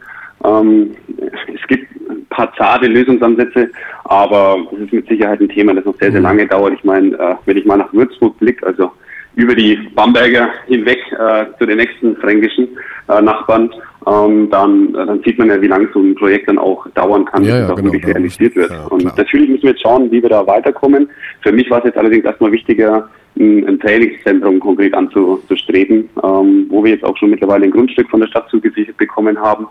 Ähm, 0.45 0.91
es 1.19 1.67
gibt 1.69 1.89
ein 2.11 2.27
paar 2.31 2.53
zarte 2.57 2.89
Lösungsansätze, 2.89 3.71
aber 4.05 4.57
es 4.73 4.81
ist 4.87 4.93
mit 4.93 5.09
Sicherheit 5.09 5.41
ein 5.41 5.49
Thema, 5.49 5.75
das 5.75 5.85
noch 5.85 5.97
sehr, 5.99 6.11
sehr 6.11 6.21
mhm. 6.21 6.27
lange 6.27 6.47
dauert. 6.47 6.75
Ich 6.75 6.85
meine, 6.85 7.15
äh, 7.17 7.35
wenn 7.45 7.57
ich 7.57 7.65
mal 7.65 7.77
nach 7.77 7.93
Würzburg 7.93 8.37
blicke, 8.39 8.67
also 8.67 8.91
über 9.35 9.55
die 9.55 9.77
Bamberger 9.95 10.51
hinweg 10.67 10.99
äh, 11.13 11.47
zu 11.59 11.67
den 11.67 11.79
nächsten 11.79 12.17
fränkischen 12.17 12.69
äh, 13.09 13.23
Nachbarn, 13.23 13.71
ähm, 14.07 14.51
dann, 14.51 14.95
äh, 14.95 15.07
dann 15.07 15.23
sieht 15.23 15.39
man 15.39 15.49
ja, 15.49 15.61
wie 15.61 15.69
lange 15.69 15.89
so 15.93 16.01
ein 16.01 16.15
Projekt 16.15 16.49
dann 16.49 16.59
auch 16.59 16.87
dauern 16.91 17.25
kann, 17.25 17.45
ja, 17.45 17.55
bis 17.55 17.65
es 17.65 17.71
auch 17.71 17.77
genau, 17.77 17.93
wirklich 17.93 18.15
realisiert 18.15 18.57
wird. 18.57 18.71
Ja, 18.71 18.87
und 18.87 19.17
natürlich 19.17 19.49
müssen 19.49 19.63
wir 19.63 19.71
jetzt 19.71 19.83
schauen, 19.83 20.11
wie 20.11 20.23
wir 20.23 20.29
da 20.29 20.47
weiterkommen. 20.47 21.09
Für 21.41 21.53
mich 21.53 21.71
war 21.71 21.79
es 21.79 21.85
jetzt 21.85 21.99
allerdings 21.99 22.25
erstmal 22.25 22.53
wichtiger, 22.53 23.09
ein, 23.39 23.67
ein 23.67 23.81
Trainingszentrum 23.81 24.61
konkret 24.61 24.95
anzustreben, 24.95 26.09
ähm, 26.23 26.67
wo 26.69 26.85
wir 26.85 26.93
jetzt 26.93 27.05
auch 27.05 27.17
schon 27.17 27.31
mittlerweile 27.31 27.65
ein 27.65 27.71
Grundstück 27.71 28.11
von 28.11 28.21
der 28.21 28.29
Stadt 28.29 28.49
zugesichert 28.51 28.97
bekommen 28.99 29.41
haben, 29.41 29.67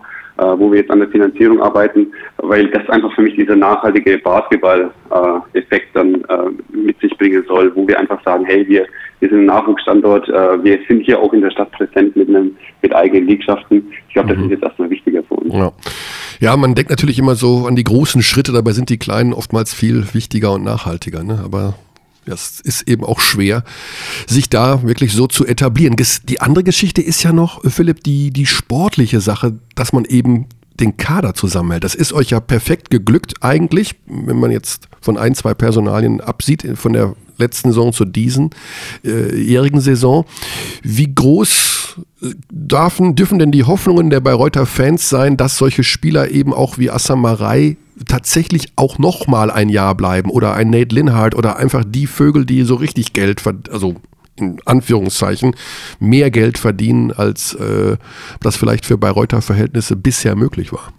wo 0.46 0.72
wir 0.72 0.80
jetzt 0.80 0.92
an 0.92 1.00
der 1.00 1.10
Finanzierung 1.10 1.62
arbeiten, 1.62 2.08
weil 2.38 2.68
das 2.68 2.88
einfach 2.90 3.14
für 3.14 3.22
mich 3.22 3.36
dieser 3.36 3.56
nachhaltige 3.56 4.18
Basketball-Effekt 4.20 5.88
dann 5.94 6.16
äh, 6.16 6.76
mit 6.76 7.00
sich 7.00 7.16
bringen 7.18 7.44
soll, 7.48 7.72
wo 7.76 7.88
wir 7.88 8.00
einfach 8.00 8.24
sagen, 8.24 8.46
hey, 8.46 8.68
wir, 8.68 8.86
wir 9.20 9.30
sind 9.30 9.40
ein 9.40 9.46
Nachwuchsstandort, 9.46 10.30
äh, 10.30 10.64
wir 10.64 10.80
sind 10.88 11.02
hier 11.06 11.20
auch 11.20 11.34
in 11.34 11.42
der 11.42 11.52
Stadt 11.52 11.72
präsent 11.72 12.16
mit 12.16 12.30
einem 12.30 12.56
mit 12.82 12.96
eigenen 12.96 13.28
Liegschaften. 13.28 13.92
Ich 14.08 14.14
glaube, 14.14 14.30
das 14.30 14.38
mhm. 14.38 14.46
ist 14.46 14.52
jetzt 14.52 14.64
erstmal 14.64 14.90
wichtiger 14.90 15.24
für 15.24 15.36
uns. 15.36 15.54
Ja. 15.54 15.72
ja, 16.40 16.58
man 16.58 16.76
denkt 16.76 16.90
natürlich 16.90 17.20
immer 17.20 17.36
so 17.36 17.66
an 17.68 17.76
die 17.76 17.84
großen 17.84 18.22
Schritte, 18.22 18.52
dabei 18.52 18.72
sind 18.72 18.90
die 18.90 18.98
kleinen 18.98 19.34
oftmals 19.34 19.74
viel 19.74 20.06
wichtiger 20.14 20.54
und 20.54 20.64
nachhaltiger. 20.64 21.24
Ne? 21.24 21.40
Aber 21.44 21.76
das 22.26 22.60
ist 22.60 22.88
eben 22.88 23.04
auch 23.04 23.20
schwer, 23.20 23.64
sich 24.28 24.50
da 24.50 24.84
wirklich 24.84 25.14
so 25.14 25.28
zu 25.28 25.46
etablieren. 25.46 25.96
Die 26.24 26.42
andere 26.42 26.64
Geschichte 26.64 27.02
ist 27.02 27.24
ja 27.24 27.34
noch, 27.34 27.62
Philipp, 27.70 28.04
die, 28.04 28.32
die 28.32 28.46
sportliche 28.46 29.22
Sache, 29.22 29.60
dass 29.76 29.94
man 29.94 30.06
eben 30.06 30.48
den 30.82 30.98
Kader 30.98 31.34
zusammenhält. 31.34 31.84
Das 31.84 31.96
ist 31.96 32.12
euch 32.12 32.32
ja 32.32 32.40
perfekt 32.40 32.90
geglückt 32.90 33.36
eigentlich, 33.42 33.96
wenn 34.08 34.40
man 34.40 34.52
jetzt 34.52 34.88
von 35.00 35.18
ein, 35.18 35.36
zwei 35.36 35.54
Personalien 35.54 36.22
absieht, 36.22 36.68
von 36.76 36.94
der 36.94 37.16
letzten 37.38 37.70
Saison 37.70 37.94
zu 37.94 38.06
diesen 38.06 38.52
äh, 39.04 39.36
jährigen 39.36 39.82
Saison. 39.82 40.26
Wie 40.84 41.14
groß 41.14 41.98
äh, 42.22 42.30
dürfen, 42.52 43.16
dürfen 43.16 43.40
denn 43.40 43.52
die 43.52 43.64
Hoffnungen 43.64 44.10
der 44.10 44.20
Bayreuther 44.20 44.66
Fans 44.66 45.10
sein, 45.10 45.38
dass 45.38 45.58
solche 45.58 45.84
Spieler 45.84 46.30
eben 46.32 46.54
auch 46.54 46.78
wie 46.78 46.90
Assamarei 46.90 47.78
tatsächlich 48.08 48.72
auch 48.76 48.98
noch 48.98 49.28
mal 49.28 49.52
ein 49.52 49.70
Jahr 49.70 49.96
bleiben 49.96 50.30
oder 50.30 50.54
ein 50.54 50.70
Nate 50.70 50.96
Linhardt 50.96 51.36
oder 51.36 51.58
einfach 51.58 51.84
die 51.86 52.08
Vögel, 52.08 52.46
die 52.46 52.64
so 52.64 52.76
richtig 52.76 53.14
Geld, 53.14 53.42
also 53.72 53.96
in 54.38 54.58
Anführungszeichen, 54.66 55.56
mehr 56.00 56.32
Geld 56.32 56.58
verdienen, 56.58 57.12
als 57.12 57.54
äh, 57.56 57.98
das 58.42 58.58
vielleicht 58.58 58.86
für 58.86 58.98
Bayreuther 58.98 59.42
Verhältnisse 59.42 59.96
bisher 59.96 60.36
möglich 60.36 60.72
war. 60.72 60.94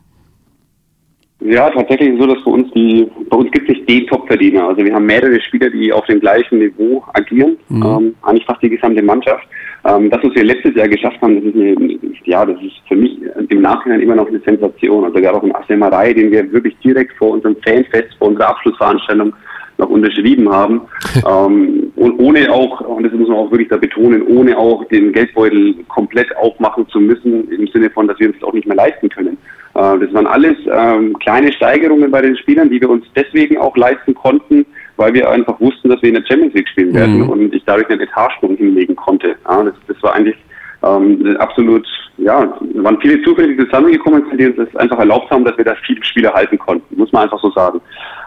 Ja, 1.45 1.71
tatsächlich 1.71 2.17
so, 2.21 2.27
dass 2.27 2.43
bei 2.45 2.51
uns 2.53 2.71
die, 2.73 3.11
bei 3.29 3.37
uns 3.37 3.51
gibt 3.51 3.69
es 3.69 3.77
nicht 3.77 3.89
den 3.89 4.07
Top-Verdiener. 4.07 4.69
Also 4.69 4.85
wir 4.85 4.95
haben 4.95 5.07
mehrere 5.07 5.41
Spieler, 5.41 5.71
die 5.71 5.93
auf 5.93 6.07
dem 6.07 6.21
gleichen 6.21 6.59
Niveau 6.59 7.03
agieren, 7.15 7.57
mhm. 7.69 7.83
ähm, 7.83 8.15
eigentlich 8.23 8.47
fast 8.47 8.63
die 8.63 8.69
gesamte 8.69 9.03
Mannschaft. 9.03 9.45
Ähm, 9.85 10.09
das, 10.11 10.23
was 10.23 10.35
wir 10.37 10.45
letztes 10.45 10.77
Jahr 10.77 10.87
geschafft 10.87 11.21
haben, 11.21 11.37
das 11.37 11.45
ist 11.45 11.57
eine, 11.57 11.99
ja, 12.27 12.47
das 12.47 12.57
ist 12.63 12.77
für 12.87 12.95
mich 12.95 13.19
im 13.49 13.61
Nachhinein 13.61 14.01
immer 14.01 14.15
noch 14.15 14.29
eine 14.29 14.39
Sensation. 14.41 15.05
Also 15.05 15.21
gerade 15.21 15.37
auch 15.37 15.43
in 15.43 15.55
Asemerei, 15.55 16.13
den 16.13 16.31
wir 16.31 16.53
wirklich 16.53 16.77
direkt 16.79 17.13
vor 17.19 17.33
unserem 17.33 17.57
Fanfest, 17.67 18.15
vor 18.19 18.29
unserer 18.29 18.51
Abschlussveranstaltung 18.51 19.35
noch 19.79 19.89
unterschrieben 19.89 20.51
haben. 20.51 20.83
ähm, 21.17 21.93
und 21.97 22.19
ohne 22.19 22.53
auch, 22.53 22.81
und 22.81 23.05
das 23.05 23.13
muss 23.13 23.29
man 23.29 23.39
auch 23.39 23.51
wirklich 23.51 23.69
da 23.69 23.77
betonen, 23.77 24.23
ohne 24.23 24.57
auch 24.57 24.85
den 24.89 25.13
Geldbeutel 25.13 25.75
komplett 25.89 26.35
aufmachen 26.37 26.89
zu 26.89 27.01
müssen, 27.01 27.51
im 27.51 27.67
Sinne 27.69 27.91
von, 27.91 28.09
dass 28.09 28.19
wir 28.19 28.29
uns 28.29 28.37
das 28.41 28.49
auch 28.49 28.55
nicht 28.55 28.67
mehr 28.67 28.77
leisten 28.77 29.09
können. 29.09 29.37
Äh, 29.75 29.99
das 29.99 30.13
waren 30.13 30.27
alles 30.27 30.57
ähm, 30.71 31.19
kleine 31.19 31.53
Steigerungen 31.53 32.11
bei 32.11 32.21
den 32.21 32.37
Spielern, 32.37 32.71
die 32.71 32.81
wir 32.81 32.91
uns 32.91 33.07
deswegen 33.17 33.59
auch 33.59 33.77
leisten 33.77 34.15
konnten, 34.15 34.67
weil 34.97 35.15
wir 35.15 35.31
einfach 35.31 35.59
wussten, 35.61 35.89
dass 35.89 36.03
wir 36.03 36.11
in 36.11 36.17
der 36.17 36.27
Champions 36.27 36.55
League 36.55 36.69
spielen 36.69 36.95
werden 36.95 37.23
mhm. 37.23 37.31
und 37.31 37.55
ich 37.55 37.65
dadurch 37.65 37.89
einen 37.89 38.01
Etatsprung 38.01 38.57
hinlegen 38.57 38.97
konnte. 38.97 39.37
Ja, 39.49 39.63
das, 39.63 39.75
das 39.89 40.03
war 40.03 40.15
eigentlich 40.15 40.37
ähm, 40.83 41.37
absolut, 41.39 41.87
ja, 42.19 42.53
waren 42.75 43.01
viele 43.01 43.23
Zufälle, 43.23 43.55
die 43.55 43.65
zusammengekommen 43.65 44.25
sind, 44.29 44.41
die 44.41 44.47
uns 44.47 44.57
das 44.57 44.77
einfach 44.77 44.99
erlaubt 44.99 45.31
haben, 45.31 45.45
dass 45.45 45.57
wir 45.57 45.65
da 45.65 45.75
viele 45.87 46.05
Spiele 46.05 46.33
halten 46.33 46.59
konnten, 46.59 46.97
muss 46.97 47.13
man 47.13 47.23
einfach 47.23 47.41
so 47.41 47.51
sagen. 47.53 47.81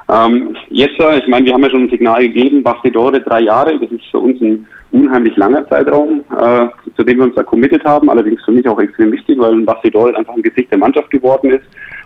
Ähm, 0.08 0.56
jetzt, 0.70 1.00
äh, 1.00 1.20
ich 1.20 1.28
meine, 1.28 1.46
wir 1.46 1.54
haben 1.54 1.64
ja 1.64 1.70
schon 1.70 1.84
ein 1.84 1.90
Signal 1.90 2.22
gegeben, 2.22 2.64
Bastidore 2.64 3.22
drei 3.22 3.42
Jahre, 3.42 3.80
das 3.80 3.92
ist 3.92 4.06
für 4.12 4.20
uns 4.20 4.40
ein 4.42 4.68
unheimlich 4.92 5.36
langer 5.36 5.68
Zeitraum, 5.68 6.24
äh, 6.32 6.68
zu 6.96 7.04
dem 7.04 7.18
wir 7.18 7.26
uns 7.26 7.36
da 7.36 7.44
committed 7.44 7.84
haben, 7.84 8.10
allerdings 8.10 8.44
für 8.46 8.52
mich 8.52 8.68
auch 8.68 8.80
extrem 8.80 9.12
wichtig, 9.12 9.40
weil 9.40 9.60
Bastidore 9.62 10.16
einfach 10.16 10.36
ein 10.36 10.44
Gesicht 10.44 10.72
der 10.72 10.78
Mannschaft 10.78 11.10
geworden 11.10 11.52
ist 11.52 11.66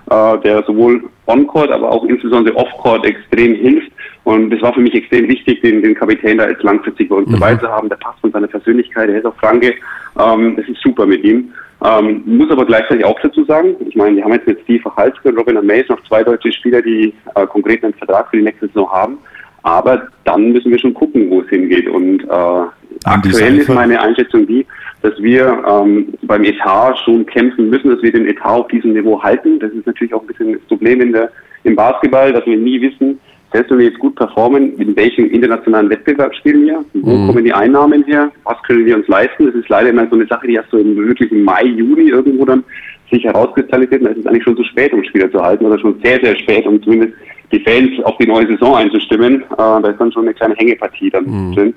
äh, 0.09 0.37
der 0.39 0.63
sowohl 0.63 1.03
on-court, 1.27 1.71
aber 1.71 1.91
auch 1.91 2.03
insbesondere 2.05 2.55
off-court 2.55 3.05
extrem 3.05 3.55
hilft. 3.55 3.91
Und 4.23 4.53
es 4.53 4.61
war 4.61 4.73
für 4.73 4.81
mich 4.81 4.93
extrem 4.93 5.27
wichtig, 5.27 5.61
den, 5.61 5.81
den 5.81 5.95
Kapitän 5.95 6.37
da 6.37 6.49
jetzt 6.49 6.63
langfristig 6.63 7.09
bei 7.09 7.15
uns 7.15 7.29
mhm. 7.29 7.33
dabei 7.33 7.55
zu 7.55 7.67
haben. 7.67 7.89
Der 7.89 7.95
passt 7.97 8.19
von 8.19 8.31
seiner 8.31 8.47
Persönlichkeit, 8.47 9.09
der 9.09 9.19
ist 9.19 9.25
auch 9.25 9.35
Franke. 9.35 9.73
Ähm, 10.19 10.55
das 10.55 10.67
ist 10.67 10.81
super 10.81 11.05
mit 11.05 11.23
ihm. 11.23 11.51
Ähm, 11.83 12.23
muss 12.25 12.51
aber 12.51 12.65
gleichzeitig 12.65 13.05
auch 13.05 13.19
dazu 13.21 13.45
sagen, 13.45 13.75
ich 13.87 13.95
meine, 13.95 14.17
wir 14.17 14.23
haben 14.25 14.33
jetzt 14.33 14.47
mit 14.47 14.59
Steve 14.63 14.83
Halske 14.97 15.29
und 15.29 15.37
Robin 15.37 15.65
Mays 15.65 15.87
noch 15.87 16.03
zwei 16.07 16.23
deutsche 16.23 16.51
Spieler, 16.51 16.81
die 16.81 17.13
äh, 17.35 17.47
konkret 17.47 17.83
einen 17.83 17.93
Vertrag 17.93 18.29
für 18.29 18.37
die 18.37 18.43
nächste 18.43 18.67
Saison 18.67 18.91
haben. 18.91 19.17
Aber 19.63 20.07
dann 20.25 20.51
müssen 20.51 20.71
wir 20.71 20.79
schon 20.79 20.93
gucken, 20.93 21.29
wo 21.29 21.41
es 21.41 21.49
hingeht. 21.49 21.87
Und 21.87 22.23
äh, 22.23 22.63
aktuell 23.05 23.59
ist 23.59 23.69
meine 23.69 24.01
Einschätzung 24.01 24.45
die, 24.45 24.65
dass 25.01 25.17
wir 25.21 25.63
ähm, 25.67 26.13
beim 26.23 26.43
Etat 26.43 26.97
schon 27.05 27.25
kämpfen 27.25 27.69
müssen, 27.69 27.89
dass 27.89 28.01
wir 28.01 28.11
den 28.11 28.27
Etat 28.27 28.49
auf 28.49 28.67
diesem 28.67 28.93
Niveau 28.93 29.21
halten. 29.21 29.59
Das 29.59 29.71
ist 29.71 29.85
natürlich 29.85 30.13
auch 30.13 30.21
ein 30.21 30.27
bisschen 30.27 30.53
das 30.53 30.61
Problem 30.63 31.01
in 31.01 31.13
der, 31.13 31.31
im 31.63 31.75
Basketball, 31.75 32.33
dass 32.33 32.45
wir 32.45 32.57
nie 32.57 32.81
wissen, 32.81 33.19
selbst 33.51 33.71
wenn 33.71 33.79
wir 33.79 33.87
jetzt 33.87 33.99
gut 33.99 34.15
performen, 34.15 34.75
in 34.77 34.95
welchem 34.95 35.25
internationalen 35.31 35.89
Wettbewerb 35.89 36.35
spielen 36.35 36.65
wir, 36.65 36.85
wo 36.93 37.11
mhm. 37.11 37.27
kommen 37.27 37.43
die 37.43 37.53
Einnahmen 37.53 38.03
her, 38.03 38.31
was 38.43 38.61
können 38.63 38.85
wir 38.85 38.95
uns 38.95 39.07
leisten. 39.07 39.47
Das 39.47 39.55
ist 39.55 39.69
leider 39.69 39.89
immer 39.89 40.07
so 40.07 40.15
eine 40.15 40.27
Sache, 40.27 40.47
die 40.47 40.53
erst 40.53 40.69
so 40.69 40.77
im 40.77 40.95
wirklichen 40.95 41.43
Mai, 41.43 41.63
Juni 41.63 42.09
irgendwo 42.09 42.45
dann 42.45 42.63
sich 43.11 43.23
herauskristallisiert. 43.23 44.05
Da 44.05 44.09
ist 44.09 44.19
es 44.19 44.25
eigentlich 44.27 44.43
schon 44.43 44.57
zu 44.57 44.63
spät, 44.65 44.93
um 44.93 45.03
Spieler 45.03 45.31
zu 45.31 45.41
halten 45.41 45.65
oder 45.65 45.79
schon 45.79 45.99
sehr, 46.03 46.19
sehr 46.21 46.37
spät, 46.37 46.67
um 46.67 46.81
zumindest 46.83 47.13
die 47.51 47.59
Fans 47.61 47.91
auf 48.03 48.17
die 48.17 48.27
neue 48.27 48.47
Saison 48.47 48.75
einzustimmen. 48.75 49.41
Äh, 49.41 49.55
da 49.57 49.79
ist 49.79 49.99
dann 49.99 50.11
schon 50.11 50.23
eine 50.23 50.33
kleine 50.35 50.55
Hängepartie 50.55 51.09
dann 51.09 51.25
mhm. 51.25 51.55
drin. 51.55 51.73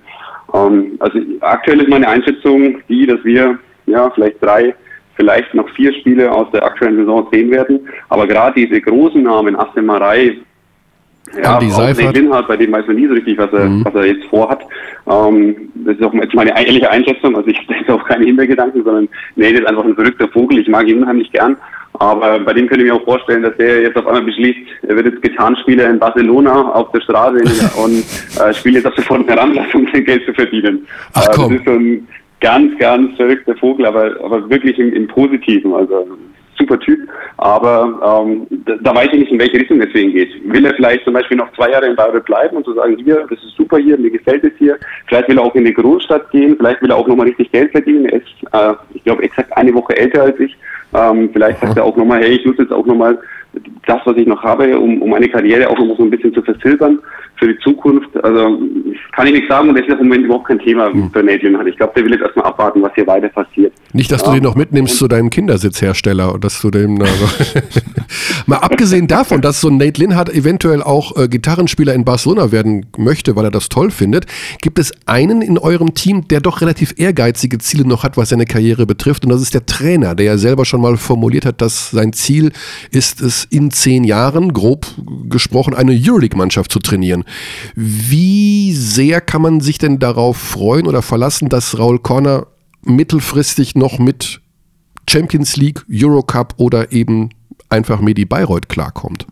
Ähm, 0.52 0.92
also 0.98 1.18
aktuell 1.40 1.80
ist 1.80 1.88
meine 1.88 2.08
Einschätzung 2.08 2.82
die, 2.88 3.06
dass 3.06 3.24
wir 3.24 3.58
ja 3.87 4.11
vielleicht 4.11 4.42
drei, 4.42 4.74
vielleicht 5.16 5.54
noch 5.54 5.68
vier 5.70 5.92
Spiele 5.94 6.30
aus 6.30 6.50
der 6.52 6.64
aktuellen 6.64 6.96
Saison 6.96 7.26
sehen 7.32 7.50
werden. 7.50 7.80
Aber 8.11 8.26
gerade 8.26 8.61
diese 8.61 8.80
großen 8.80 9.22
Namen, 9.22 9.56
Aston 9.56 9.87
Marei, 9.87 10.37
ja, 11.36 11.54
Andi 11.54 11.70
Seifert. 11.70 12.16
Linhardt, 12.16 12.48
bei 12.48 12.56
dem 12.56 12.72
weiß 12.72 12.86
man 12.86 12.96
nie 12.96 13.06
so 13.06 13.14
richtig, 13.14 13.38
was 13.38 13.52
er, 13.52 13.66
mhm. 13.66 13.84
was 13.84 13.94
er 13.94 14.06
jetzt 14.06 14.24
vorhat. 14.26 14.60
Ähm, 15.10 15.70
das 15.74 15.96
ist 15.96 16.02
auch 16.02 16.14
jetzt 16.14 16.34
meine 16.34 16.50
ehrliche 16.50 16.90
Einschätzung. 16.90 17.36
Also 17.36 17.48
ich 17.48 17.66
denke 17.66 17.94
auch 17.94 18.04
keine 18.04 18.24
Hintergedanken, 18.24 18.84
sondern 18.84 19.08
nee, 19.36 19.52
das 19.52 19.60
ist 19.60 19.66
einfach 19.66 19.84
ein 19.84 19.94
verrückter 19.94 20.28
Vogel. 20.28 20.58
Ich 20.58 20.68
mag 20.68 20.86
ihn 20.88 21.02
unheimlich 21.02 21.30
gern. 21.32 21.56
Aber 21.94 22.40
bei 22.40 22.54
dem 22.54 22.66
könnte 22.66 22.84
ich 22.84 22.90
mir 22.90 22.96
auch 22.96 23.04
vorstellen, 23.04 23.42
dass 23.42 23.56
der 23.58 23.82
jetzt 23.82 23.96
auf 23.96 24.06
einmal 24.06 24.22
beschließt, 24.22 24.58
er 24.88 24.96
wird 24.96 25.06
jetzt 25.06 25.22
Gitarrenspieler 25.22 25.90
in 25.90 25.98
Barcelona 25.98 26.72
auf 26.72 26.90
der 26.92 27.00
Straße 27.00 27.42
und 27.82 28.04
äh, 28.40 28.54
spielt 28.54 28.76
jetzt 28.76 28.86
ab 28.86 28.94
sofort 28.96 29.20
eine 29.20 29.30
Heranlassung, 29.30 29.86
sein 29.92 30.04
Geld 30.04 30.24
zu 30.24 30.32
verdienen. 30.32 30.86
Ach, 31.14 31.28
komm. 31.34 31.52
Äh, 31.52 31.56
das 31.56 31.58
ist 31.58 31.66
so 31.66 31.72
ein 31.72 32.08
ganz, 32.40 32.78
ganz 32.78 33.16
verrückter 33.16 33.54
Vogel, 33.56 33.86
aber, 33.86 34.16
aber 34.22 34.48
wirklich 34.50 34.78
im, 34.78 34.92
im 34.92 35.06
Positiven. 35.06 35.72
Also 35.74 36.06
super 36.62 36.79
Typ, 36.81 37.01
aber 37.37 38.25
ähm, 38.25 38.46
da, 38.64 38.75
da, 38.81 38.94
weiß 38.94 39.09
ich 39.12 39.20
nicht, 39.20 39.33
in 39.33 39.38
welche 39.38 39.59
Richtung 39.59 39.81
es 39.81 39.90
für 39.90 40.05
geht. 40.05 40.31
Will 40.53 40.64
er 40.64 40.75
vielleicht 40.75 41.05
zum 41.05 41.14
Beispiel 41.14 41.37
noch 41.37 41.53
zwei 41.55 41.70
Jahre 41.70 41.87
in 41.87 41.96
Bayreuth 41.96 42.25
bleiben 42.25 42.57
und 42.57 42.64
zu 42.64 42.72
so 42.72 42.81
sagen, 42.81 42.96
hier, 43.05 43.27
das 43.29 43.38
ist 43.38 43.57
super 43.57 43.79
hier, 43.79 43.98
mir 43.98 44.11
gefällt 44.11 44.44
es 44.44 44.53
hier. 44.59 44.79
Vielleicht 45.07 45.29
will 45.29 45.38
er 45.38 45.44
auch 45.44 45.55
in 45.55 45.64
die 45.64 45.75
Großstadt 45.75 46.31
gehen, 46.31 46.57
vielleicht 46.57 46.83
will 46.83 46.90
er 46.90 46.96
auch 46.96 47.07
nochmal 47.07 47.27
richtig 47.27 47.51
Geld 47.53 47.70
verdienen. 47.72 48.07
Er 48.07 48.14
ist, 48.14 48.27
äh, 48.53 48.75
ich 48.94 49.05
glaube, 49.05 49.22
exakt 49.22 49.57
eine 49.57 49.75
Woche 49.75 49.96
älter 49.96 50.22
als 50.22 50.38
ich. 50.40 50.57
Ähm, 50.94 51.31
vielleicht 51.33 51.61
sagt 51.61 51.77
er 51.77 51.85
auch 51.85 51.96
nochmal, 51.96 52.20
hey, 52.20 52.37
ich 52.37 52.44
nutze 52.44 52.62
jetzt 52.62 52.72
auch 52.72 52.87
nochmal 52.87 53.18
das, 53.87 54.01
was 54.05 54.16
ich 54.16 54.27
noch 54.27 54.42
habe, 54.42 54.79
um, 54.79 55.03
um 55.03 55.11
meine 55.11 55.29
Karriere 55.29 55.68
auch 55.68 55.79
noch 55.79 55.96
so 55.96 56.03
ein 56.03 56.11
bisschen 56.11 56.33
zu 56.33 56.42
verzögern 56.42 56.98
für 57.42 57.52
die 57.52 57.59
Zukunft. 57.59 58.09
Also 58.22 58.59
kann 59.14 59.26
ich 59.26 59.33
nicht 59.33 59.48
sagen 59.48 59.68
und 59.68 59.76
das 59.76 59.87
ist 59.87 59.92
im 59.92 60.09
Moment 60.09 60.24
überhaupt 60.24 60.46
kein 60.46 60.61
Thema 60.61 60.90
mhm. 60.90 61.11
für 61.11 61.22
Nadine. 61.22 61.59
Ich 61.68 61.76
glaube, 61.76 61.92
der 61.96 62.05
will 62.05 62.12
jetzt 62.12 62.22
erstmal 62.22 62.46
abwarten, 62.46 62.81
was 62.83 62.92
hier 62.94 63.07
weiter 63.07 63.28
passiert. 63.28 63.72
Nicht, 63.92 64.12
dass 64.12 64.22
ja. 64.22 64.28
du 64.28 64.35
den 64.35 64.44
noch 64.44 64.55
mitnimmst 64.55 64.94
und 64.94 64.98
zu 64.98 65.09
deinem 65.09 65.28
Kindersitzhersteller 65.28 66.33
und 66.33 66.44
dass 66.44 66.61
du 66.62 66.70
dem 66.70 67.00
also 67.02 67.26
mal 68.46 68.59
abgesehen 68.59 69.09
davon, 69.09 69.40
dass 69.40 69.61
so 69.61 69.68
ein 69.68 69.76
Nate 69.76 70.00
Linhardt 70.00 70.33
eventuell 70.33 70.83
auch 70.83 71.16
äh, 71.16 71.28
Gitarrenspieler 71.28 71.94
in 71.94 72.05
Barcelona 72.05 72.52
werden 72.52 72.87
möchte, 72.96 73.35
weil 73.35 73.44
er 73.44 73.50
das 73.50 73.68
toll 73.68 73.90
findet, 73.90 74.26
gibt 74.61 74.78
es 74.78 74.92
einen 75.07 75.42
in 75.42 75.59
eurem 75.59 75.94
Team, 75.94 76.28
der 76.28 76.40
doch 76.40 76.61
relativ 76.61 76.94
ehrgeizige 76.96 77.59
Ziele 77.59 77.87
noch 77.87 78.05
hat, 78.05 78.16
was 78.16 78.28
seine 78.28 78.46
Karriere 78.46 78.87
betrifft 78.87 79.24
und 79.24 79.33
das 79.33 79.42
ist 79.42 79.52
der 79.52 79.66
Trainer, 79.66 80.14
der 80.14 80.26
ja 80.26 80.38
selber 80.38 80.64
schon 80.64 80.81
mal 80.81 80.96
formuliert 80.96 81.44
hat, 81.44 81.61
dass 81.61 81.90
sein 81.90 82.12
Ziel 82.12 82.52
ist 82.92 83.20
es 83.20 83.44
in 83.50 83.72
zehn 83.72 84.05
Jahren, 84.05 84.52
grob 84.52 84.87
gesprochen, 85.28 85.74
eine 85.74 85.92
Euroleague-Mannschaft 85.92 86.70
zu 86.70 86.78
trainieren. 86.78 87.24
Wie 87.74 88.72
sehr 88.72 89.20
kann 89.20 89.42
man 89.42 89.60
sich 89.60 89.78
denn 89.78 89.98
darauf 89.98 90.36
freuen 90.36 90.86
oder 90.86 91.02
verlassen, 91.02 91.48
dass 91.48 91.78
Raul 91.78 91.98
Corner 91.98 92.46
mittelfristig 92.84 93.74
noch 93.74 93.98
mit 93.98 94.40
Champions 95.08 95.56
League, 95.56 95.84
Eurocup 95.90 96.54
oder 96.58 96.92
eben 96.92 97.30
einfach 97.68 98.00
Medi 98.00 98.24
Bayreuth 98.24 98.68
klarkommt? 98.68 99.26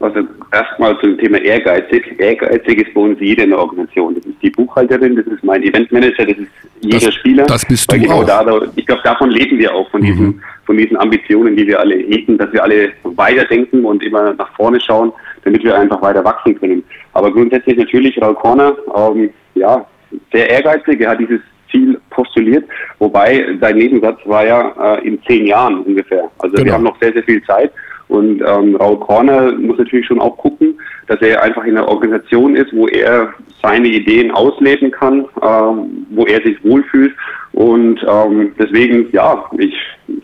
Also 0.00 0.20
erstmal 0.52 0.98
zum 1.00 1.18
Thema 1.18 1.38
ehrgeizig. 1.42 2.18
Ehrgeizig 2.18 2.86
ist 2.86 2.94
bei 2.94 3.00
uns 3.02 3.20
jede 3.20 3.42
in 3.42 3.50
der 3.50 3.58
Organisation. 3.58 4.14
Das 4.14 4.24
ist 4.24 4.42
die 4.42 4.50
Buchhalterin, 4.50 5.16
das 5.16 5.26
ist 5.26 5.44
mein 5.44 5.62
Eventmanager, 5.62 6.24
das 6.24 6.38
ist 6.38 6.50
jeder 6.80 7.06
das, 7.06 7.14
Spieler. 7.14 7.44
Das 7.44 7.66
bist 7.66 7.92
du 7.92 8.00
genau 8.00 8.22
auch. 8.22 8.26
Da, 8.26 8.62
ich 8.76 8.86
glaube, 8.86 9.02
davon 9.04 9.30
leben 9.30 9.58
wir 9.58 9.74
auch, 9.74 9.90
von, 9.90 10.00
mhm. 10.00 10.06
diesen, 10.06 10.42
von 10.70 10.76
diesen 10.76 10.96
Ambitionen, 10.98 11.56
die 11.56 11.66
wir 11.66 11.80
alle 11.80 11.96
hegen, 11.96 12.38
dass 12.38 12.52
wir 12.52 12.62
alle 12.62 12.92
weiterdenken 13.02 13.84
und 13.84 14.04
immer 14.04 14.34
nach 14.34 14.54
vorne 14.54 14.78
schauen, 14.78 15.12
damit 15.42 15.64
wir 15.64 15.76
einfach 15.76 16.00
weiter 16.00 16.24
wachsen 16.24 16.54
können. 16.60 16.84
Aber 17.12 17.32
grundsätzlich 17.32 17.76
natürlich 17.76 18.22
Raul 18.22 18.36
Corner, 18.36 18.76
ähm, 18.96 19.30
ja, 19.56 19.84
sehr 20.32 20.48
ehrgeizig. 20.48 21.00
Er 21.00 21.10
hat 21.10 21.18
dieses 21.18 21.40
Ziel 21.72 22.00
postuliert, 22.10 22.66
wobei 23.00 23.44
sein 23.60 23.78
Nebensatz 23.78 24.20
war 24.26 24.46
ja 24.46 24.94
äh, 24.94 25.08
in 25.08 25.20
zehn 25.24 25.48
Jahren 25.48 25.80
ungefähr. 25.80 26.30
Also 26.38 26.54
genau. 26.54 26.66
wir 26.66 26.72
haben 26.74 26.84
noch 26.84 27.00
sehr, 27.00 27.14
sehr 27.14 27.24
viel 27.24 27.42
Zeit. 27.42 27.72
Und 28.06 28.40
ähm, 28.40 28.76
Raul 28.76 29.00
Korner 29.00 29.50
muss 29.50 29.78
natürlich 29.78 30.06
schon 30.06 30.20
auch 30.20 30.36
gucken, 30.36 30.78
dass 31.08 31.20
er 31.20 31.42
einfach 31.42 31.64
in 31.64 31.76
einer 31.76 31.88
Organisation 31.88 32.54
ist, 32.54 32.72
wo 32.72 32.86
er 32.86 33.34
seine 33.60 33.88
Ideen 33.88 34.30
ausleben 34.30 34.92
kann, 34.92 35.26
ähm, 35.42 36.06
wo 36.10 36.26
er 36.26 36.40
sich 36.42 36.62
wohlfühlt. 36.64 37.12
Und 37.54 38.00
ähm, 38.08 38.52
deswegen, 38.56 39.08
ja, 39.12 39.44
ich 39.58 39.74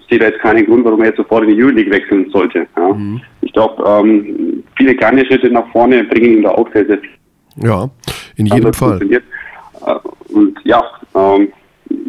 sehe 0.08 0.18
da 0.18 0.26
jetzt 0.26 0.40
keinen 0.40 0.66
Grund, 0.66 0.84
warum 0.84 1.00
er 1.00 1.08
jetzt 1.08 1.16
sofort 1.16 1.44
in 1.44 1.50
die 1.54 1.62
Euroleague 1.62 1.92
wechseln 1.92 2.30
sollte. 2.30 2.66
Ja. 2.76 2.92
Mhm. 2.92 3.20
Ich 3.42 3.52
glaube, 3.52 3.82
ähm, 3.86 4.62
viele 4.76 4.94
kleine 4.94 5.24
Schritte 5.26 5.50
nach 5.50 5.68
vorne 5.72 6.04
bringen 6.04 6.38
ihm 6.38 6.42
da 6.42 6.50
auch 6.50 6.70
sehr, 6.72 6.86
sehr 6.86 6.98
viel. 6.98 7.10
Ja, 7.62 7.88
in 8.36 8.46
jedem 8.46 8.72
Fall. 8.72 9.00
Äh, 9.02 9.18
und 10.32 10.58
ja, 10.64 10.82
ähm, 11.14 11.48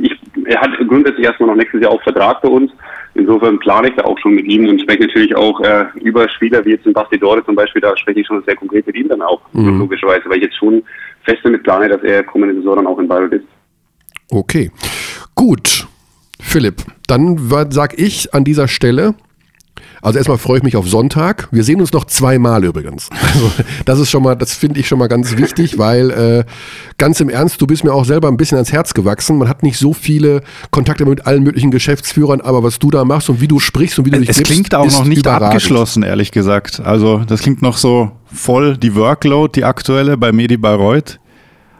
ich, 0.01 0.11
er 0.45 0.61
hat 0.61 0.71
grundsätzlich 0.87 1.25
erstmal 1.25 1.49
noch 1.49 1.55
nächstes 1.55 1.81
Jahr 1.81 1.91
auch 1.91 2.01
Vertrag 2.03 2.41
bei 2.41 2.49
uns. 2.49 2.71
Insofern 3.13 3.57
plane 3.59 3.89
ich 3.89 3.95
da 3.95 4.03
auch 4.03 4.17
schon 4.19 4.35
mit 4.35 4.45
ihm 4.45 4.67
und 4.69 4.79
spreche 4.79 5.01
natürlich 5.01 5.35
auch 5.35 5.59
äh, 5.61 5.85
über 6.01 6.29
Spieler 6.29 6.63
wie 6.65 6.71
jetzt 6.71 6.85
ein 6.85 6.93
Basti 6.93 7.17
Dore 7.17 7.43
zum 7.45 7.55
Beispiel, 7.55 7.81
da 7.81 7.97
spreche 7.97 8.19
ich 8.19 8.27
schon 8.27 8.43
sehr 8.43 8.55
konkret 8.55 8.85
mit 8.85 8.95
ihm 8.95 9.07
dann 9.07 9.23
auch, 9.23 9.41
mhm. 9.53 9.79
logischerweise, 9.79 10.29
weil 10.29 10.37
ich 10.37 10.43
jetzt 10.43 10.57
schon 10.57 10.83
fest 11.23 11.39
damit 11.43 11.63
plane, 11.63 11.89
dass 11.89 12.03
er 12.03 12.23
kommende 12.23 12.55
Saison 12.55 12.75
dann 12.75 12.87
auch 12.87 12.99
in 12.99 13.07
Bayreuth 13.07 13.33
ist. 13.33 13.45
Okay, 14.29 14.69
gut. 15.33 15.86
Philipp, 16.47 16.85
dann 17.07 17.37
sage 17.71 17.97
ich 17.97 18.33
an 18.33 18.43
dieser 18.43 18.67
Stelle 18.67 19.15
also 20.01 20.17
erstmal 20.17 20.37
freue 20.37 20.59
ich 20.59 20.63
mich 20.63 20.75
auf 20.75 20.87
Sonntag. 20.87 21.47
Wir 21.51 21.63
sehen 21.63 21.81
uns 21.81 21.91
noch 21.91 22.05
zweimal 22.05 22.63
übrigens. 22.63 23.09
Also 23.33 23.51
das 23.85 23.99
ist 23.99 24.09
schon 24.09 24.23
mal, 24.23 24.35
das 24.35 24.53
finde 24.53 24.79
ich 24.79 24.87
schon 24.87 24.97
mal 24.97 25.07
ganz 25.07 25.37
wichtig, 25.37 25.77
weil 25.77 26.11
äh, 26.11 26.43
ganz 26.97 27.19
im 27.19 27.29
Ernst, 27.29 27.61
du 27.61 27.67
bist 27.67 27.83
mir 27.83 27.93
auch 27.93 28.05
selber 28.05 28.29
ein 28.29 28.37
bisschen 28.37 28.55
ans 28.55 28.71
Herz 28.71 28.93
gewachsen. 28.93 29.37
Man 29.37 29.49
hat 29.49 29.63
nicht 29.63 29.77
so 29.77 29.93
viele 29.93 30.41
Kontakte 30.71 31.05
mit 31.05 31.27
allen 31.27 31.43
möglichen 31.43 31.69
Geschäftsführern, 31.69 32.41
aber 32.41 32.63
was 32.63 32.79
du 32.79 32.89
da 32.89 33.03
machst 33.03 33.29
und 33.29 33.41
wie 33.41 33.47
du 33.47 33.59
sprichst 33.59 33.99
und 33.99 34.05
wie 34.05 34.11
du 34.11 34.19
dich 34.19 34.29
Es 34.29 34.37
gibst, 34.37 34.51
klingt 34.51 34.73
auch 34.73 34.89
noch 34.89 35.03
nicht 35.03 35.19
überragend. 35.19 35.47
abgeschlossen, 35.47 36.03
ehrlich 36.03 36.31
gesagt. 36.31 36.79
Also 36.79 37.19
das 37.27 37.41
klingt 37.41 37.61
noch 37.61 37.77
so 37.77 38.11
voll 38.25 38.77
die 38.77 38.95
Workload, 38.95 39.51
die 39.55 39.65
aktuelle 39.65 40.17
bei 40.17 40.31
Medi 40.31 40.57
Bayreuth. 40.57 41.19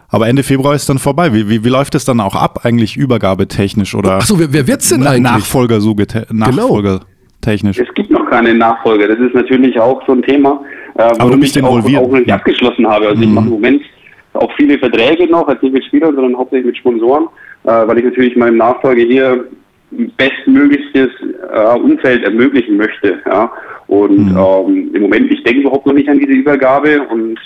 Aber 0.09 0.27
Ende 0.27 0.43
Februar 0.43 0.73
ist 0.73 0.87
dann 0.89 0.99
vorbei. 0.99 1.33
Wie, 1.33 1.49
wie, 1.49 1.63
wie 1.63 1.69
läuft 1.69 1.95
es 1.95 2.05
dann 2.05 2.19
auch 2.21 2.35
ab, 2.35 2.61
eigentlich 2.63 2.95
übergabetechnisch? 2.95 3.93
Oder 3.93 4.13
Achso, 4.13 4.39
wer, 4.39 4.53
wer 4.53 4.67
wird's 4.67 4.89
denn 4.89 5.05
eigentlich? 5.05 5.21
Nachfolger, 5.21 5.81
so 5.81 5.95
Nachfolger. 6.31 6.99
Genau 6.99 7.05
technisch? 7.41 7.79
Es 7.79 7.93
gibt 7.93 8.11
noch 8.11 8.29
keine 8.29 8.53
Nachfolger. 8.53 9.07
Das 9.07 9.19
ist 9.19 9.33
natürlich 9.33 9.79
auch 9.79 10.05
so 10.05 10.13
ein 10.13 10.21
Thema, 10.21 10.61
äh, 10.95 11.03
Aber 11.19 11.31
du 11.31 11.39
bist 11.39 11.55
ich 11.55 11.63
involviert. 11.63 12.01
auch, 12.01 12.07
auch 12.07 12.13
nicht 12.13 12.31
abgeschlossen 12.31 12.87
habe. 12.87 13.07
Also 13.07 13.17
mhm. 13.17 13.23
ich 13.23 13.29
mache 13.29 13.45
im 13.45 13.51
Moment 13.51 13.81
auch 14.33 14.51
viele 14.55 14.77
Verträge 14.77 15.27
noch, 15.27 15.47
also 15.47 15.59
nicht 15.65 15.73
mit 15.73 15.85
Spielern, 15.85 16.15
sondern 16.15 16.37
hauptsächlich 16.37 16.67
mit 16.67 16.77
Sponsoren, 16.77 17.27
äh, 17.63 17.87
weil 17.87 17.97
ich 17.99 18.05
natürlich 18.05 18.35
meinem 18.35 18.57
Nachfolger 18.57 19.01
hier 19.01 19.45
bestmöglichstes 20.17 21.09
äh, 21.53 21.79
Umfeld 21.79 22.23
ermöglichen 22.23 22.77
möchte. 22.77 23.19
Ja? 23.25 23.51
Und 23.87 24.31
mhm. 24.31 24.37
ähm, 24.37 24.91
im 24.93 25.01
Moment, 25.03 25.31
ich 25.31 25.43
denke 25.43 25.61
überhaupt 25.61 25.85
noch 25.85 25.93
nicht 25.93 26.09
an 26.09 26.19
diese 26.19 26.33
Übergabe 26.33 27.01
und 27.07 27.39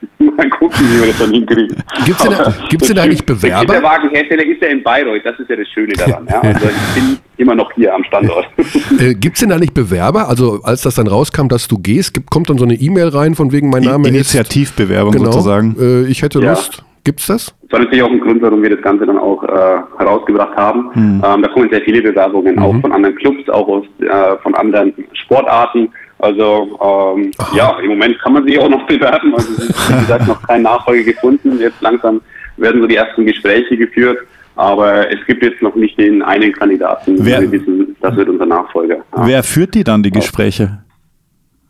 Mal 0.18 0.50
gucken, 0.50 0.78
wie 0.80 1.00
wir 1.00 1.06
das 1.08 1.18
dann 1.18 1.32
hinkriegen. 1.32 1.76
Gibt 2.04 2.82
es 2.82 2.88
denn, 2.88 2.98
eigentlich 2.98 3.24
Bewerber? 3.24 3.72
Der 3.72 3.82
Wagenhersteller 3.82 4.44
ist 4.44 4.60
ja 4.60 4.68
in 4.68 4.82
Bayreuth, 4.82 5.24
das 5.24 5.38
ist 5.38 5.48
ja 5.48 5.56
das 5.56 5.68
Schöne 5.68 5.92
daran. 5.94 6.26
Ja? 6.28 6.40
Also 6.40 6.66
ich 6.66 6.94
bin 6.94 7.18
immer 7.38 7.54
noch 7.54 7.72
hier 7.72 7.94
am 7.94 8.04
Standort. 8.04 8.46
äh, 8.98 9.14
Gibt 9.14 9.36
es 9.36 9.40
denn 9.40 9.52
eigentlich 9.52 9.72
Bewerber? 9.72 10.28
Also 10.28 10.60
als 10.62 10.82
das 10.82 10.94
dann 10.96 11.06
rauskam, 11.06 11.48
dass 11.48 11.68
du 11.68 11.78
gehst, 11.78 12.14
gibt, 12.14 12.30
kommt 12.30 12.50
dann 12.50 12.58
so 12.58 12.64
eine 12.64 12.74
E-Mail 12.74 13.08
rein 13.08 13.34
von 13.34 13.52
wegen 13.52 13.70
mein 13.70 13.82
Name 13.82 14.08
Initiativbewerbung 14.08 15.14
ist, 15.14 15.18
genau, 15.18 15.32
sozusagen. 15.32 15.76
Äh, 15.78 16.10
ich 16.10 16.22
hätte 16.22 16.40
ja. 16.40 16.50
Lust 16.50 16.84
Gibt's 17.06 17.28
das? 17.28 17.54
Das 17.62 17.72
war 17.72 17.78
natürlich 17.78 18.02
auch 18.02 18.10
ein 18.10 18.18
Grund, 18.18 18.42
warum 18.42 18.60
wir 18.64 18.70
das 18.70 18.82
Ganze 18.82 19.06
dann 19.06 19.16
auch 19.16 19.40
äh, 19.44 19.78
herausgebracht 19.96 20.56
haben. 20.56 20.90
Mhm. 20.92 21.22
Ähm, 21.24 21.42
da 21.42 21.48
kommen 21.54 21.70
sehr 21.70 21.80
viele 21.82 22.02
Bewerbungen, 22.02 22.58
auch 22.58 22.74
von 22.80 22.90
anderen 22.90 23.14
Clubs, 23.14 23.48
auch 23.48 23.68
aus, 23.68 23.84
äh, 24.00 24.36
von 24.42 24.56
anderen 24.56 24.92
Sportarten. 25.12 25.88
Also 26.18 27.14
ähm, 27.16 27.30
ja, 27.54 27.78
im 27.80 27.88
Moment 27.90 28.18
kann 28.20 28.32
man 28.32 28.44
sich 28.44 28.58
auch 28.58 28.68
noch 28.68 28.86
bewerben. 28.86 29.34
Also 29.34 29.52
es 29.52 29.58
ist, 29.70 29.90
wie 29.90 30.00
gesagt, 30.00 30.26
noch 30.26 30.42
kein 30.46 30.62
Nachfolger 30.62 31.04
gefunden. 31.04 31.58
Jetzt 31.60 31.80
langsam 31.80 32.20
werden 32.56 32.80
so 32.80 32.86
die 32.86 32.96
ersten 32.96 33.26
Gespräche 33.26 33.76
geführt. 33.76 34.18
Aber 34.54 35.10
es 35.12 35.18
gibt 35.26 35.42
jetzt 35.42 35.60
noch 35.60 35.74
nicht 35.74 35.98
den 35.98 36.22
einen 36.22 36.52
Kandidaten. 36.52 37.16
Wer- 37.18 37.42
wir 37.42 37.52
wissen, 37.52 37.94
das 38.00 38.16
wird 38.16 38.30
unser 38.30 38.46
Nachfolger. 38.46 38.96
Ja. 39.14 39.26
Wer 39.26 39.42
führt 39.42 39.74
die 39.74 39.84
dann, 39.84 40.02
die 40.02 40.10
Gespräche? 40.10 40.78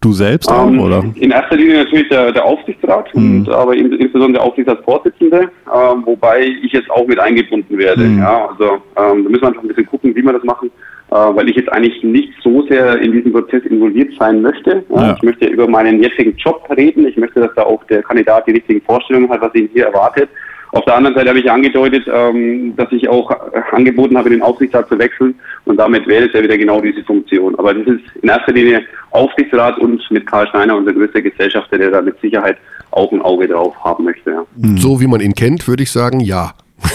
Du 0.06 0.12
selbst 0.12 0.48
auch, 0.50 0.68
Ähm, 0.68 0.78
oder? 0.78 1.02
In 1.16 1.32
erster 1.32 1.56
Linie 1.56 1.78
natürlich 1.78 2.08
der, 2.08 2.30
der 2.30 2.44
Aufsichtsrat, 2.44 3.12
und, 3.14 3.48
aber 3.48 3.74
in, 3.74 3.92
insbesondere 3.92 4.34
der 4.34 4.42
Aufsichtsratsvorsitzende, 4.44 5.40
ähm, 5.40 6.02
wobei 6.04 6.46
ich 6.62 6.72
jetzt 6.72 6.88
auch 6.92 7.06
mit 7.08 7.18
eingebunden 7.18 7.76
werde. 7.76 8.04
Ja, 8.18 8.48
also 8.48 8.74
ähm, 8.74 9.24
da 9.24 9.30
müssen 9.30 9.42
wir 9.42 9.48
einfach 9.48 9.62
ein 9.62 9.68
bisschen 9.68 9.86
gucken, 9.86 10.14
wie 10.14 10.22
wir 10.22 10.32
das 10.32 10.44
machen, 10.44 10.70
äh, 11.10 11.14
weil 11.14 11.48
ich 11.48 11.56
jetzt 11.56 11.72
eigentlich 11.72 12.00
nicht 12.04 12.32
so 12.40 12.62
sehr 12.68 13.00
in 13.00 13.10
diesen 13.10 13.32
Prozess 13.32 13.64
involviert 13.64 14.12
sein 14.16 14.42
möchte. 14.42 14.84
Ja. 14.90 15.14
Ich 15.16 15.22
möchte 15.22 15.46
über 15.46 15.66
meinen 15.66 16.00
jetzigen 16.00 16.36
Job 16.36 16.62
reden. 16.76 17.04
Ich 17.08 17.16
möchte, 17.16 17.40
dass 17.40 17.54
da 17.56 17.64
auch 17.64 17.82
der 17.84 18.02
Kandidat 18.04 18.46
die 18.46 18.52
richtigen 18.52 18.82
Vorstellungen 18.82 19.28
hat, 19.30 19.40
was 19.40 19.54
ihn 19.56 19.68
hier 19.72 19.86
erwartet. 19.86 20.28
Auf 20.76 20.84
der 20.84 20.96
anderen 20.96 21.16
Seite 21.16 21.30
habe 21.30 21.38
ich 21.38 21.50
angedeutet, 21.50 22.06
ähm, 22.12 22.74
dass 22.76 22.92
ich 22.92 23.08
auch 23.08 23.30
äh, 23.30 23.34
angeboten 23.72 24.18
habe, 24.18 24.28
den 24.28 24.42
Aufsichtsrat 24.42 24.86
zu 24.90 24.98
wechseln 24.98 25.34
und 25.64 25.78
damit 25.78 26.06
wäre 26.06 26.26
es 26.26 26.34
ja 26.34 26.42
wieder 26.42 26.58
genau 26.58 26.82
diese 26.82 27.02
Funktion. 27.02 27.58
Aber 27.58 27.72
das 27.72 27.86
ist 27.86 28.02
in 28.20 28.28
erster 28.28 28.52
Linie 28.52 28.82
Aufsichtsrat 29.10 29.78
und 29.78 30.02
mit 30.10 30.26
Karl 30.26 30.46
Steiner, 30.48 30.76
unser 30.76 30.92
größter 30.92 31.22
Gesellschafter, 31.22 31.78
der 31.78 31.90
da 31.92 32.02
mit 32.02 32.20
Sicherheit 32.20 32.58
auch 32.90 33.10
ein 33.10 33.22
Auge 33.22 33.48
drauf 33.48 33.74
haben 33.82 34.04
möchte. 34.04 34.32
Ja. 34.32 34.44
So 34.76 35.00
wie 35.00 35.06
man 35.06 35.22
ihn 35.22 35.34
kennt, 35.34 35.66
würde 35.66 35.82
ich 35.82 35.90
sagen, 35.90 36.20
ja. 36.20 36.52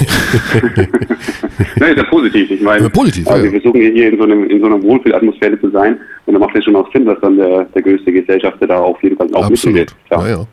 Ne, 1.80 1.88
ist 1.88 1.98
ja 1.98 2.04
positiv. 2.04 2.52
Ich 2.52 2.62
meine, 2.62 2.84
Ja, 2.84 2.90
positiv, 2.90 3.28
äh, 3.28 3.38
ja, 3.38 3.44
wir 3.44 3.52
versuchen 3.52 3.82
hier 3.82 4.10
in 4.10 4.18
so, 4.18 4.24
einem, 4.26 4.48
in 4.48 4.60
so 4.60 4.68
einer 4.68 4.84
Wohlfühlatmosphäre 4.84 5.60
zu 5.60 5.72
sein 5.72 5.98
und 6.28 6.36
da 6.36 6.40
macht 6.40 6.56
es 6.56 6.64
schon 6.66 6.76
auch 6.76 6.92
Sinn, 6.94 7.06
dass 7.06 7.20
dann 7.22 7.38
der, 7.38 7.66
der 7.66 7.82
größte 7.82 8.12
Gesellschafter 8.12 8.68
da 8.68 8.78
auf 8.78 9.02
jeden 9.02 9.18
Fall 9.18 9.34
auch 9.34 9.48
Absolut. 9.48 9.88
Klar. 10.08 10.28
Ja, 10.28 10.38
ja. 10.38 10.46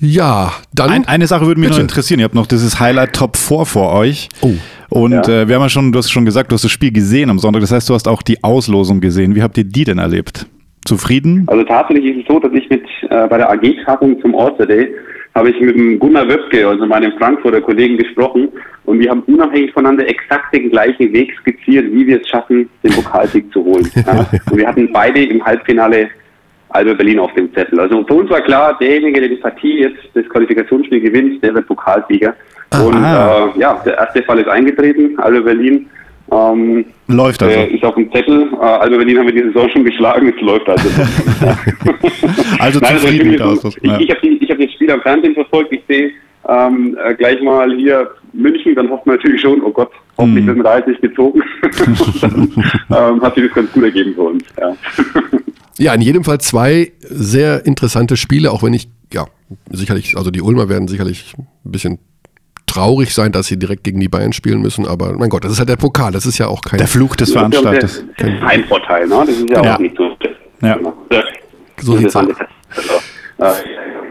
Ja, 0.00 0.52
dann. 0.74 0.90
Ein, 0.90 1.08
eine 1.08 1.26
Sache 1.26 1.46
würde 1.46 1.60
mich 1.60 1.68
Bitte. 1.68 1.80
noch 1.80 1.82
interessieren. 1.88 2.20
Ihr 2.20 2.24
habt 2.24 2.34
noch 2.34 2.46
dieses 2.46 2.80
Highlight 2.80 3.14
Top 3.14 3.36
4 3.36 3.64
vor 3.64 3.92
euch. 3.94 4.28
Oh. 4.40 4.52
Und 4.88 5.12
Ja. 5.12 5.42
äh, 5.42 5.48
wir 5.48 5.54
haben 5.56 5.62
ja 5.62 5.68
schon, 5.68 5.92
du 5.92 5.98
hast 5.98 6.10
schon 6.10 6.24
gesagt, 6.24 6.50
du 6.50 6.54
hast 6.54 6.64
das 6.64 6.70
Spiel 6.70 6.92
gesehen 6.92 7.30
am 7.30 7.38
Sonntag. 7.38 7.60
Das 7.60 7.72
heißt, 7.72 7.88
du 7.88 7.94
hast 7.94 8.08
auch 8.08 8.22
die 8.22 8.42
Auslosung 8.42 9.00
gesehen. 9.00 9.34
Wie 9.34 9.42
habt 9.42 9.56
ihr 9.58 9.64
die 9.64 9.84
denn 9.84 9.98
erlebt? 9.98 10.46
Zufrieden? 10.84 11.44
Also 11.46 11.62
tatsächlich 11.64 12.16
ist 12.16 12.22
es 12.22 12.26
so, 12.28 12.40
dass 12.40 12.52
ich 12.52 12.68
mit 12.70 12.82
äh, 13.10 13.26
bei 13.28 13.36
der 13.38 13.50
AG-Tagung 13.50 14.20
zum 14.22 14.34
All 14.34 14.54
Day 14.66 14.88
habe 15.34 15.50
ich 15.50 15.60
mit 15.60 15.76
dem 15.76 15.98
Gunnar 15.98 16.26
Wöpke, 16.28 16.66
also 16.66 16.86
meinem 16.86 17.12
Frankfurter 17.18 17.60
Kollegen, 17.60 17.96
gesprochen 17.96 18.48
und 18.84 18.98
wir 18.98 19.10
haben 19.10 19.20
unabhängig 19.28 19.72
voneinander 19.72 20.08
exakt 20.08 20.52
den 20.54 20.70
gleichen 20.70 21.12
Weg 21.12 21.32
skizziert, 21.40 21.86
wie 21.92 22.06
wir 22.06 22.20
es 22.20 22.28
schaffen, 22.28 22.68
den 22.82 22.92
Pokalsieg 22.92 23.52
zu 23.52 23.62
holen. 23.64 23.88
Ja? 24.06 24.26
Und 24.50 24.56
wir 24.58 24.66
hatten 24.66 24.90
beide 24.92 25.22
im 25.22 25.44
Halbfinale 25.44 26.08
Alba 26.70 26.94
Berlin 26.94 27.18
auf 27.18 27.32
dem 27.34 27.52
Zettel. 27.54 27.78
Also 27.80 28.04
für 28.04 28.14
uns 28.14 28.30
war 28.30 28.40
klar, 28.40 28.76
derjenige, 28.78 29.20
der 29.20 29.28
die 29.28 29.36
Partie 29.36 29.80
jetzt 29.80 29.98
das 30.14 30.28
Qualifikationsspiel 30.28 31.00
gewinnt, 31.00 31.42
der 31.42 31.54
wird 31.54 31.66
Pokalsieger. 31.66 32.34
Und 32.72 32.94
Aha. 32.94 33.52
äh, 33.54 33.58
ja, 33.60 33.80
der 33.84 33.98
erste 33.98 34.22
Fall 34.22 34.38
ist 34.38 34.48
eingetreten, 34.48 35.18
Alba 35.18 35.40
Berlin. 35.40 35.86
Ähm, 36.32 36.84
Läuft 37.08 37.42
äh, 37.42 37.46
also. 37.46 37.74
ist 37.74 37.84
auf 37.84 37.94
dem 37.96 38.12
Zettel. 38.12 38.48
Äh, 38.52 38.64
Alba 38.64 38.96
Berlin 38.98 39.18
haben 39.18 39.26
wir 39.26 39.34
die 39.42 39.52
Saison 39.52 39.68
schon 39.70 39.84
geschlagen, 39.84 40.32
es 40.34 40.40
läuft 40.40 40.68
also. 40.68 40.88
Also 42.60 42.78
Nein, 42.80 42.98
zufrieden 42.98 43.16
natürlich 43.16 43.32
mit. 43.32 43.42
Auslosung. 43.42 43.80
Ich, 43.82 44.00
ich 44.00 44.10
habe 44.10 44.28
hab 44.50 44.58
das 44.58 44.72
Spiel 44.74 44.90
am 44.92 45.00
Fernsehen 45.00 45.34
verfolgt. 45.34 45.72
Ich 45.72 45.82
sehe 45.88 46.10
ähm, 46.48 46.96
äh, 47.04 47.14
gleich 47.14 47.40
mal 47.42 47.72
hier 47.74 48.10
München, 48.32 48.74
dann 48.74 48.88
hofft 48.90 49.06
man 49.06 49.16
natürlich 49.16 49.40
schon, 49.40 49.60
oh 49.62 49.70
Gott, 49.70 49.90
hoffentlich 50.16 50.44
Mhm. 50.44 50.48
wird 50.48 50.56
mit 50.58 50.66
Reis 50.66 50.86
nicht 50.86 51.02
gezogen. 51.02 51.42
dann 52.20 52.52
ähm, 53.14 53.22
hat 53.22 53.34
sich 53.34 53.44
das 53.46 53.54
ganz 53.54 53.72
gut 53.72 53.82
ergeben 53.84 54.14
für 54.14 54.22
uns. 54.22 54.44
Ja. 54.58 54.72
Ja, 55.78 55.94
in 55.94 56.00
jedem 56.02 56.24
Fall 56.24 56.38
zwei 56.40 56.92
sehr 57.00 57.64
interessante 57.66 58.16
Spiele, 58.16 58.50
auch 58.52 58.62
wenn 58.62 58.74
ich, 58.74 58.88
ja, 59.12 59.26
sicherlich, 59.70 60.16
also 60.16 60.30
die 60.30 60.42
Ulmer 60.42 60.68
werden 60.68 60.88
sicherlich 60.88 61.34
ein 61.38 61.46
bisschen 61.64 61.98
traurig 62.66 63.12
sein, 63.14 63.32
dass 63.32 63.46
sie 63.46 63.58
direkt 63.58 63.82
gegen 63.84 63.98
die 63.98 64.08
Bayern 64.08 64.32
spielen 64.32 64.60
müssen, 64.60 64.86
aber 64.86 65.12
mein 65.14 65.28
Gott, 65.28 65.44
das 65.44 65.52
ist 65.52 65.58
halt 65.58 65.68
der 65.68 65.76
Pokal, 65.76 66.12
das 66.12 66.26
ist 66.26 66.38
ja 66.38 66.46
auch 66.46 66.60
kein. 66.60 66.78
Der 66.78 66.86
Fluch 66.86 67.16
des 67.16 67.32
Veranstalters. 67.32 68.04
Das 68.18 68.28
ist 68.28 68.42
ein 68.42 68.64
Vorteil, 68.64 69.06
ne? 69.08 69.14
Das 69.26 69.28
ist 69.30 69.50
ja, 69.50 69.64
Ja. 69.64 69.74
auch 69.74 69.78
nicht 69.80 69.96
so. 69.96 70.16
Ja. 70.62 70.78
Ja. 71.10 71.22
So 71.78 71.96
sieht's 71.96 72.14
aus. 72.14 72.26
Also, 73.38 73.62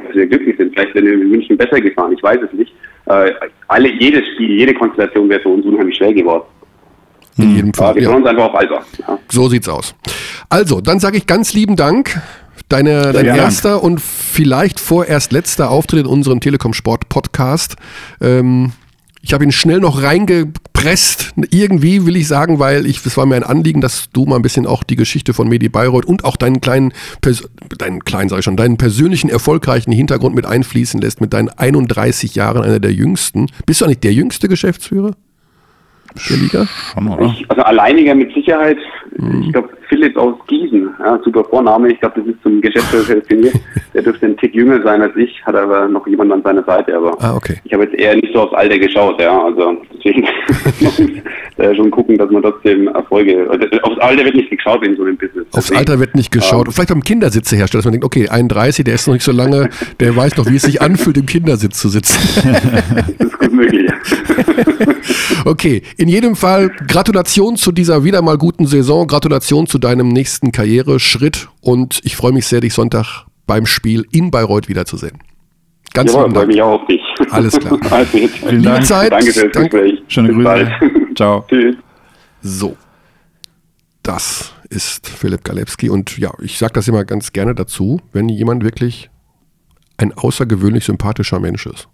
dass 0.08 0.16
wir 0.16 0.26
glücklich 0.28 0.58
sind. 0.58 0.74
Vielleicht 0.74 0.96
wären 0.96 1.06
wir 1.06 1.14
in 1.14 1.30
München 1.30 1.56
besser 1.56 1.80
gefahren, 1.80 2.12
ich 2.14 2.24
weiß 2.24 2.40
es 2.42 2.52
nicht. 2.58 2.74
Äh, 3.06 3.32
alle, 3.68 3.90
jedes 4.00 4.24
Spiel, 4.34 4.58
jede 4.58 4.74
Konstellation 4.74 5.30
wäre 5.30 5.40
für 5.42 5.50
uns 5.50 5.66
unheimlich 5.66 5.96
schwer 5.98 6.14
geworden. 6.14 6.44
In 7.42 7.56
jedem 7.56 7.72
Ja, 7.72 7.74
Fall. 7.78 7.96
wir 7.96 8.02
Ja. 8.04 8.10
uns 8.12 8.26
einfach 8.26 8.44
auf 8.46 8.56
Alba. 8.56 8.82
Ja. 9.00 9.20
So 9.30 9.50
sieht's 9.50 9.68
aus. 9.70 9.96
Also, 10.50 10.82
dann 10.82 11.00
sage 11.00 11.18
ich 11.18 11.26
ganz 11.28 11.54
lieben 11.54 11.76
Dank. 11.76 12.22
Deine, 12.70 13.14
dein 13.14 13.24
gerne. 13.26 13.40
erster 13.42 13.82
und 13.84 14.00
vielleicht 14.00 14.80
vorerst 14.80 15.32
letzter 15.32 15.72
Auftritt 15.72 16.02
in 16.02 16.06
unserem 16.06 16.40
Telekom 16.40 16.74
Sport 16.74 17.10
Podcast. 17.10 17.76
Ähm, 18.22 18.74
ich 19.22 19.34
habe 19.34 19.44
ihn 19.44 19.52
schnell 19.52 19.80
noch 19.80 20.04
reingepresst. 20.04 21.34
Irgendwie 21.50 22.06
will 22.06 22.16
ich 22.16 22.28
sagen, 22.28 22.60
weil 22.60 22.86
ich, 22.86 23.04
es 23.06 23.18
war 23.18 23.26
mir 23.26 23.36
ein 23.36 23.44
Anliegen, 23.44 23.82
dass 23.82 24.10
du 24.14 24.26
mal 24.26 24.36
ein 24.38 24.42
bisschen 24.44 24.66
auch 24.68 24.84
die 24.84 24.96
Geschichte 24.96 25.34
von 25.34 25.48
Medi 25.50 25.68
Bayreuth 25.68 26.06
und 26.06 26.24
auch 26.24 26.38
deinen 26.38 26.62
kleinen, 26.62 26.94
pers- 27.24 27.48
deinen 27.78 28.04
kleinen, 28.06 28.30
sag 28.30 28.40
ich 28.40 28.46
schon, 28.46 28.56
deinen 28.56 28.78
persönlichen 28.78 29.30
erfolgreichen 29.30 29.92
Hintergrund 29.92 30.36
mit 30.36 30.46
einfließen 30.46 31.02
lässt, 31.02 31.22
mit 31.22 31.34
deinen 31.34 31.50
31 31.50 32.36
Jahren, 32.36 32.62
einer 32.64 32.80
der 32.80 32.94
jüngsten. 32.94 33.48
Bist 33.66 33.82
du 33.82 33.86
eigentlich 33.86 34.00
der 34.00 34.14
jüngste 34.14 34.48
Geschäftsführer 34.48 35.16
der 36.30 36.38
Liga? 36.38 36.66
Schon, 36.66 37.08
oder? 37.08 37.26
Ich, 37.26 37.50
also 37.50 37.64
alleiniger 37.64 38.16
mit 38.16 38.34
Sicherheit. 38.34 38.78
Ich 39.42 39.52
glaube, 39.52 39.70
Philipp 39.90 40.16
aus 40.18 40.36
Gießen, 40.48 40.90
ja, 41.00 41.20
super 41.24 41.44
Vorname. 41.44 41.92
Ich 41.92 42.00
glaube, 42.00 42.22
das 42.22 42.30
ist 42.34 42.42
zum 42.44 42.62
Geschäftsführer 42.62 43.04
prädestiniert. 43.06 43.56
Der 43.94 44.04
dürfte 44.04 44.28
ein 44.28 44.38
Tick 44.38 44.54
jünger 44.54 44.82
sein 44.84 45.02
als 45.02 45.16
ich, 45.16 45.44
hat 45.46 45.56
aber 45.56 45.88
noch 45.88 46.06
jemand 46.08 46.32
an 46.32 46.44
seiner 46.44 46.64
Seite. 46.64 46.96
Aber 46.96 47.18
Ah, 47.20 47.36
okay. 47.36 47.56
ich 47.64 47.74
habe 47.74 47.84
jetzt 47.86 47.96
eher 47.96 48.16
nicht 48.16 48.32
so 48.34 48.42
aufs 48.42 48.54
Alter 48.54 48.78
geschaut, 48.78 49.20
ja. 49.20 49.44
Also 49.44 49.78
deswegen 49.98 50.28
muss 50.80 51.00
man 51.00 51.22
äh, 51.58 51.76
schon 51.76 51.90
gucken, 51.92 52.18
dass 52.18 52.30
man 52.30 52.44
trotzdem 52.44 52.88
Erfolge. 52.88 53.48
Also, 53.50 53.66
aufs 53.82 54.00
Alter 54.00 54.26
wird 54.26 54.36
nicht 54.36 54.52
geschaut 54.52 54.86
in 54.86 54.96
so 54.96 55.04
einem 55.04 55.18
Business. 55.18 55.46
Aufs 55.52 55.66
Deswegen, 55.68 55.80
Alter 55.80 56.00
wird 56.00 56.16
nicht 56.16 56.32
geschaut. 56.32 56.68
Ähm, 56.68 56.74
Vielleicht 56.74 56.90
beim 56.90 57.04
Kindersitze 57.04 57.56
herstellen, 57.56 57.80
dass 57.80 57.86
man 57.86 57.94
denkt, 57.94 58.06
okay, 58.06 58.30
31, 58.30 58.86
der 58.86 58.94
ist 58.96 59.08
noch 59.08 59.16
nicht 59.16 59.24
so 59.26 59.32
lange, 59.32 59.70
der 60.00 60.16
weiß 60.16 60.38
noch, 60.38 60.46
wie 60.46 60.56
es 60.58 60.62
sich 60.64 60.82
anfühlt, 60.82 61.18
im 61.18 61.26
Kindersitz 61.26 61.80
zu 61.80 61.90
sitzen. 61.90 62.20
das 63.18 63.28
ist 63.28 63.40
gut 63.40 63.52
möglich. 63.54 63.90
Okay, 65.46 65.82
in 65.98 66.10
jedem 66.10 66.36
Fall 66.36 66.70
Gratulation 66.88 67.56
zu 67.56 67.72
dieser 67.72 68.04
wieder 68.04 68.22
mal 68.22 68.38
guten 68.38 68.66
Saison, 68.66 69.08
Gratulation 69.08 69.68
zu 69.68 69.79
deinem 69.80 70.10
nächsten 70.10 70.52
Karriereschritt 70.52 71.50
und 71.62 72.00
ich 72.04 72.16
freue 72.16 72.32
mich 72.32 72.48
sehr, 72.48 72.62
dich 72.62 72.74
Sonntag 72.74 73.26
beim 73.48 73.66
Spiel 73.66 74.06
in 74.12 74.32
Bayreuth 74.32 74.68
wiederzusehen. 74.70 75.18
Ganz 75.94 76.12
Jawohl, 76.12 76.26
freue 76.26 76.34
Dank. 76.34 76.48
mich 76.48 76.62
auch 76.62 76.82
auf 76.82 76.88
dich. 76.88 77.02
Alles 77.32 77.60
klar. 77.60 77.80
Also. 77.92 78.18
Vielen 78.18 78.64
Dank. 78.64 78.86
Zeit. 78.86 79.12
Danke 79.12 79.34
für 79.34 79.44
das 79.48 79.52
Danke. 79.54 79.82
Gespräch. 79.82 80.04
Schöne 80.08 80.28
Bis 80.28 80.36
Grüße. 80.36 80.44
bald. 80.44 80.72
Ciao. 81.18 81.46
Tschüss. 81.50 81.76
So, 82.42 82.78
das 84.04 84.54
ist 84.70 85.08
Philipp 85.10 85.44
Galewski 85.44 85.90
und 85.90 86.18
ja, 86.18 86.32
ich 86.42 86.58
sage 86.58 86.74
das 86.74 86.88
immer 86.88 87.04
ganz 87.06 87.34
gerne 87.34 87.56
dazu, 87.56 88.00
wenn 88.14 88.30
jemand 88.30 88.64
wirklich 88.64 89.10
ein 89.98 90.14
außergewöhnlich 90.14 90.86
sympathischer 90.86 91.40
Mensch 91.40 91.66
ist. 91.66 91.90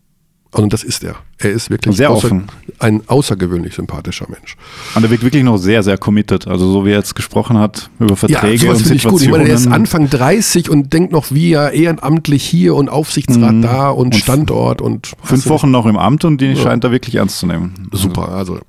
Und 0.62 0.74
das 0.74 0.84
ist 0.84 1.04
er. 1.04 1.16
Er 1.38 1.52
ist 1.52 1.70
wirklich 1.70 1.98
Sehr 1.98 2.12
offen. 2.12 2.48
ein 2.80 3.02
außergewöhnlich 3.08 3.76
sympathischer 3.76 4.26
Mensch. 4.30 4.56
Und 4.96 5.04
er 5.04 5.10
wirkt 5.10 5.24
wirklich 5.24 5.44
noch 5.44 5.58
sehr, 5.58 5.84
sehr 5.84 5.98
committed. 5.98 6.48
Also 6.48 6.72
so 6.72 6.86
wie 6.86 6.92
er 6.92 6.98
jetzt 6.98 7.16
gesprochen 7.16 7.58
hat 7.58 7.90
über 8.00 8.16
Verträge 8.16 8.66
ja, 8.66 8.72
und 8.72 8.78
finde 8.78 8.96
ich 8.96 9.04
gut. 9.04 9.22
Ich 9.22 9.30
meine, 9.30 9.44
der 9.44 9.56
ist 9.56 9.64
Situationen. 9.64 9.86
Anfang 9.86 10.10
30 10.10 10.70
und 10.70 10.94
denkt 10.94 11.12
noch, 11.12 11.32
wie 11.32 11.52
er 11.54 11.72
ehrenamtlich 11.74 12.44
hier 12.46 12.76
und 12.76 12.90
Aufsichtsrat 12.90 13.56
da 13.64 13.90
und, 13.90 14.16
Standort 14.16 14.82
und 14.82 14.96
Mhm. 14.96 15.28
Fünf 15.28 15.48
Wochen 15.48 15.72
noch 15.72 15.86
im 15.86 15.98
Amt 15.98 16.26
und 16.26 16.40
die 16.40 16.56
scheint 16.56 16.84
er 16.84 16.92
wirklich 16.92 17.16
ernst 17.16 17.40
zu 17.40 17.48
nehmen. 17.48 17.90
Super, 17.92 18.30
also 18.30 18.60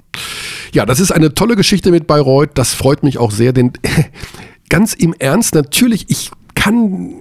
ja, 0.72 0.84
das 0.86 1.00
ist 1.00 1.12
eine 1.12 1.34
tolle 1.34 1.56
Geschichte 1.56 1.90
mit 1.90 2.06
Bayreuth. 2.06 2.50
Das 2.54 2.74
freut 2.74 3.02
mich 3.02 3.18
auch 3.18 3.30
sehr, 3.30 3.52
denn 3.52 3.72
ganz 4.68 4.94
im 4.94 5.14
Ernst, 5.18 5.54
natürlich, 5.54 6.06
ich 6.08 6.30
kann, 6.54 7.14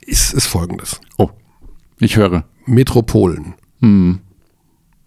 ist, 0.00 0.32
ist 0.32 0.46
folgendes. 0.46 1.00
Oh, 1.18 1.30
ich 1.98 2.16
höre. 2.16 2.44
Metropolen. 2.66 3.54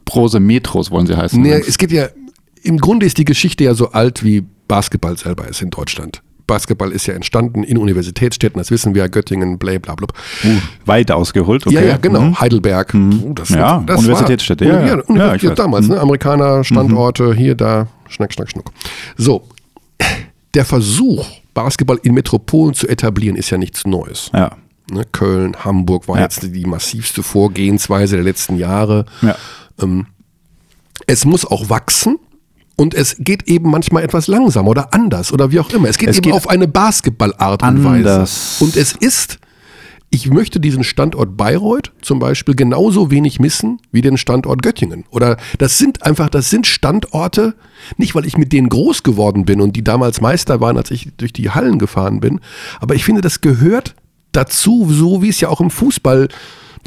Prose 0.05 0.39
Metros 0.39 0.91
wollen 0.91 1.07
sie 1.07 1.15
heißen. 1.15 1.41
Nee, 1.41 1.53
es 1.53 1.77
geht 1.77 1.91
ja, 1.91 2.07
im 2.63 2.77
Grunde 2.77 3.05
ist 3.05 3.17
die 3.17 3.25
Geschichte 3.25 3.63
ja 3.63 3.73
so 3.73 3.91
alt, 3.91 4.23
wie 4.23 4.43
Basketball 4.67 5.17
selber 5.17 5.47
ist 5.47 5.61
in 5.61 5.69
Deutschland. 5.69 6.21
Basketball 6.47 6.91
ist 6.91 7.05
ja 7.05 7.13
entstanden 7.13 7.63
in 7.63 7.77
Universitätsstädten, 7.77 8.57
das 8.57 8.71
wissen 8.71 8.95
wir, 8.95 9.07
Göttingen, 9.07 9.59
bla 9.59 9.77
bla 9.77 9.93
bla. 9.93 10.07
uh, 10.43 10.57
weit 10.85 11.11
ausgeholt, 11.11 11.67
okay. 11.67 11.75
Ja, 11.75 11.81
ja, 11.81 11.97
genau. 11.97 12.21
Mhm. 12.21 12.39
Heidelberg. 12.39 12.91
Uh, 12.95 13.33
das, 13.35 13.49
Ja, 13.49 13.83
das 13.85 13.99
Universitätsstädte, 13.99 14.65
War, 14.65 14.73
ja, 14.73 14.79
ja, 14.79 14.87
ja. 14.87 14.93
Universität, 14.93 15.17
Ja, 15.17 15.35
ich 15.35 15.43
weiß. 15.43 15.51
Mhm. 15.51 15.55
damals, 15.55 15.87
ne? 15.87 15.99
Amerikaner, 15.99 16.63
Standorte, 16.63 17.35
hier, 17.35 17.53
da, 17.53 17.87
schnack, 18.07 18.33
schnack, 18.33 18.49
schnuck. 18.49 18.71
So, 19.15 19.47
der 20.55 20.65
Versuch, 20.65 21.27
Basketball 21.53 21.99
in 22.01 22.15
Metropolen 22.15 22.73
zu 22.73 22.87
etablieren, 22.87 23.35
ist 23.35 23.51
ja 23.51 23.59
nichts 23.59 23.85
Neues. 23.85 24.31
Ja. 24.33 24.57
Ne? 24.91 25.05
Köln, 25.11 25.55
Hamburg 25.63 26.07
war 26.07 26.17
Ja. 26.17 26.23
jetzt 26.23 26.41
die 26.43 26.65
massivste 26.65 27.23
Vorgehensweise 27.23 28.15
der 28.15 28.23
letzten 28.25 28.57
Jahre. 28.57 29.05
Ja. 29.21 29.35
Es 31.07 31.25
muss 31.25 31.45
auch 31.45 31.69
wachsen. 31.69 32.17
Und 32.75 32.93
es 32.93 33.17
geht 33.19 33.43
eben 33.49 33.69
manchmal 33.69 34.03
etwas 34.03 34.27
langsamer 34.27 34.69
oder 34.69 34.93
anders 34.93 35.33
oder 35.33 35.51
wie 35.51 35.59
auch 35.59 35.69
immer. 35.71 35.89
Es 35.89 35.97
geht 35.97 36.07
Es 36.09 36.17
eben 36.17 36.23
geht 36.25 36.33
auf 36.33 36.47
eine 36.47 36.65
Basketballart 36.67 37.61
und. 37.61 37.83
Weise. 37.83 38.25
Und 38.63 38.77
es 38.77 38.93
ist, 38.93 39.37
ich 40.11 40.29
möchte 40.29 40.61
diesen 40.61 40.85
Standort 40.85 41.35
Bayreuth 41.35 41.91
zum 42.01 42.19
Beispiel 42.19 42.55
genauso 42.55 43.11
wenig 43.11 43.37
missen 43.41 43.81
wie 43.91 43.99
den 43.99 44.15
Standort 44.15 44.61
Göttingen. 44.63 45.03
Oder 45.09 45.35
das 45.57 45.77
sind 45.77 46.03
einfach, 46.05 46.29
das 46.29 46.49
sind 46.49 46.67
Standorte, 46.67 47.53
nicht 47.97 48.15
weil 48.15 48.25
ich 48.25 48.37
mit 48.37 48.53
denen 48.53 48.69
groß 48.69 49.03
geworden 49.03 49.43
bin 49.43 49.59
und 49.59 49.75
die 49.75 49.83
damals 49.83 50.21
Meister 50.21 50.61
waren, 50.61 50.77
als 50.77 50.89
ich 50.89 51.09
durch 51.17 51.33
die 51.33 51.49
Hallen 51.49 51.79
gefahren 51.79 52.21
bin, 52.21 52.39
aber 52.79 52.95
ich 52.95 53.03
finde, 53.03 53.19
das 53.19 53.41
gehört 53.41 53.93
dazu, 54.31 54.87
so 54.89 55.21
wie 55.21 55.29
es 55.29 55.39
ja 55.41 55.49
auch 55.49 55.61
im 55.61 55.71
Fußball 55.71 56.29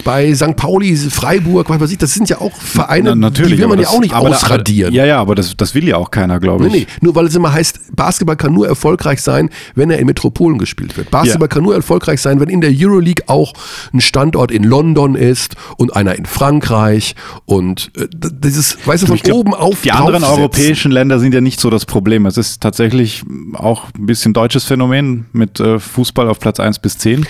bei 0.04 0.34
St. 0.34 0.56
Pauli, 0.56 0.96
Freiburg, 0.96 1.68
was 1.68 1.80
weiß 1.80 1.90
ich, 1.92 1.98
das 1.98 2.12
sind 2.14 2.28
ja 2.28 2.40
auch 2.40 2.52
Vereine, 2.56 3.14
Na, 3.14 3.30
die 3.30 3.56
will 3.58 3.66
man 3.68 3.78
ja 3.78 3.88
auch 3.88 4.00
nicht 4.00 4.12
aber- 4.14 4.30
ausradieren. 4.30 4.92
Ja, 4.92 5.04
ja, 5.04 5.20
aber 5.20 5.34
das, 5.34 5.56
das 5.56 5.74
will 5.74 5.86
ja 5.86 5.96
auch 5.96 6.10
keiner, 6.10 6.40
glaube 6.40 6.64
Nee, 6.64 6.76
ich. 6.78 6.86
nee, 6.86 6.92
nur 7.02 7.14
weil 7.14 7.26
es 7.26 7.34
immer 7.34 7.52
heißt, 7.52 7.94
Basketball 7.94 8.36
kann 8.36 8.52
nur 8.52 8.66
erfolgreich 8.66 9.20
sein, 9.22 9.50
wenn 9.74 9.90
er 9.90 9.98
in 9.98 10.06
Metropolen 10.06 10.58
gespielt 10.58 10.96
wird. 10.96 11.10
Basketball 11.10 11.42
Ja. 11.46 11.48
kann 11.54 11.62
nur 11.62 11.74
erfolgreich 11.74 12.20
sein, 12.20 12.40
wenn 12.40 12.48
in 12.48 12.60
der 12.60 12.72
Euroleague 12.74 13.24
auch 13.28 13.52
ein 13.92 14.00
Standort 14.00 14.50
in 14.50 14.64
London 14.64 15.14
ist 15.14 15.54
und 15.76 15.94
einer 15.94 16.16
in 16.16 16.26
Frankreich 16.26 17.14
und 17.44 17.90
äh, 17.96 18.08
dieses, 18.12 18.78
weißt 18.86 19.04
du, 19.04 19.06
von 19.08 19.18
glaub, 19.18 19.38
oben 19.38 19.54
auf 19.54 19.82
Die 19.82 19.92
anderen 19.92 20.24
europäischen 20.24 20.90
Länder 20.90 21.20
sind 21.20 21.32
ja 21.34 21.40
nicht 21.40 21.60
so 21.60 21.70
das 21.70 21.86
Problem. 21.86 22.26
Es 22.26 22.36
ist 22.38 22.60
tatsächlich 22.60 23.22
auch 23.54 23.84
ein 23.96 24.06
bisschen 24.06 24.32
deutsches 24.32 24.64
Phänomen 24.64 25.26
mit 25.32 25.60
äh, 25.60 25.78
Fußball 25.78 26.28
auf 26.28 26.40
Platz 26.40 26.58
1 26.60 26.78
bis 26.80 26.98
10. 26.98 27.26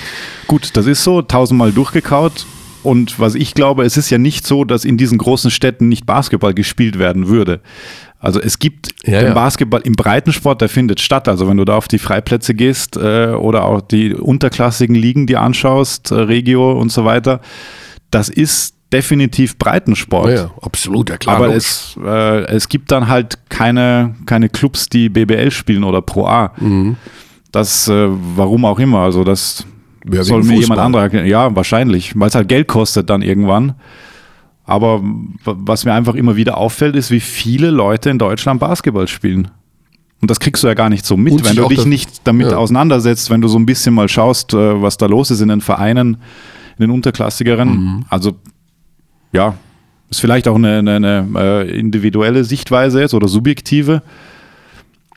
Gut, 0.46 0.70
das 0.74 0.86
ist 0.86 1.02
so, 1.04 1.22
tausendmal 1.22 1.72
durchgekaut. 1.72 2.46
Und 2.83 3.20
was 3.20 3.35
ich 3.35 3.55
glaube, 3.55 3.85
es 3.85 3.97
ist 3.97 4.11
ja 4.11 4.18
nicht 4.18 4.47
so, 4.47 4.64
dass 4.64 4.85
in 4.85 4.97
diesen 4.97 5.18
großen 5.18 5.51
Städten 5.51 5.89
nicht 5.89 6.07
Basketball 6.07 6.55
gespielt 6.55 6.99
werden 6.99 7.28
würde. 7.28 7.61
Also 8.18 8.41
es 8.41 8.59
gibt 8.59 8.95
Ja, 9.05 9.18
den 9.18 9.28
ja. 9.28 9.35
Basketball 9.35 9.80
im 9.83 9.95
Breitensport, 9.95 10.61
der 10.61 10.68
findet 10.68 11.01
statt. 11.01 11.28
Also 11.28 11.49
wenn 11.49 11.57
du 11.57 11.64
da 11.64 11.76
auf 11.76 11.89
die 11.89 11.99
Freiplätze 11.99 12.55
gehst 12.55 12.97
äh, 12.97 13.30
oder 13.30 13.64
auch 13.64 13.80
die 13.80 14.14
unterklassigen 14.14 14.95
Ligen 14.95 15.26
dir 15.26 15.41
anschaust, 15.41 16.12
äh, 16.12 16.14
Regio 16.14 16.72
und 16.72 16.93
so 16.93 17.05
weiter, 17.05 17.41
das 18.11 18.28
ist 18.28 18.74
definitiv 18.93 19.59
Breitensport. 19.59 20.28
Ja, 20.28 20.35
ja, 20.35 20.51
absolut, 20.61 21.11
ja 21.11 21.16
klar. 21.16 21.37
Aber 21.37 21.55
es, 21.55 21.97
äh, 22.05 22.45
es 22.45 22.68
gibt 22.68 22.93
dann 22.93 23.09
halt 23.09 23.39
keine, 23.49 24.14
keine 24.26 24.49
Clubs, 24.49 24.89
die 24.89 25.09
BBL 25.09 25.51
spielen 25.51 25.83
oder 25.83 26.03
Pro 26.03 26.26
A. 26.26 26.53
Mhm. 26.59 26.97
Das, 27.51 27.89
äh, 27.89 28.09
warum 28.37 28.64
auch 28.64 28.78
immer. 28.78 29.01
Also 29.01 29.24
das 29.24 29.66
Ja, 30.11 30.24
soll 30.24 30.42
mir 30.42 30.59
jemand 30.59 30.80
anderer 30.80 31.03
erklären. 31.05 31.26
Ja, 31.26 31.55
wahrscheinlich, 31.55 32.18
weil 32.18 32.28
es 32.28 32.34
halt 32.34 32.48
Geld 32.48 32.68
kostet 32.68 33.11
dann 33.11 33.22
irgendwann. 33.22 33.74
Aber 34.64 35.03
was 35.44 35.84
mir 35.84 35.92
einfach 35.92 36.14
immer 36.14 36.36
wieder 36.36 36.57
auffällt, 36.57 36.96
ist, 36.96 37.11
wie 37.11 37.20
viele 37.20 37.70
Leute 37.70 38.11
in 38.11 38.18
Deutschland 38.18 38.61
Basketball 38.61 39.09
spielen. 39.09 39.48
Und 40.20 40.30
das 40.30 40.38
kriegst 40.38 40.62
du 40.62 40.68
ja 40.68 40.74
gar 40.74 40.88
nicht 40.88 41.05
so 41.05 41.16
mit, 41.16 41.32
Und 41.32 41.44
wenn 41.44 41.57
du 41.57 41.68
dich 41.68 41.84
nicht 41.84 42.20
damit 42.24 42.53
ja. 42.53 42.57
auseinandersetzt, 42.57 43.28
wenn 43.30 43.40
du 43.40 43.48
so 43.48 43.59
ein 43.59 43.66
bisschen 43.66 43.92
mal 43.92 44.09
schaust, 44.09 44.55
äh, 44.55 44.80
was 44.80 44.96
da 44.96 45.07
los 45.07 45.32
ist 45.32 45.40
in 45.40 45.48
den 45.48 45.61
Vereinen, 45.61 46.18
in 46.78 46.86
den 46.86 46.90
Unterklassigeren. 46.92 47.68
Mhm. 47.68 48.05
Also 48.09 48.36
ja, 49.32 49.57
ist 50.11 50.20
vielleicht 50.20 50.46
auch 50.46 50.55
eine, 50.55 50.78
eine, 50.78 50.96
eine 50.96 51.28
äh, 51.36 51.78
individuelle 51.78 52.44
Sichtweise 52.44 53.00
jetzt 53.00 53.14
oder 53.14 53.26
subjektive. 53.26 54.03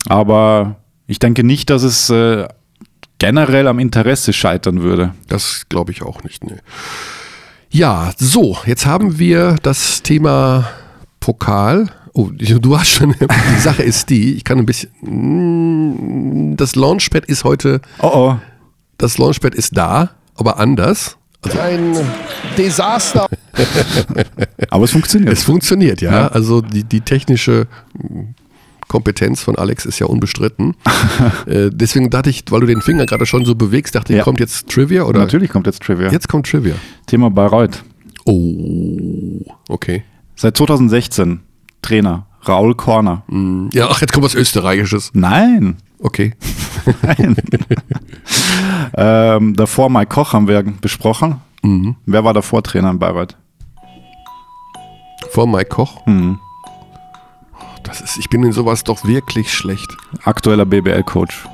Aber 0.08 0.78
ich 1.06 1.20
denke 1.20 1.44
nicht, 1.44 1.70
dass 1.70 1.84
es 1.84 2.10
äh, 2.10 2.48
generell 3.26 3.68
am 3.68 3.80
Interesse 3.80 4.34
scheitern 4.34 4.84
würde. 4.84 5.16
Das 5.28 5.66
glaube 5.68 5.92
ich 5.92 6.04
auch 6.04 6.22
nicht. 6.22 6.44
Nee. 6.44 6.60
Ja, 7.72 8.12
so, 8.18 8.56
jetzt 8.68 8.86
haben 8.86 9.18
wir 9.18 9.56
das 9.64 10.04
Thema 10.04 10.70
Pokal. 11.20 11.90
Oh, 12.14 12.30
du 12.32 12.80
hast 12.80 12.90
schon, 12.90 13.16
die 13.58 13.60
Sache 13.60 13.82
ist 13.82 14.12
die, 14.12 14.36
ich 14.36 14.44
kann 14.44 14.60
ein 14.60 14.68
bisschen, 14.68 14.92
mm, 15.02 16.56
das 16.56 16.76
Launchpad 16.76 17.26
ist 17.26 17.44
heute, 17.44 17.82
Oh 18.00 18.12
oh. 18.14 18.40
das 19.00 19.18
Launchpad 19.18 19.56
ist 19.56 19.76
da, 19.76 20.12
aber 20.36 20.60
anders. 20.60 21.18
Also 21.42 21.60
Ein 21.60 21.96
Desaster. 22.58 23.28
Aber 24.70 24.84
es 24.84 24.92
funktioniert. 24.92 25.32
es 25.32 25.44
funktioniert, 25.44 26.02
ja. 26.02 26.12
Ja. 26.12 26.28
Also 26.28 26.62
die, 26.62 26.84
die 26.84 27.02
technische 27.02 27.68
mm, 27.94 28.34
Kompetenz 28.88 29.42
von 29.42 29.56
Alex 29.58 29.86
ist 29.86 30.00
ja 30.00 30.06
unbestritten. 30.08 30.76
äh, 31.48 31.70
deswegen 31.72 32.10
dachte 32.10 32.30
ich, 32.30 32.44
weil 32.50 32.62
du 32.62 32.68
den 32.68 32.82
Finger 32.82 33.06
gerade 33.06 33.26
schon 33.26 33.46
so 33.46 33.56
bewegst, 33.56 33.96
dachte 33.96 34.14
ich, 34.14 34.18
Ja. 34.18 34.24
kommt 34.24 34.40
jetzt 34.40 34.70
Trivia 34.70 35.04
oder? 35.04 35.20
Natürlich 35.20 35.50
kommt 35.50 35.66
jetzt 35.68 35.82
Trivia. 35.82 36.12
Jetzt 36.12 36.28
kommt 36.30 36.48
Trivia. 36.48 36.76
Thema 37.08 37.30
Bayreuth. 37.30 37.84
Oh, 38.26 39.42
okay. 39.70 40.04
Seit 40.36 40.58
2016 40.58 41.40
Trainer 41.82 42.26
Raul 42.48 42.76
Korner. 42.76 43.24
Mm, 43.28 43.70
Ja, 43.74 43.88
ach, 43.90 44.02
jetzt 44.02 44.14
kommt 44.14 44.26
was 44.26 44.36
Österreichisches. 44.36 45.12
Nein. 45.14 45.78
Okay. 46.00 46.34
Nein. 47.02 47.36
ähm, 48.98 49.56
davor 49.56 49.90
Mike 49.90 50.08
Koch 50.14 50.34
haben 50.34 50.48
wir 50.48 50.62
besprochen. 50.64 51.38
Mhm. 51.64 51.96
Wer 52.06 52.24
war 52.24 52.34
davor 52.34 52.62
Trainer 52.64 52.92
in 52.92 53.00
Bayreuth? 53.00 53.36
Vor 55.32 55.48
Mike 55.48 55.70
Koch. 55.70 56.06
Mhm. 56.06 56.40
Das 57.86 58.02
ist, 58.02 58.18
ich 58.18 58.30
bin 58.30 58.44
in 58.44 58.52
sowas 58.52 58.84
doch 58.84 59.04
wirklich 59.06 59.54
schlecht. 59.54 59.96
Aktueller 60.24 60.66
BBL-Coach. 60.66 61.48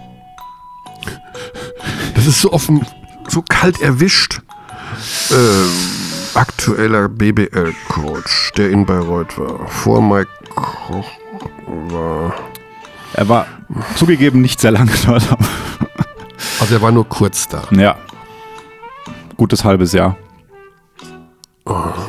Das 2.16 2.26
ist 2.28 2.42
so 2.42 2.52
offen, 2.54 2.86
so 3.28 3.42
kalt 3.48 3.82
erwischt. 3.82 4.42
Ähm, 5.32 5.70
aktueller 6.34 7.10
BBL-Coach, 7.10 8.52
der 8.58 8.70
in 8.70 8.86
Bayreuth 8.86 9.38
war. 9.38 9.68
Vor 9.68 10.02
Mike 10.02 10.30
Koch 10.56 11.10
war. 11.90 12.34
Er 13.14 13.28
war 13.30 13.46
zugegeben 13.96 14.42
nicht 14.42 14.60
sehr 14.62 14.72
lange 14.72 14.92
dort. 15.06 15.32
aber- 15.32 15.46
Also 16.60 16.76
er 16.76 16.82
war 16.82 16.92
nur 16.92 17.08
kurz 17.10 17.48
da. 17.48 17.64
ja. 17.72 17.96
Gutes 19.38 19.64
halbes 19.64 19.92
Jahr. 19.94 20.18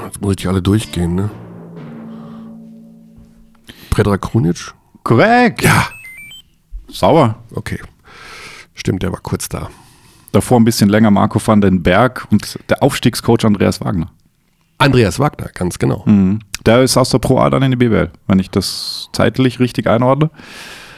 Jetzt 0.05 0.21
muss 0.21 0.33
ich 0.33 0.37
die 0.37 0.49
alle 0.49 0.61
durchgehen, 0.61 1.15
ne? 1.15 1.31
Predrag 3.93 4.23
Krunic? 4.23 4.73
Korrekt. 5.03 5.63
Ja. 5.63 5.89
Sauer. 6.89 7.37
Okay. 7.55 7.79
Stimmt, 8.73 9.03
der 9.03 9.13
war 9.13 9.21
kurz 9.21 9.51
da. 9.51 9.69
Davor 10.33 10.59
ein 10.59 10.65
bisschen 10.65 10.89
länger 10.89 11.11
Marco 11.11 11.39
van 11.45 11.61
den 11.61 11.83
Berg 11.83 12.27
und 12.31 12.59
der 12.71 12.83
Aufstiegscoach 12.83 13.45
Andreas 13.45 13.83
Wagner. 13.83 14.11
Andreas 14.79 15.19
Wagner, 15.19 15.51
ganz 15.53 15.79
genau. 15.79 16.05
Mhm. 16.07 16.39
Der 16.65 16.81
ist 16.83 16.97
aus 16.97 17.11
der 17.11 17.19
Pro 17.19 17.39
A 17.39 17.51
dann 17.51 17.63
in 17.65 17.73
die 17.73 17.77
BBL, 17.77 18.11
wenn 18.29 18.39
ich 18.39 18.49
das 18.49 19.11
zeitlich 19.13 19.61
richtig 19.61 19.87
einordne. 19.87 20.31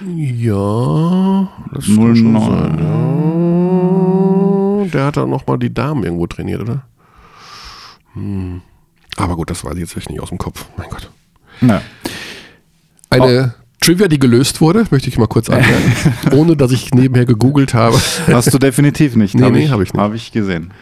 Ja, 0.01 1.49
das 1.73 1.87
kann 1.87 2.15
schon 2.15 2.33
09. 2.33 2.79
sein. 2.79 2.79
Ja. 4.85 4.91
Der 4.93 5.05
hat 5.07 5.17
dann 5.17 5.31
nochmal 5.31 5.59
die 5.59 5.75
Damen 5.75 6.05
irgendwo 6.05 6.29
trainiert, 6.29 6.61
oder? 6.61 6.85
Hm. 8.13 8.63
Aber 9.17 9.35
gut, 9.35 9.51
das 9.51 9.65
weiß 9.65 9.75
ich 9.75 9.81
jetzt 9.81 9.97
echt 9.97 10.11
nicht 10.11 10.21
aus 10.21 10.29
dem 10.29 10.39
Kopf. 10.39 10.67
Mein 10.77 10.91
Gott. 10.91 11.11
Ja. 11.61 11.83
Eine 13.23 13.55
Trivia, 13.81 14.09
die 14.09 14.19
gelöst 14.19 14.61
wurde, 14.61 14.85
möchte 14.91 15.09
ich 15.09 15.19
mal 15.19 15.27
kurz 15.27 15.51
anmerken, 15.51 16.03
ohne 16.33 16.57
dass 16.57 16.73
ich 16.73 16.93
nebenher 16.93 17.27
gegoogelt 17.27 17.75
habe. 17.75 18.01
Hast 18.29 18.53
du 18.53 18.59
definitiv 18.59 19.15
nicht. 19.15 19.35
Nee, 19.35 19.45
hab 19.45 19.53
nee, 19.53 19.69
hab 19.69 19.81
ich 19.81 19.93
nicht. 19.93 20.03
Habe 20.03 20.17
ich 20.17 20.33
gesehen. 20.33 20.73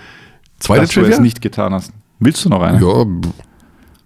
Zweite 0.61 0.83
dass 0.83 0.91
du 0.91 1.01
Trivia? 1.01 1.17
es 1.17 1.21
nicht 1.21 1.43
getan 1.43 1.75
hast. 1.75 1.93
Willst 2.21 2.45
du 2.45 2.49
noch 2.49 2.63
eine? 2.63 2.81
Ja, 2.81 3.05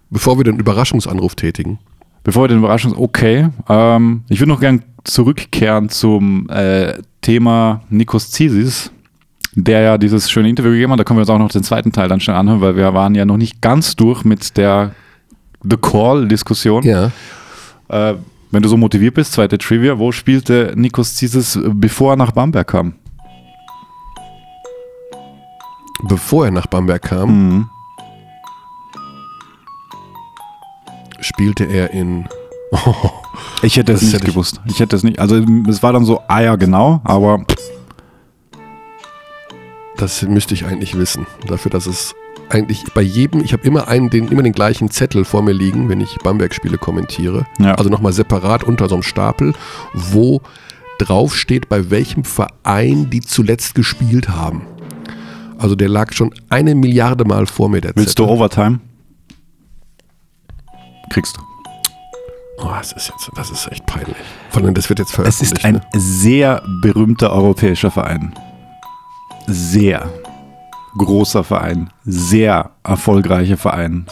bevor 0.09 0.37
wir 0.39 0.43
den 0.43 0.57
Überraschungsanruf 0.57 1.35
tätigen. 1.35 1.77
Bevor 2.23 2.45
wir 2.45 2.47
den 2.47 2.57
Überraschungs... 2.57 2.95
Okay. 2.97 3.49
Ähm, 3.69 4.23
ich 4.29 4.39
würde 4.39 4.49
noch 4.49 4.59
gern 4.59 4.83
zurückkehren 5.03 5.89
zum 5.89 6.49
äh, 6.49 6.95
Thema 7.21 7.81
Nikos 7.89 8.31
Zisis, 8.31 8.91
der 9.53 9.81
ja 9.81 9.97
dieses 9.97 10.29
schöne 10.29 10.49
Interview 10.49 10.71
gegeben 10.71 10.91
hat. 10.93 10.99
Da 10.99 11.03
können 11.03 11.17
wir 11.17 11.21
uns 11.21 11.29
auch 11.29 11.37
noch 11.37 11.51
den 11.51 11.63
zweiten 11.63 11.91
Teil 11.91 12.09
dann 12.09 12.19
schnell 12.19 12.35
anhören, 12.35 12.61
weil 12.61 12.75
wir 12.75 12.93
waren 12.93 13.13
ja 13.15 13.25
noch 13.25 13.37
nicht 13.37 13.61
ganz 13.61 13.95
durch 13.95 14.25
mit 14.25 14.57
der 14.57 14.95
The 15.63 15.77
Call-Diskussion. 15.77 16.83
Ja. 16.83 17.11
Äh, 17.89 18.15
wenn 18.51 18.63
du 18.63 18.69
so 18.69 18.77
motiviert 18.77 19.13
bist, 19.15 19.33
zweite 19.33 19.57
Trivia, 19.57 19.97
wo 19.99 20.11
spielte 20.11 20.73
Nikos 20.75 21.15
Zisis, 21.15 21.55
äh, 21.55 21.69
bevor 21.73 22.13
er 22.13 22.15
nach 22.17 22.31
Bamberg 22.31 22.67
kam? 22.67 22.93
Bevor 26.07 26.45
er 26.45 26.51
nach 26.51 26.67
Bamberg 26.67 27.01
kam, 27.01 27.29
Mhm. 27.29 27.69
spielte 31.19 31.65
er 31.65 31.91
in. 31.91 32.27
Ich 33.63 33.75
hätte 33.77 33.93
es 33.93 33.99
Das 34.01 34.05
nicht 34.07 34.13
hätte 34.15 34.27
ich- 34.27 34.33
gewusst. 34.33 34.61
Ich 34.65 34.79
hätte 34.79 34.95
es 34.95 35.03
nicht. 35.03 35.19
Also 35.19 35.35
es 35.67 35.81
war 35.81 35.93
dann 35.93 36.05
so, 36.05 36.21
ah 36.27 36.41
ja, 36.41 36.55
genau, 36.55 37.01
aber 37.03 37.43
Das 39.97 40.21
müsste 40.21 40.53
ich 40.53 40.63
eigentlich 40.65 40.95
wissen. 40.97 41.25
Dafür, 41.47 41.71
dass 41.71 41.87
es 41.87 42.13
eigentlich 42.49 42.83
bei 42.93 43.01
jedem, 43.01 43.43
ich 43.43 43.53
habe 43.53 43.63
immer 43.63 43.87
einen, 43.87 44.09
den, 44.09 44.29
immer 44.29 44.43
den 44.43 44.53
gleichen 44.53 44.89
Zettel 44.89 45.25
vor 45.25 45.41
mir 45.41 45.53
liegen, 45.53 45.89
wenn 45.89 46.01
ich 46.01 46.17
Bamberg-Spiele 46.23 46.77
kommentiere. 46.77 47.45
Ja. 47.59 47.75
Also 47.75 47.89
nochmal 47.89 48.13
separat 48.13 48.63
unter 48.63 48.87
so 48.89 48.95
einem 48.95 49.03
Stapel, 49.03 49.53
wo 49.93 50.41
drauf 50.99 51.35
steht, 51.35 51.69
bei 51.69 51.89
welchem 51.89 52.23
Verein 52.23 53.09
die 53.09 53.21
zuletzt 53.21 53.75
gespielt 53.75 54.29
haben. 54.29 54.65
Also 55.57 55.75
der 55.75 55.89
lag 55.89 56.13
schon 56.13 56.33
eine 56.49 56.75
Milliarde 56.75 57.25
Mal 57.25 57.47
vor 57.47 57.69
mir, 57.69 57.81
der 57.81 57.91
Willst 57.95 58.11
Zettel. 58.17 58.27
du 58.27 58.31
Overtime? 58.31 58.79
Kriegst 61.09 61.37
du. 61.37 61.41
Oh, 62.59 62.69
das 62.69 62.91
ist 62.93 63.09
jetzt, 63.09 63.29
das 63.35 63.51
ist 63.51 63.71
echt 63.71 63.85
peinlich. 63.85 64.15
Vor 64.49 64.63
allem, 64.63 64.73
das 64.73 64.89
wird 64.89 64.99
jetzt 64.99 65.09
Es 65.09 65.15
veröffentlicht. 65.15 65.53
ist 65.59 65.65
ein 65.65 65.75
ne? 65.75 65.81
sehr 65.95 66.63
berühmter 66.81 67.31
europäischer 67.31 67.91
Verein. 67.91 68.33
Sehr 69.45 70.09
großer 70.97 71.43
Verein. 71.43 71.89
Sehr 72.05 72.71
erfolgreicher 72.83 73.57
Verein. 73.57 74.05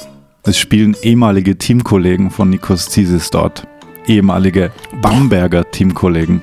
Es 0.43 0.57
spielen 0.57 0.95
ehemalige 1.01 1.57
Teamkollegen 1.57 2.29
von 2.31 2.49
Nikos 2.49 2.89
Zisis 2.89 3.31
dort. 3.31 3.67
Ehemalige 4.05 4.71
Bamberger 5.01 5.69
Teamkollegen. 5.71 6.41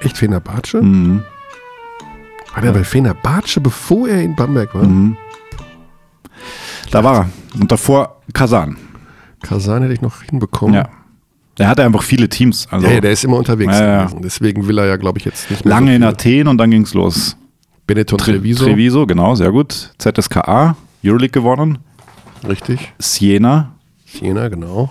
Echt 0.00 0.16
Fenerbahce? 0.18 0.80
Mhm. 0.82 1.22
War 2.54 2.62
der 2.62 2.72
bei 2.72 2.84
Fenerbahce, 2.84 3.60
bevor 3.60 4.08
er 4.08 4.22
in 4.22 4.34
Bamberg 4.34 4.74
war? 4.74 4.84
Mhm. 4.84 5.16
Da 6.90 7.04
war 7.04 7.14
er. 7.16 7.30
Und 7.60 7.70
davor 7.70 8.22
Kasan. 8.32 8.76
Kasan 9.42 9.82
hätte 9.82 9.94
ich 9.94 10.00
noch 10.00 10.22
hinbekommen. 10.22 10.74
Ja. 10.74 10.88
Der 11.58 11.68
hatte 11.68 11.84
einfach 11.84 12.02
viele 12.02 12.28
Teams. 12.28 12.66
Also 12.70 12.86
Ja, 12.86 12.94
ja, 12.94 13.00
der 13.00 13.10
ist 13.12 13.24
immer 13.24 13.36
unterwegs 13.36 13.72
Ja, 13.78 13.84
ja. 13.86 14.02
gewesen. 14.04 14.22
Deswegen 14.22 14.66
will 14.68 14.78
er 14.78 14.86
ja, 14.86 14.96
glaube 14.96 15.18
ich, 15.18 15.24
jetzt 15.24 15.50
nicht 15.50 15.64
mehr. 15.64 15.74
lange 15.74 15.90
so 15.90 15.96
in. 15.96 16.04
Athen 16.04 16.48
und 16.48 16.58
dann 16.58 16.70
ging's 16.70 16.94
los. 16.94 17.36
Benetton 17.88 18.18
Treviso. 18.18 18.64
Treviso, 18.64 19.06
genau, 19.06 19.34
sehr 19.34 19.50
gut. 19.50 19.92
ZSKA, 19.98 20.76
Euroleague 21.04 21.30
gewonnen. 21.30 21.78
Richtig. 22.46 22.92
Siena. 23.00 23.72
Jena, 24.20 24.48
genau. 24.48 24.90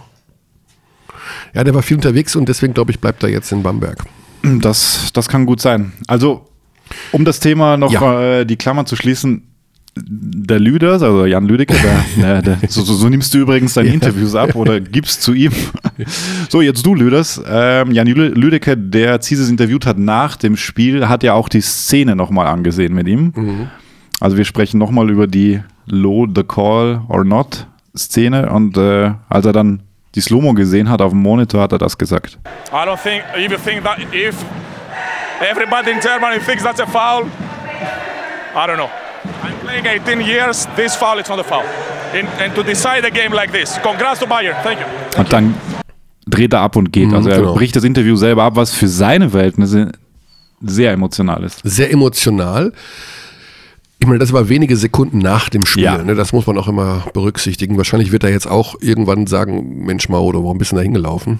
Ja, 1.53 1.63
der 1.63 1.73
war 1.73 1.81
viel 1.81 1.95
unterwegs 1.97 2.35
und 2.35 2.49
deswegen, 2.49 2.73
glaube 2.73 2.91
ich, 2.91 2.99
bleibt 2.99 3.23
er 3.23 3.29
jetzt 3.29 3.51
in 3.51 3.63
Bamberg. 3.63 4.03
Das, 4.43 5.11
das 5.13 5.27
kann 5.29 5.45
gut 5.45 5.61
sein. 5.61 5.93
Also, 6.07 6.47
um 7.11 7.23
das 7.25 7.39
Thema 7.39 7.77
noch 7.77 7.91
Ja. 7.91 8.39
äh, 8.39 8.45
die 8.45 8.55
Klammern 8.57 8.85
zu 8.85 8.95
schließen, 8.95 9.47
der 10.05 10.59
Lüders, 10.59 11.01
also 11.01 11.25
Jan 11.25 11.45
Lüdecke, 11.47 11.73
der, 11.75 12.41
der, 12.41 12.57
der, 12.57 12.69
so, 12.69 12.81
so, 12.81 12.93
so 12.93 13.09
nimmst 13.09 13.33
du 13.33 13.37
übrigens 13.39 13.73
deine 13.73 13.89
Interviews 13.89 14.35
ab 14.35 14.55
oder 14.55 14.79
gibst 14.79 15.21
zu 15.21 15.33
ihm. 15.33 15.51
So, 16.49 16.61
jetzt 16.61 16.85
du, 16.85 16.93
Lüders. 16.95 17.41
Ähm, 17.49 17.91
Jan 17.91 18.07
Lü- 18.07 18.33
Lüdecke, 18.33 18.77
der 18.77 19.19
Zieses 19.19 19.49
interviewt 19.49 19.85
hat 19.85 19.97
nach 19.97 20.35
dem 20.35 20.55
Spiel, 20.55 21.07
hat 21.09 21.23
ja 21.23 21.33
auch 21.33 21.49
die 21.49 21.61
Szene 21.61 22.15
nochmal 22.15 22.47
angesehen 22.47 22.93
mit 22.93 23.07
ihm. 23.07 23.67
Also 24.19 24.37
wir 24.37 24.45
sprechen 24.45 24.77
nochmal 24.77 25.09
über 25.09 25.25
die 25.27 25.61
Low 25.87 26.27
the 26.33 26.43
Call 26.43 27.01
or 27.09 27.23
Not 27.25 27.65
Szene 27.97 28.49
und 28.51 28.77
äh, 28.77 29.11
als 29.27 29.45
er 29.45 29.53
dann 29.53 29.81
die 30.15 30.21
Slow-Mo 30.21 30.53
gesehen 30.53 30.89
hat 30.89 31.01
auf 31.01 31.11
dem 31.11 31.21
Monitor, 31.21 31.61
hat 31.61 31.71
er 31.71 31.77
das 31.79 31.97
gesagt. 31.97 32.37
I 32.71 32.75
don't 32.87 32.97
think 33.01 33.23
if 33.37 33.51
you 33.51 33.57
think 33.57 33.83
that 33.83 33.97
if 34.13 34.35
everybody 35.41 35.91
in 35.91 35.99
Germany 35.99 36.39
thinks 36.39 36.63
that's 36.63 36.79
a 36.79 36.85
foul, 36.85 37.25
I 38.55 38.67
don't 38.67 38.75
know. 38.77 38.89
I'm 39.47 39.59
playing 39.59 39.85
18 39.85 40.21
years. 40.21 40.67
This 40.75 40.95
foul 40.95 41.19
is 41.19 41.29
not 41.29 41.39
a 41.39 41.43
foul. 41.43 41.63
And, 42.13 42.27
and 42.39 42.53
to 42.55 42.63
decide 42.63 43.05
a 43.05 43.09
game 43.09 43.33
like 43.33 43.51
this, 43.51 43.79
congrats 43.81 44.19
to 44.19 44.27
Bayern. 44.27 44.55
Thank 44.63 44.79
you. 44.79 44.85
Und 45.19 45.31
dann 45.31 45.55
dreht 46.25 46.53
er 46.53 46.61
ab 46.61 46.75
und 46.75 46.91
geht. 46.91 47.13
Also 47.13 47.29
er 47.29 47.39
genau. 47.39 47.53
bricht 47.53 47.75
das 47.75 47.83
Interview 47.83 48.15
selber 48.15 48.43
ab, 48.43 48.55
was 48.55 48.71
für 48.71 48.87
seine 48.87 49.29
Verhältnisse 49.29 49.91
sehr 50.61 50.91
emotional 50.91 51.43
ist. 51.43 51.61
Sehr 51.63 51.91
emotional. 51.91 52.73
Ich 53.99 54.07
meine, 54.07 54.19
das 54.19 54.33
war 54.33 54.49
wenige 54.49 54.75
Sekunden 54.75 55.19
nach 55.19 55.49
dem 55.49 55.65
Spiel. 55.65 55.83
Ja. 55.83 55.97
Ne? 55.97 56.15
Das 56.15 56.33
muss 56.33 56.45
man 56.45 56.57
auch 56.57 56.67
immer 56.67 57.05
berücksichtigen. 57.13 57.77
Wahrscheinlich 57.77 58.11
wird 58.11 58.23
er 58.23 58.29
jetzt 58.29 58.47
auch 58.47 58.75
irgendwann 58.81 59.27
sagen, 59.27 59.85
Mensch 59.85 60.09
Mauro, 60.09 60.43
warum 60.43 60.57
bist 60.57 60.71
du 60.71 60.75
da 60.75 60.81
hingelaufen? 60.81 61.39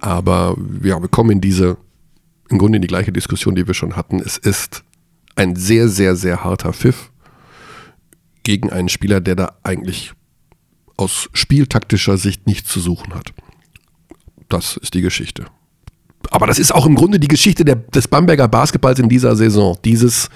Aber 0.00 0.56
ja, 0.82 1.00
wir 1.00 1.08
kommen 1.08 1.30
in 1.30 1.40
diese, 1.40 1.76
im 2.50 2.58
Grunde 2.58 2.76
in 2.76 2.82
die 2.82 2.88
gleiche 2.88 3.12
Diskussion, 3.12 3.54
die 3.54 3.66
wir 3.66 3.74
schon 3.74 3.96
hatten. 3.96 4.20
Es 4.20 4.36
ist 4.36 4.82
ein 5.36 5.56
sehr, 5.56 5.88
sehr, 5.88 6.16
sehr 6.16 6.44
harter 6.44 6.72
Pfiff 6.72 7.10
gegen 8.44 8.70
einen 8.70 8.88
Spieler, 8.88 9.20
der 9.20 9.36
da 9.36 9.52
eigentlich 9.62 10.12
aus 10.96 11.28
spieltaktischer 11.32 12.16
Sicht 12.16 12.46
nichts 12.46 12.70
zu 12.70 12.80
suchen 12.80 13.14
hat. 13.14 13.32
Das 14.48 14.76
ist 14.76 14.94
die 14.94 15.02
Geschichte. 15.02 15.46
Aber 16.30 16.46
das 16.46 16.58
ist 16.58 16.74
auch 16.74 16.86
im 16.86 16.94
Grunde 16.94 17.18
die 17.20 17.28
Geschichte 17.28 17.64
der, 17.64 17.76
des 17.76 18.08
Bamberger 18.08 18.48
Basketballs 18.48 18.98
in 18.98 19.08
dieser 19.08 19.36
Saison. 19.36 19.76
Dieses 19.84 20.30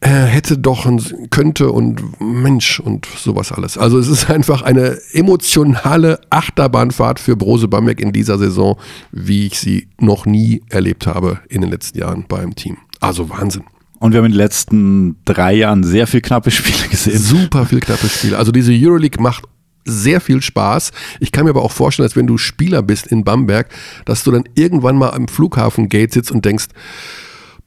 äh, 0.00 0.08
hätte 0.08 0.58
doch, 0.58 0.86
und 0.86 1.30
könnte 1.30 1.70
und 1.72 2.20
Mensch 2.20 2.80
und 2.80 3.06
sowas 3.06 3.52
alles. 3.52 3.78
Also 3.78 3.98
es 3.98 4.08
ist 4.08 4.30
einfach 4.30 4.62
eine 4.62 4.98
emotionale 5.12 6.20
Achterbahnfahrt 6.30 7.18
für 7.18 7.36
Brose 7.36 7.68
Bamberg 7.68 8.00
in 8.00 8.12
dieser 8.12 8.38
Saison, 8.38 8.78
wie 9.10 9.46
ich 9.46 9.58
sie 9.58 9.88
noch 9.98 10.26
nie 10.26 10.62
erlebt 10.68 11.06
habe 11.06 11.40
in 11.48 11.60
den 11.60 11.70
letzten 11.70 11.98
Jahren 11.98 12.26
beim 12.28 12.54
Team. 12.54 12.76
Also 13.00 13.30
Wahnsinn. 13.30 13.64
Und 14.00 14.12
wir 14.12 14.18
haben 14.18 14.26
in 14.26 14.32
den 14.32 14.38
letzten 14.38 15.16
drei 15.24 15.52
Jahren 15.54 15.84
sehr 15.84 16.06
viel 16.06 16.20
knappe 16.22 16.50
Spiele 16.50 16.88
gesehen. 16.90 17.18
Super 17.18 17.66
viel 17.66 17.80
knappe 17.80 18.08
Spiele. 18.08 18.36
Also 18.38 18.50
diese 18.50 18.72
Euroleague 18.72 19.22
macht 19.22 19.44
sehr 19.84 20.20
viel 20.20 20.42
Spaß. 20.42 20.90
Ich 21.20 21.32
kann 21.32 21.44
mir 21.44 21.50
aber 21.50 21.62
auch 21.62 21.70
vorstellen, 21.72 22.06
dass 22.08 22.16
wenn 22.16 22.26
du 22.26 22.38
Spieler 22.38 22.82
bist 22.82 23.06
in 23.06 23.24
Bamberg, 23.24 23.68
dass 24.06 24.24
du 24.24 24.30
dann 24.30 24.44
irgendwann 24.54 24.96
mal 24.96 25.10
am 25.10 25.28
Flughafengate 25.28 26.12
sitzt 26.14 26.30
und 26.32 26.44
denkst, 26.44 26.66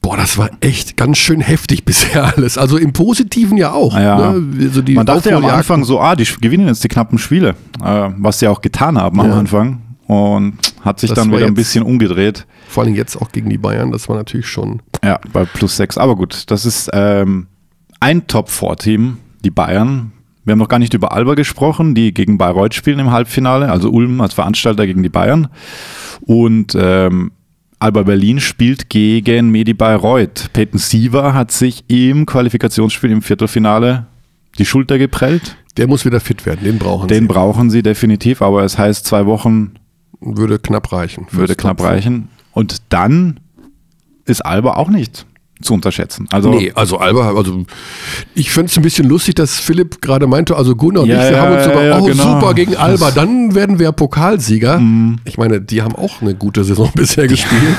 boah, 0.02 0.18
das 0.18 0.38
war 0.38 0.50
echt 0.60 0.98
ganz 0.98 1.18
schön 1.20 1.40
heftig 1.40 1.86
bisher 1.86 2.36
alles. 2.36 2.58
Also 2.58 2.78
im 2.78 2.94
Positiven 2.94 3.58
ja 3.58 3.72
auch. 3.72 3.96
Ja. 3.98 4.32
Ne? 4.34 4.68
Also 4.68 4.82
Man 4.90 5.06
dachte 5.06 5.30
ja 5.30 5.38
am 5.38 5.46
Anfang 5.46 5.84
so, 5.86 6.00
ah, 6.00 6.16
die 6.16 6.26
gewinnen 6.42 6.68
jetzt 6.68 6.84
die 6.84 6.88
knappen 6.88 7.18
Spiele, 7.20 7.56
äh, 7.84 8.10
was 8.18 8.40
sie 8.40 8.48
auch 8.48 8.62
getan 8.62 8.98
haben 8.98 9.20
am 9.20 9.28
Ja. 9.30 9.38
Anfang. 9.38 9.82
Und 10.14 10.58
hat 10.82 11.00
sich 11.00 11.10
Das 11.10 11.18
dann 11.18 11.32
wieder 11.32 11.46
ein 11.48 11.54
bisschen 11.54 11.84
umgedreht. 11.84 12.46
Vor 12.68 12.84
allem 12.84 12.96
jetzt 12.96 13.16
auch 13.16 13.32
gegen 13.32 13.50
die 13.50 13.58
Bayern, 13.58 13.92
das 13.92 14.10
war 14.10 14.16
natürlich 14.16 14.48
schon. 14.48 14.82
Ja, 15.04 15.20
bei 15.32 15.46
plus 15.46 15.78
sechs. 15.78 15.98
Aber 15.98 16.16
gut, 16.16 16.44
das 16.52 16.66
ist 16.66 16.90
ähm, 16.94 17.48
ein 18.00 18.28
Top-4-Team, 18.28 19.18
die 19.44 19.52
Bayern. 19.52 20.12
Wir 20.46 20.52
haben 20.52 20.60
noch 20.60 20.68
gar 20.68 20.80
nicht 20.80 20.94
über 20.94 21.14
Alba 21.14 21.36
gesprochen, 21.36 21.96
die 21.96 22.14
gegen 22.14 22.38
Bayreuth 22.38 22.74
spielen 22.74 23.00
im 23.00 23.12
Halbfinale, 23.12 23.72
also 23.72 23.90
Ulm 23.90 24.20
als 24.22 24.34
Veranstalter 24.34 24.86
gegen 24.86 25.02
die 25.02 25.10
Bayern. 25.10 25.48
Und 26.22 26.76
ähm, 26.80 27.32
Alba 27.80 28.04
Berlin 28.04 28.40
spielt 28.40 28.90
gegen 28.90 29.52
Medi 29.52 29.74
Bayreuth. 29.74 30.50
Peyton 30.54 30.80
Siever 30.80 31.34
hat 31.34 31.52
sich 31.52 31.86
im 31.88 32.26
Qualifikationsspiel 32.26 33.12
im 33.12 33.22
Viertelfinale 33.22 34.06
die 34.58 34.66
Schulter 34.66 34.98
geprellt. 34.98 35.58
Der 35.78 35.88
muss 35.88 36.06
wieder 36.06 36.20
fit 36.20 36.46
werden, 36.46 36.64
den 36.64 36.78
brauchen 36.78 37.08
Den 37.08 37.24
sie. 37.24 37.28
brauchen 37.28 37.70
sie 37.70 37.82
definitiv, 37.82 38.42
aber 38.42 38.64
es 38.64 38.78
heißt, 38.78 39.06
zwei 39.06 39.26
Wochen 39.26 39.74
Würde 40.26 40.60
knapp 40.60 40.92
reichen. 40.92 41.28
würde 41.32 41.56
knapp 41.56 41.78
Top. 41.78 41.88
reichen. 41.88 42.30
Und 42.52 42.82
dann 42.90 43.40
ist 44.26 44.46
Alba 44.46 44.76
auch 44.76 44.90
nicht 44.90 45.26
zu 45.62 45.74
unterschätzen. 45.74 46.28
Also 46.32 46.52
Nee, 46.52 46.72
also 46.76 46.98
Alba, 46.98 47.36
also 47.36 47.66
ich 48.36 48.52
finde 48.52 48.70
es 48.70 48.78
ein 48.78 48.84
bisschen 48.84 49.08
lustig, 49.08 49.36
dass 49.36 49.60
Philipp 49.60 50.02
gerade 50.02 50.28
meinte, 50.28 50.56
also 50.56 50.76
Gunnar 50.76 51.04
und 51.04 51.10
Ja, 51.10 51.24
ich, 51.24 51.30
wir 51.30 51.38
ja, 51.38 51.44
haben 51.44 51.54
uns 51.56 51.64
sogar, 51.64 51.84
ja, 51.84 52.00
oh 52.00 52.06
genau. 52.06 52.24
super 52.24 52.54
gegen 52.54 52.76
Alba, 52.76 53.12
dann 53.12 53.56
werden 53.56 53.80
wir 53.80 53.92
Pokalsieger. 53.92 54.82
Ich 55.26 55.38
meine, 55.38 55.62
die 55.62 55.82
haben 55.82 55.96
auch 55.96 56.22
eine 56.22 56.36
gute 56.36 56.64
Saison 56.64 56.92
bisher 56.96 57.28
gespielt. 57.28 57.78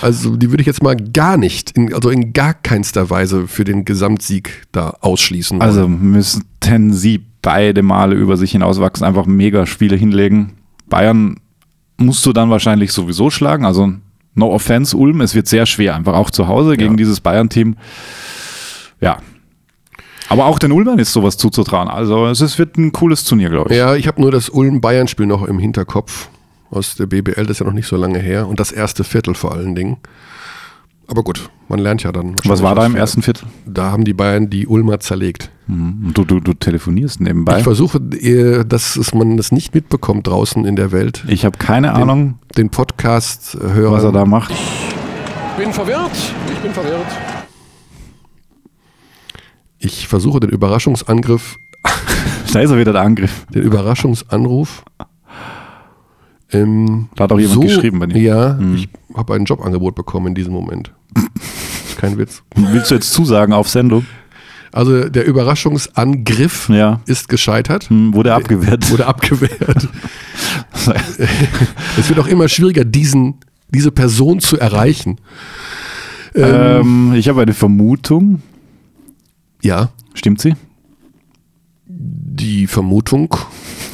Also 0.00 0.36
die 0.36 0.50
würde 0.50 0.62
ich 0.62 0.66
jetzt 0.66 0.82
mal 0.82 0.96
gar 0.96 1.36
nicht, 1.36 1.72
in, 1.72 1.94
also 1.94 2.10
in 2.10 2.32
gar 2.32 2.54
keinster 2.54 3.08
Weise 3.10 3.46
für 3.46 3.64
den 3.64 3.84
Gesamtsieg 3.84 4.66
da 4.72 4.96
ausschließen. 5.00 5.58
wollen. 5.60 5.68
Also 5.68 5.88
müssten 5.88 6.92
sie 6.92 7.20
beide 7.42 7.82
Male 7.82 8.14
über 8.14 8.36
sich 8.36 8.52
hinauswachsen, 8.52 9.06
einfach 9.06 9.26
mega 9.26 9.66
Spiele 9.66 9.96
hinlegen. 9.96 10.54
Bayern 10.88 11.36
musst 12.04 12.24
du 12.26 12.32
dann 12.32 12.50
wahrscheinlich 12.50 12.92
sowieso 12.92 13.30
schlagen. 13.30 13.64
Also 13.64 13.92
no 14.34 14.50
offense, 14.52 14.96
Ulm, 14.96 15.20
es 15.20 15.34
wird 15.34 15.46
sehr 15.48 15.66
schwer, 15.66 15.94
einfach 15.94 16.14
auch 16.14 16.30
zu 16.30 16.48
Hause 16.48 16.76
gegen 16.76 16.92
Ja. 16.92 16.96
dieses 16.96 17.20
Bayern-Team. 17.20 17.76
Ja. 19.00 19.18
Aber 20.28 20.46
auch 20.46 20.58
den 20.58 20.72
Ulmern 20.72 20.98
ist 20.98 21.12
sowas 21.12 21.36
zuzutrauen. 21.36 21.88
Also 21.88 22.26
es 22.26 22.58
wird 22.58 22.78
ein 22.78 22.92
cooles 22.92 23.24
Turnier, 23.24 23.50
glaube 23.50 23.70
ich. 23.70 23.76
Ja, 23.76 23.94
ich 23.94 24.06
habe 24.06 24.20
nur 24.20 24.30
das 24.30 24.48
Ulm-Bayern-Spiel 24.48 25.26
noch 25.26 25.42
im 25.44 25.58
Hinterkopf 25.58 26.28
aus 26.70 26.94
der 26.94 27.04
BBL, 27.06 27.42
das 27.42 27.50
ist 27.50 27.58
ja 27.60 27.66
noch 27.66 27.74
nicht 27.74 27.86
so 27.86 27.96
lange 27.96 28.18
her. 28.18 28.48
Und 28.48 28.58
das 28.58 28.72
erste 28.72 29.04
Viertel 29.04 29.34
vor 29.34 29.52
allen 29.52 29.74
Dingen. 29.74 29.98
Aber 31.06 31.22
gut, 31.22 31.50
man 31.68 31.78
lernt 31.80 32.02
ja 32.02 32.12
dann. 32.12 32.34
Was 32.44 32.62
war 32.62 32.74
da 32.74 32.86
im 32.86 32.96
ersten 32.96 33.20
Viertel? 33.20 33.46
Da 33.66 33.90
haben 33.90 34.04
die 34.04 34.14
Bayern 34.14 34.48
die 34.48 34.66
Ulmer 34.66 34.98
zerlegt. 35.00 35.50
Mhm. 35.66 36.10
Du, 36.14 36.24
du, 36.24 36.40
du 36.40 36.54
telefonierst 36.54 37.20
nebenbei. 37.20 37.58
Ich 37.58 37.62
versuche, 37.64 37.98
äh, 37.98 38.64
dass 38.64 38.96
es 38.96 39.14
man 39.14 39.36
das 39.36 39.52
nicht 39.52 39.74
mitbekommt 39.74 40.26
draußen 40.26 40.64
in 40.64 40.74
der 40.76 40.90
Welt. 40.92 41.24
Ich 41.28 41.44
habe 41.44 41.56
keine 41.58 41.92
Ahnung, 41.94 42.38
Den 42.56 42.68
Podcast 42.70 43.56
hören. 43.60 43.92
was 43.92 44.02
er 44.04 44.12
da 44.12 44.24
macht. 44.24 44.52
Bin 45.56 45.72
verwirrt. 45.72 46.10
Ich 46.52 46.58
bin 46.58 46.72
verwirrt. 46.72 47.06
Ich 49.78 50.06
versuche 50.08 50.40
den 50.40 50.50
Überraschungsangriff, 50.50 51.56
Da 52.52 52.60
ist 52.60 52.70
er 52.70 52.78
wieder 52.78 52.92
der 52.92 53.02
Angriff. 53.02 53.46
den 53.54 53.62
Überraschungsanruf. 53.62 54.84
Ähm, 56.52 57.08
Da 57.16 57.24
hat 57.24 57.32
auch 57.32 57.38
jemand 57.40 57.62
geschrieben 57.62 57.98
bei 57.98 58.06
dir. 58.06 58.20
Ja, 58.22 58.58
ich 58.74 58.88
habe 59.14 59.34
ein 59.34 59.44
Jobangebot 59.44 59.94
bekommen 59.94 60.28
in 60.28 60.34
diesem 60.34 60.52
Moment. 60.52 60.92
Kein 61.98 62.18
Witz. 62.18 62.42
Willst 62.54 62.90
du 62.90 62.94
jetzt 62.96 63.12
zusagen 63.12 63.52
auf 63.52 63.68
Sendung? 63.68 64.04
Also 64.72 65.08
der 65.08 65.26
Überraschungsangriff 65.26 66.68
Ja. 66.70 67.00
ist 67.06 67.28
gescheitert. 67.28 67.90
Hm, 67.90 68.14
Wurde 68.14 68.34
abgewehrt. 68.34 68.90
Wurde 68.90 69.06
abgewehrt. 69.06 69.88
es 71.98 72.08
wird 72.08 72.18
auch 72.18 72.26
immer 72.26 72.48
schwieriger, 72.48 72.84
diesen, 72.84 73.34
diese 73.70 73.90
Person 73.90 74.40
zu 74.40 74.58
erreichen. 74.58 75.18
ähm, 76.34 77.12
ich 77.14 77.28
habe 77.28 77.42
eine 77.42 77.52
Vermutung. 77.54 78.42
Ja, 79.62 79.90
Stimmt 80.14 80.40
sie? 80.40 80.54
die 81.86 82.66
Vermutung. 82.66 83.36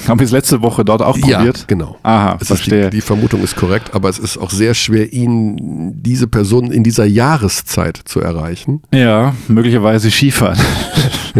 Haben 0.09 0.18
wir 0.20 0.24
es 0.24 0.30
letzte 0.32 0.62
Woche 0.62 0.84
dort 0.84 1.02
auch 1.02 1.16
Ja, 1.18 1.36
probiert? 1.38 1.68
genau. 1.68 1.96
Aha, 2.02 2.34
Es 2.36 2.42
ist 2.42 2.46
verstehe. 2.48 2.90
die, 2.90 2.96
die 2.96 3.00
Vermutung 3.02 3.42
ist 3.42 3.56
korrekt, 3.56 3.94
aber 3.94 4.09
es 4.09 4.18
ist 4.18 4.38
auch 4.38 4.50
sehr 4.50 4.74
schwer, 4.74 5.12
ihn, 5.12 5.92
diese 6.02 6.26
Person 6.26 6.72
in 6.72 6.82
dieser 6.82 7.04
Jahreszeit 7.04 8.00
zu 8.04 8.20
erreichen. 8.20 8.82
ja, 8.92 9.34
möglicherweise 9.48 10.11
Skifahren. 10.11 10.59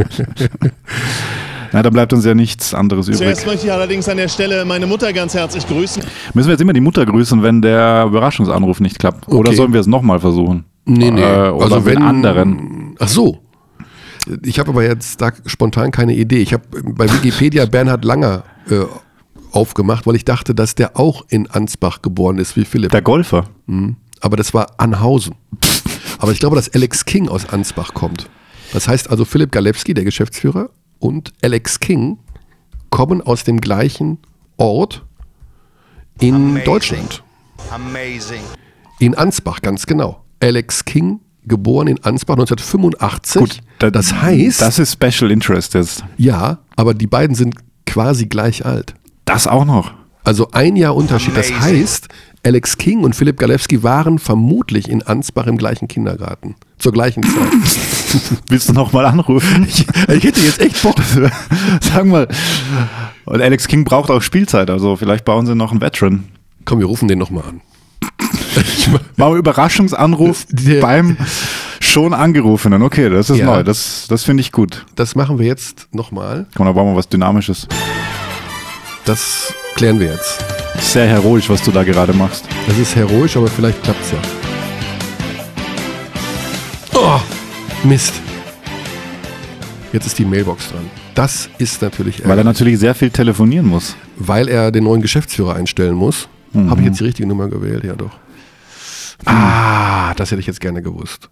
Na, 1.73 1.83
da 1.83 1.91
bleibt 1.91 2.13
uns 2.15 2.25
ja 2.25 2.35
nichts 2.35 2.73
anderes 2.73 3.09
übrig. 3.09 3.19
Zuerst 3.19 3.47
möchte 3.47 3.67
ich 3.67 3.73
allerdings 3.73 4.09
an 4.09 4.17
der 4.17 4.29
Stelle 4.29 4.65
meine 4.65 4.87
Mutter 4.87 5.13
ganz 5.13 5.35
herzlich 5.35 5.67
grüßen. 5.67 6.03
Müssen 6.33 6.49
wir 6.49 6.53
jetzt 6.53 6.63
immer 6.63 6.73
die 6.73 6.81
Mutter 6.81 7.05
grüßen, 7.05 7.43
wenn 7.43 7.61
der 7.61 8.05
Überraschungsanruf 8.07 8.81
nicht 8.81 8.99
klappt? 8.99 9.29
Oder 9.29 9.49
Okay. 9.51 9.57
sollen 9.57 9.73
wir 9.75 9.81
es 9.81 9.87
nochmal 9.87 10.19
versuchen? 10.19 10.65
Nee, 10.87 11.11
nee. 11.11 11.21
Äh, 11.21 11.51
oder 11.51 11.65
also 11.77 11.85
wenn 11.85 11.99
anderen. 11.99 12.95
Ach 12.99 13.09
so. 13.09 13.39
Ich 14.45 14.59
habe 14.59 14.71
aber 14.71 14.83
jetzt 14.83 15.21
da 15.21 15.31
spontan 15.45 15.91
keine 15.91 16.15
Idee. 16.15 16.39
Ich 16.39 16.55
habe 16.55 16.63
bei 16.95 17.05
Wikipedia 17.13 17.67
Bernhard 17.67 18.05
Langer 18.05 18.45
äh, 18.71 18.87
aufgemacht, 19.53 20.07
weil 20.07 20.17
ich 20.17 20.25
dachte, 20.25 20.55
dass 20.55 20.75
der 20.75 20.97
auch 20.99 21.25
in 21.29 21.49
Ansbach 21.51 22.03
geboren 22.03 22.39
ist 22.39 22.57
wie 22.57 22.65
Philipp. 22.65 22.91
Der 22.93 23.03
Golfer. 23.03 23.45
aber 24.21 24.37
das 24.37 24.53
war 24.55 24.75
Anhausen. 24.79 25.35
Aber 26.19 26.33
ich 26.33 26.41
glaube, 26.41 26.57
dass 26.57 26.73
Alex 26.75 27.05
King 27.05 27.29
aus 27.29 27.49
Ansbach 27.49 27.95
kommt. 27.95 28.29
Das 28.73 28.89
heißt 28.89 29.09
also, 29.11 29.25
Philipp 29.25 29.53
Galewski, 29.53 29.95
der 29.95 30.05
Geschäftsführer, 30.05 30.71
und 30.99 31.33
Alex 31.43 31.79
King 31.81 32.19
kommen 32.91 33.23
aus 33.23 33.45
dem 33.45 33.61
gleichen 33.61 34.19
Ort 34.57 35.05
in 36.21 36.35
Amazing. 36.35 36.65
Deutschland. 36.65 37.23
Amazing. 37.71 38.41
In 38.99 39.15
Ansbach, 39.15 39.63
ganz 39.63 39.87
genau. 39.87 40.25
Alex 40.41 40.85
King, 40.85 41.21
geboren 41.45 41.87
in 41.89 42.03
Ansbach 42.05 42.35
1985. 42.37 43.61
da- 43.79 43.91
das 43.91 44.13
heißt, 44.13 44.61
Das 44.61 44.79
ist 44.79 44.93
Special 44.93 45.31
Interest 45.31 45.75
jetzt. 45.75 46.05
ja, 46.17 46.59
aber 46.77 46.95
die 46.95 47.07
beiden 47.07 47.35
sind 47.37 47.55
quasi 47.89 48.27
gleich 48.27 48.65
alt. 48.65 48.95
Das 49.25 49.47
auch 49.47 49.65
noch. 49.65 49.93
Also 50.25 50.51
ein 50.53 50.77
Jahr 50.77 50.95
Unterschied. 50.95 51.37
Das 51.37 51.51
heißt, 51.51 52.09
Alex 52.45 52.77
King 52.79 53.01
und 53.03 53.17
Philipp 53.17 53.39
Galewski 53.39 53.83
waren 53.83 54.19
vermutlich 54.19 54.89
in 54.89 55.03
Ansbach 55.03 55.47
im 55.47 55.57
gleichen 55.57 55.89
Kindergarten. 55.89 56.55
Zur 56.79 56.93
gleichen 56.93 57.23
Zeit. 57.23 57.33
Willst 58.49 58.69
du 58.69 58.73
nochmal 58.75 59.07
anrufen? 59.07 59.67
ich 59.69 59.87
hätte 60.25 60.41
jetzt 60.41 60.61
echt 60.61 60.83
Bock. 60.83 60.97
Sag 61.81 62.05
mal. 62.05 62.29
Und 63.25 63.41
Alex 63.43 63.67
King 63.69 63.85
braucht 63.85 64.11
auch 64.11 64.23
Spielzeit, 64.23 64.71
also 64.71 64.97
vielleicht 64.97 65.25
bauen 65.25 65.47
sie 65.47 65.55
noch 65.55 65.71
einen 65.73 65.81
Veteran. 65.81 66.25
Komm, 66.65 66.79
wir 66.79 66.87
rufen 66.87 67.09
den 67.09 67.19
nochmal 67.19 67.45
an. 67.49 67.61
Ich 68.57 68.89
mach- 68.89 69.01
Machen 69.17 69.33
wir 69.35 69.39
Überraschungsanruf 69.39 70.47
beim 70.81 71.17
schon 71.89 72.15
angerufenen. 72.15 72.83
Okay, 72.83 73.09
das 73.11 73.31
ist 73.31 73.39
Ja. 73.39 73.47
neu. 73.47 73.63
Das, 73.63 74.07
das 74.09 74.25
finde 74.25 74.41
ich 74.43 74.53
gut. 74.53 74.85
Das 74.95 75.15
machen 75.15 75.39
wir 75.39 75.47
jetzt 75.47 75.89
nochmal. 75.93 76.47
Komm, 76.55 76.67
da 76.67 76.73
brauchen 76.73 76.93
wir 76.93 76.97
was 76.97 77.09
Dynamisches. 77.09 77.67
Das 79.05 79.53
klären 79.75 79.99
wir 79.99 80.13
jetzt. 80.13 80.39
Sehr 80.81 81.07
heroisch, 81.07 81.49
was 81.51 81.63
du 81.63 81.71
da 81.73 81.83
gerade 81.83 82.13
machst. 82.13 82.45
Das 82.67 82.79
ist 82.79 82.95
heroisch, 82.95 83.37
aber 83.37 83.49
vielleicht 83.49 83.83
klappt's 83.83 84.13
ja. 84.13 84.19
Oh, 86.95 87.21
Mist. 87.85 88.15
Jetzt 89.93 90.07
ist 90.07 90.19
die 90.19 90.25
Mailbox 90.25 90.71
dran. 90.71 90.85
Das 91.15 91.49
ist 91.59 91.81
natürlich 91.83 92.27
Weil 92.29 92.39
er 92.39 92.45
natürlich 92.45 92.79
sehr 92.79 92.95
viel 92.95 93.11
telefonieren 93.11 93.67
muss. 93.67 93.97
weil 94.17 94.49
er 94.49 94.71
den 94.71 94.85
neuen 94.85 95.01
Geschäftsführer 95.03 95.55
einstellen 95.57 95.95
muss. 95.95 96.29
Mhm. 96.53 96.71
Habe 96.71 96.81
ich 96.83 96.87
jetzt 96.89 97.01
die 97.01 97.05
richtige 97.05 97.27
Nummer 97.29 97.49
gewählt? 97.49 97.85
Ja, 97.85 97.95
doch. 97.95 98.11
Ah, 99.25 100.15
das 100.15 100.31
hätte 100.31 100.41
ich 100.41 100.47
jetzt 100.47 100.61
gerne 100.61 100.83
gewusst. 100.83 101.29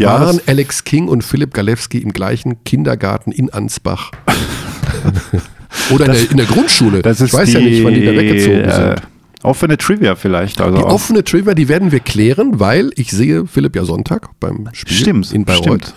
Ja, 0.00 0.18
Waren 0.20 0.38
das, 0.38 0.48
Alex 0.48 0.84
King 0.84 1.08
und 1.08 1.22
Philipp 1.22 1.52
Galewski 1.52 1.98
im 1.98 2.12
gleichen 2.12 2.64
Kindergarten 2.64 3.32
in 3.32 3.50
Ansbach? 3.50 4.10
Oder 5.90 6.06
in, 6.06 6.12
der, 6.12 6.30
in 6.30 6.36
der 6.38 6.46
Grundschule? 6.46 7.02
das 7.02 7.20
ist 7.20 7.28
ich 7.28 7.34
weiß 7.34 7.48
die, 7.48 7.54
ja 7.54 7.60
nicht, 7.60 7.84
wann 7.84 7.94
die 7.94 8.04
da 8.04 8.12
weggezogen 8.12 8.60
äh, 8.64 8.72
sind. 8.72 9.02
Offene 9.42 9.76
Trivia 9.78 10.16
vielleicht. 10.16 10.60
Also 10.60 10.78
Die 10.78 10.84
auch- 10.84 10.92
offene 10.92 11.24
Trivia, 11.24 11.54
die 11.54 11.68
werden 11.68 11.92
wir 11.92 12.00
klären, 12.00 12.60
weil 12.60 12.90
ich 12.96 13.10
sehe 13.10 13.46
Philipp 13.46 13.76
ja 13.76 13.84
Sonntag 13.84 14.28
beim 14.40 14.68
Spiel 14.72 14.96
Stimmt, 14.96 15.32
in 15.32 15.44
Bayreuth. 15.44 15.64
stimmt. 15.84 15.94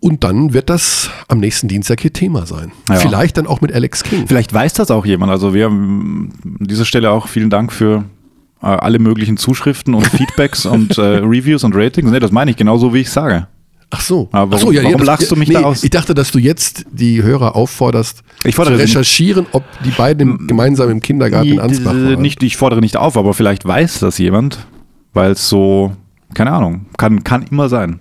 Und 0.00 0.24
dann 0.24 0.52
wird 0.52 0.68
das 0.68 1.10
am 1.28 1.38
nächsten 1.38 1.68
Dienstag 1.68 2.00
hier 2.00 2.12
Thema 2.12 2.44
sein. 2.44 2.72
Ja. 2.88 2.96
Vielleicht 2.96 3.36
dann 3.36 3.46
auch 3.46 3.60
mit 3.60 3.72
Alex 3.72 4.02
King. 4.02 4.26
Vielleicht 4.26 4.52
weiß 4.52 4.72
das 4.74 4.90
auch 4.90 5.06
jemand. 5.06 5.30
Also 5.30 5.54
wir 5.54 5.66
haben 5.66 6.32
an 6.58 6.66
dieser 6.66 6.84
Stelle 6.84 7.10
auch 7.10 7.28
vielen 7.28 7.50
Dank 7.50 7.72
für 7.72 8.04
äh, 8.62 8.66
alle 8.66 8.98
möglichen 8.98 9.36
Zuschriften 9.36 9.94
und 9.94 10.06
Feedbacks 10.16 10.66
und 10.66 10.96
äh, 10.98 11.02
Reviews 11.02 11.64
und 11.64 11.74
Ratings. 11.74 12.10
Nee, 12.10 12.20
das 12.20 12.30
meine 12.32 12.50
ich 12.52 12.56
genauso, 12.56 12.92
wie 12.94 13.00
ich 13.00 13.10
sage. 13.10 13.46
Ach 13.94 14.00
so. 14.00 14.28
Aber 14.32 14.56
Ach 14.56 14.60
so 14.60 14.68
warum- 14.68 14.84
warum 14.84 14.98
das- 14.98 15.06
lachst 15.06 15.30
du 15.30 15.36
mich 15.36 15.50
da 15.50 15.62
aus? 15.64 15.84
Ich 15.84 15.90
dachte, 15.90 16.14
dass 16.14 16.30
du 16.30 16.38
jetzt 16.38 16.86
die 16.92 17.22
Hörer 17.22 17.54
aufforderst, 17.54 18.22
Ich 18.44 18.54
fordere 18.54 18.76
zu 18.76 18.80
recherchieren, 18.82 19.44
ob 19.52 19.64
die 19.84 19.90
beiden 19.90 20.38
im, 20.38 20.46
gemeinsam 20.46 20.88
im 20.88 21.00
Kindergarten 21.00 21.48
in 21.52 21.60
Ansbach 21.60 21.92
waren. 21.92 22.22
nicht, 22.22 22.42
ich 22.42 22.56
fordere 22.56 22.80
nicht 22.80 22.96
auf, 22.96 23.18
aber 23.18 23.34
vielleicht 23.34 23.66
weiß 23.66 23.98
das 23.98 24.16
jemand, 24.16 24.66
weil 25.12 25.32
es 25.32 25.46
so, 25.48 25.92
keine 26.32 26.52
Ahnung, 26.52 26.86
kann, 26.96 27.22
kann 27.22 27.42
immer 27.50 27.68
sein. 27.68 28.00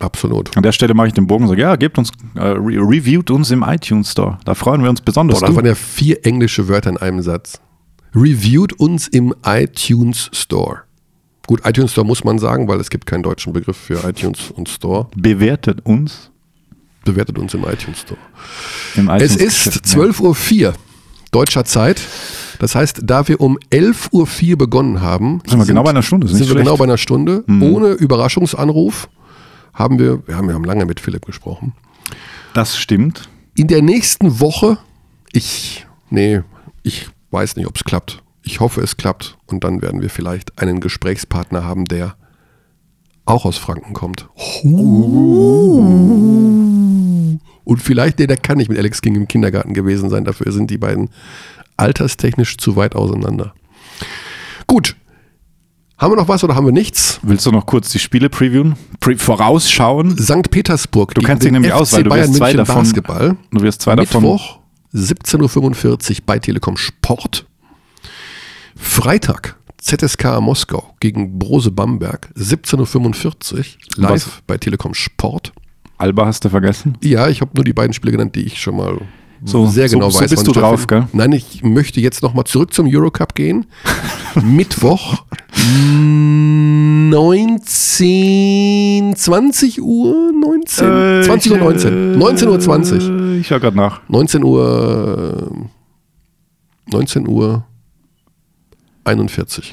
Absolut. 0.00 0.56
An 0.56 0.62
der 0.62 0.72
Stelle 0.72 0.92
mache 0.94 1.08
ich 1.08 1.12
den 1.14 1.26
Bogen 1.26 1.44
und 1.44 1.48
sage, 1.50 1.62
ja, 1.62 1.76
gebt 1.76 1.98
uns, 1.98 2.10
äh, 2.34 2.40
re 2.40 2.78
reviewt 2.80 3.30
uns 3.30 3.50
im 3.50 3.62
iTunes 3.66 4.10
Store. 4.12 4.38
Da 4.44 4.54
freuen 4.54 4.82
wir 4.82 4.90
uns 4.90 5.00
besonders. 5.00 5.38
Boah, 5.40 5.46
das 5.46 5.50
Du- 5.50 5.56
waren 5.56 5.66
ja 5.66 5.74
vier 5.74 6.24
englische 6.26 6.68
Wörter 6.68 6.90
in 6.90 6.96
einem 6.98 7.22
Satz. 7.22 7.60
Reviewt 8.14 8.72
uns 8.74 9.08
im 9.08 9.34
iTunes 9.44 10.30
Store. 10.32 10.82
Gut, 11.46 11.60
iTunes 11.64 11.92
Store 11.92 12.06
muss 12.06 12.24
man 12.24 12.38
sagen, 12.38 12.68
weil 12.68 12.80
es 12.80 12.88
gibt 12.90 13.06
keinen 13.06 13.22
deutschen 13.22 13.52
Begriff 13.52 13.76
für 13.76 14.08
iTunes 14.08 14.50
und 14.50 14.68
Store. 14.68 15.08
bewertet 15.16 15.84
uns 15.84 16.30
Bewertet 17.04 17.38
uns 17.38 17.52
im 17.52 17.64
iTunes 17.64 18.00
Store. 18.00 18.20
im 18.96 19.10
Es 19.10 19.34
iTunes 19.36 19.66
ist 19.66 19.84
12.04 19.84 20.66
Uhr 20.68 20.74
deutscher 21.32 21.64
Zeit. 21.64 22.00
Das 22.60 22.74
heißt, 22.74 23.00
da 23.02 23.28
wir 23.28 23.40
um 23.40 23.58
11.04 23.70 24.52
Uhr 24.52 24.58
begonnen 24.58 25.00
haben, 25.02 25.42
Sind 25.46 25.58
wir 25.58 25.66
genau 25.66 25.82
bei 25.82 25.90
einer 25.90 26.02
Stunde, 26.02 26.28
Sind 26.28 26.38
wir 26.48 26.54
genau 26.54 26.60
schlecht. 26.62 26.72
Mhm. 26.72 26.78
bei 26.78 26.84
einer 26.84 26.96
Stunde. 26.98 27.44
Ohne 27.46 27.88
Überraschungsanruf 27.92 29.08
haben 29.74 29.98
wir, 29.98 30.26
wir 30.26 30.36
haben, 30.36 30.46
wir 30.48 30.54
haben 30.54 30.64
lange 30.64 30.86
mit 30.86 31.00
Philipp 31.00 31.26
gesprochen. 31.26 31.74
Das 32.54 32.78
stimmt. 32.78 33.28
In 33.56 33.66
der 33.66 33.82
nächsten 33.82 34.40
Woche, 34.40 34.78
ich, 35.32 35.86
nee, 36.10 36.40
ich 36.84 37.08
weiß 37.34 37.56
nicht, 37.56 37.66
ob 37.66 37.76
es 37.76 37.84
klappt. 37.84 38.22
Ich 38.42 38.60
hoffe, 38.60 38.80
es 38.80 38.96
klappt. 38.96 39.36
Und 39.46 39.64
dann 39.64 39.82
werden 39.82 40.00
wir 40.00 40.08
vielleicht 40.10 40.58
einen 40.60 40.80
Gesprächspartner 40.80 41.64
haben, 41.64 41.84
der 41.84 42.14
auch 43.26 43.44
aus 43.44 43.58
Franken 43.58 43.92
kommt. 43.94 44.28
Und 47.64 47.82
vielleicht, 47.82 48.18
nee, 48.18 48.26
der 48.26 48.36
kann 48.36 48.58
nicht 48.58 48.68
mit 48.68 48.78
Alex 48.78 49.00
King 49.02 49.14
im 49.16 49.28
Kindergarten 49.28 49.72
gewesen 49.74 50.10
sein. 50.10 50.24
Dafür 50.24 50.52
sind 50.52 50.70
die 50.70 50.78
beiden 50.78 51.10
alterstechnisch 51.76 52.56
zu 52.58 52.76
weit 52.76 52.94
auseinander. 52.94 53.54
Gut. 54.66 54.96
Haben 55.96 56.12
wir 56.12 56.16
noch 56.16 56.28
was 56.28 56.42
oder 56.44 56.54
haben 56.56 56.66
wir 56.66 56.72
nichts? 56.72 57.20
Willst 57.22 57.46
du 57.46 57.50
noch 57.52 57.66
kurz 57.66 57.88
die 57.90 57.98
Spiele 58.00 58.28
previewen? 58.28 58.74
Pre 59.00 59.16
vorausschauen? 59.16 60.18
St. 60.18 60.50
Petersburg. 60.50 61.14
Du 61.14 61.22
kennst 61.22 61.44
dich 61.44 61.52
nämlich 61.52 61.72
aus, 61.72 61.92
weil 61.92 62.02
du 62.02 62.10
wirst 62.10 62.34
zwei 62.34 62.52
davon- 62.52 62.74
Basketball. 62.76 63.36
Du 63.52 63.62
wirst 63.62 63.80
zwei 63.82 63.94
davon. 63.96 64.22
Mittwoch 64.22 64.58
17.45 64.94 66.10
Uhr 66.10 66.16
bei 66.24 66.38
Telekom 66.38 66.76
Sport. 66.76 67.46
Freitag 68.76 69.56
ZSK 69.78 70.40
Moskau 70.40 70.94
gegen 71.00 71.38
Brose 71.38 71.70
Bamberg 71.70 72.30
17.45 72.36 73.56
Uhr 73.56 73.64
live 73.96 74.10
Was? 74.12 74.42
bei 74.46 74.56
Telekom 74.56 74.94
Sport. 74.94 75.52
Alba 75.98 76.26
hast 76.26 76.44
du 76.44 76.48
vergessen? 76.48 76.96
Ja, 77.02 77.28
ich 77.28 77.40
habe 77.40 77.50
nur 77.54 77.64
die 77.64 77.72
beiden 77.72 77.92
Spiele 77.92 78.12
genannt, 78.12 78.34
die 78.34 78.44
ich 78.44 78.60
schon 78.60 78.76
mal 78.76 79.00
So- 79.46 79.66
sehr 79.66 79.88
so- 79.88 79.96
genau 79.98 80.10
so 80.10 80.20
weiß. 80.20 80.30
bist 80.30 80.46
wann 80.46 80.52
du 80.54 80.60
drauf, 80.60 80.86
gell? 80.86 81.06
Nein, 81.12 81.32
ich 81.32 81.62
möchte 81.62 82.00
jetzt 82.00 82.22
nochmal 82.22 82.44
zurück 82.44 82.72
zum 82.72 82.86
Eurocup 82.88 83.34
gehen. 83.34 83.66
Mittwoch 84.42 85.24
19, 87.84 89.14
20 89.16 89.82
Uhr, 89.82 90.32
19, 90.32 91.20
Äh, 91.20 91.22
20 91.24 91.52
Uhr 91.52 91.58
19, 91.58 92.18
19 92.18 92.48
Uhr 92.48 92.60
20. 92.60 93.02
Äh, 93.08 93.38
Ich 93.38 93.46
schau 93.48 93.60
gerade 93.60 93.76
nach. 93.76 94.00
19 94.08 94.42
Uhr 94.44 95.50
19 96.90 97.28
Uhr 97.28 97.64
41. 99.04 99.72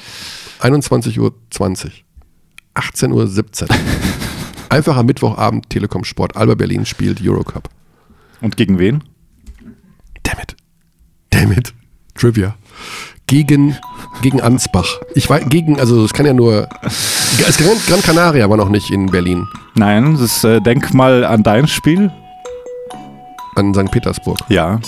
21 0.60 1.18
Uhr 1.18 1.32
20. 1.50 2.04
18 2.74 3.12
Uhr 3.12 3.26
17. 3.26 3.68
Einfach 4.68 4.96
am 4.96 5.06
Mittwochabend 5.06 5.68
Telekom 5.70 6.04
Sport. 6.04 6.36
Alba 6.36 6.54
Berlin 6.54 6.84
spielt 6.86 7.20
Eurocup. 7.26 7.68
Und 8.40 8.56
gegen 8.56 8.78
wen? 8.78 9.02
Damn 10.32 10.42
it. 10.42 10.56
Damn 11.30 11.52
it. 11.52 11.74
Trivia. 12.14 12.54
Gegen, 13.26 13.76
gegen 14.20 14.40
Ansbach. 14.40 14.98
Ich 15.14 15.28
weiß, 15.28 15.44
gegen, 15.48 15.78
also 15.80 16.04
es 16.04 16.12
kann 16.12 16.26
ja 16.26 16.34
nur. 16.34 16.68
Es 16.82 17.56
Gran, 17.56 17.76
Gran 17.86 18.02
Canaria 18.02 18.48
war 18.48 18.56
noch 18.56 18.68
nicht 18.68 18.90
in 18.90 19.06
Berlin. 19.06 19.46
Nein, 19.74 20.12
das 20.12 20.20
ist, 20.20 20.44
äh, 20.44 20.60
denk 20.60 20.92
mal 20.92 21.24
an 21.24 21.42
dein 21.42 21.66
Spiel. 21.66 22.10
An 23.54 23.74
St. 23.74 23.90
Petersburg. 23.90 24.38
Ja. 24.48 24.80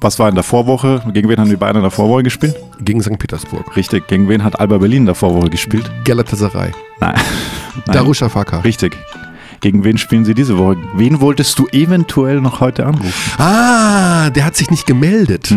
Was 0.00 0.18
war 0.18 0.28
in 0.28 0.34
der 0.34 0.42
Vorwoche? 0.42 1.00
Gegen 1.12 1.28
wen 1.28 1.38
haben 1.38 1.48
die 1.48 1.56
beiden 1.56 1.76
in 1.76 1.82
der 1.82 1.92
Vorwoche 1.92 2.24
gespielt? 2.24 2.56
Gegen 2.80 3.00
St. 3.02 3.18
Petersburg. 3.18 3.76
Richtig. 3.76 4.08
Gegen 4.08 4.28
wen 4.28 4.42
hat 4.42 4.58
Alba 4.58 4.78
Berlin 4.78 5.02
in 5.02 5.06
der 5.06 5.14
Vorwoche 5.14 5.48
gespielt? 5.50 5.88
Galatasaray. 6.04 6.72
Nein. 6.98 7.14
Nein. 7.14 7.84
Darusha 7.86 8.28
Fakar. 8.28 8.64
Richtig. 8.64 8.96
Gegen 9.62 9.84
wen 9.84 9.96
spielen 9.96 10.24
sie 10.24 10.34
diese 10.34 10.58
Woche? 10.58 10.76
Wen 10.96 11.20
wolltest 11.20 11.56
du 11.56 11.68
eventuell 11.68 12.40
noch 12.40 12.58
heute 12.58 12.84
anrufen? 12.84 13.12
Ah, 13.40 14.28
der 14.30 14.44
hat 14.44 14.56
sich 14.56 14.70
nicht 14.72 14.86
gemeldet. 14.88 15.54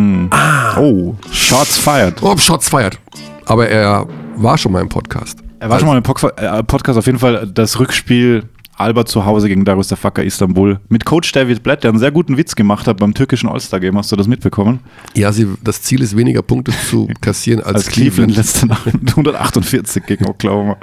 Oh, 0.78 1.16
Shots 1.32 1.76
fired. 1.80 2.22
Oh, 2.22 2.38
Shots 2.38 2.70
feiert. 2.70 3.00
Aber 3.46 3.68
er 3.68 4.06
war 4.38 4.60
schon 4.60 4.74
mal 4.74 4.82
im 4.84 4.90
Podcast. 4.90 5.40
Er 5.60 5.72
war 5.72 5.80
schon 5.80 5.88
mal 5.88 5.98
im 5.98 6.04
äh, 6.04 6.64
Podcast 6.64 7.00
auf 7.00 7.06
jeden 7.08 7.18
Fall 7.18 7.50
das 7.52 7.80
Rückspiel 7.80 8.44
Alba 8.78 9.06
zu 9.06 9.26
Hause 9.26 9.48
gegen 9.48 9.66
Darüşşafaka 9.66 10.22
Istanbul 10.22 10.80
mit 10.90 11.06
Coach 11.06 11.32
David 11.32 11.64
Blatt, 11.64 11.84
der 11.84 11.90
einen 11.90 12.00
sehr 12.00 12.12
guten 12.12 12.38
Witz 12.38 12.56
gemacht 12.56 12.88
hat 12.88 12.98
beim 12.98 13.14
türkischen 13.16 13.50
All-Star-Game. 13.50 13.98
Hast 13.98 14.12
du 14.12 14.16
das 14.18 14.28
mitbekommen? 14.28 14.82
Ja, 15.16 15.32
sie, 15.32 15.48
das 15.64 15.82
Ziel 15.82 16.02
ist 16.04 16.16
weniger 16.16 16.44
Punkte 16.44 16.74
zu 16.92 17.08
kassieren 17.22 17.64
als, 17.64 17.76
Als 17.76 17.88
Cleveland 17.88 18.34
Cleveland. 18.34 18.38
letzte 18.38 18.68
Nacht 18.68 18.88
148 19.18 20.06
gegen 20.06 20.26
Oklahoma. 20.30 20.78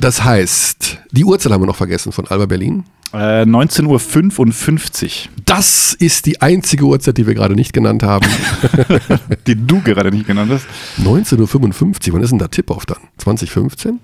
Das 0.00 0.24
heißt, 0.24 0.98
die 1.10 1.24
Uhrzeit 1.24 1.52
haben 1.52 1.62
wir 1.62 1.66
noch 1.66 1.76
vergessen 1.76 2.10
von 2.12 2.26
Alba 2.26 2.46
Berlin. 2.46 2.84
Äh, 3.12 3.42
19.55 3.42 5.04
Uhr, 5.26 5.32
Das 5.44 5.94
ist 5.94 6.26
die 6.26 6.40
einzige 6.40 6.84
Uhrzeit, 6.84 7.18
die 7.18 7.26
wir 7.26 7.34
gerade 7.34 7.54
nicht 7.54 7.72
genannt 7.72 8.02
haben. 8.02 8.26
die 9.46 9.56
du 9.56 9.80
gerade 9.80 10.10
nicht 10.10 10.26
genannt 10.26 10.52
hast. 10.52 10.66
19.55 11.04 12.08
Uhr, 12.08 12.14
wann 12.14 12.22
ist 12.22 12.30
denn 12.30 12.38
da 12.38 12.48
Tip-Off 12.48 12.86
dann? 12.86 12.98
2015? 13.18 13.98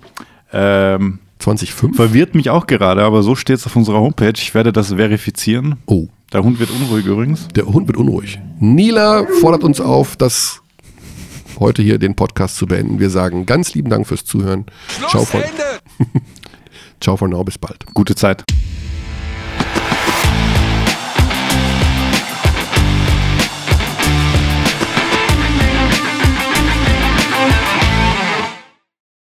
Ähm, 0.53 1.19
2005? 1.39 1.95
verwirrt 1.95 2.35
mich 2.35 2.49
auch 2.49 2.67
gerade, 2.67 3.03
aber 3.03 3.23
so 3.23 3.35
steht 3.35 3.57
es 3.57 3.65
auf 3.65 3.75
unserer 3.75 3.99
Homepage. 3.99 4.33
Ich 4.35 4.53
werde 4.53 4.73
das 4.73 4.93
verifizieren. 4.93 5.75
Oh, 5.85 6.07
Der 6.33 6.43
Hund 6.43 6.59
wird 6.59 6.69
unruhig 6.71 7.05
übrigens. 7.05 7.47
der 7.55 7.65
Hund 7.65 7.87
wird 7.87 7.97
unruhig. 7.97 8.39
Nila 8.59 9.25
fordert 9.39 9.63
uns 9.63 9.79
auf, 9.79 10.15
das 10.17 10.61
heute 11.59 11.81
hier 11.81 11.97
den 11.97 12.15
Podcast 12.15 12.57
zu 12.57 12.65
beenden. 12.65 12.99
Wir 12.99 13.09
sagen 13.09 13.45
ganz 13.45 13.73
lieben 13.73 13.89
Dank 13.89 14.07
fürs 14.07 14.25
Zuhören. 14.25 14.65
Ciao 15.09 15.25
von, 15.25 15.41
ciao 17.01 17.17
von 17.17 17.29
now, 17.29 17.43
bis 17.43 17.57
bald. 17.57 17.85
Gute 17.93 18.15
Zeit. 18.15 18.43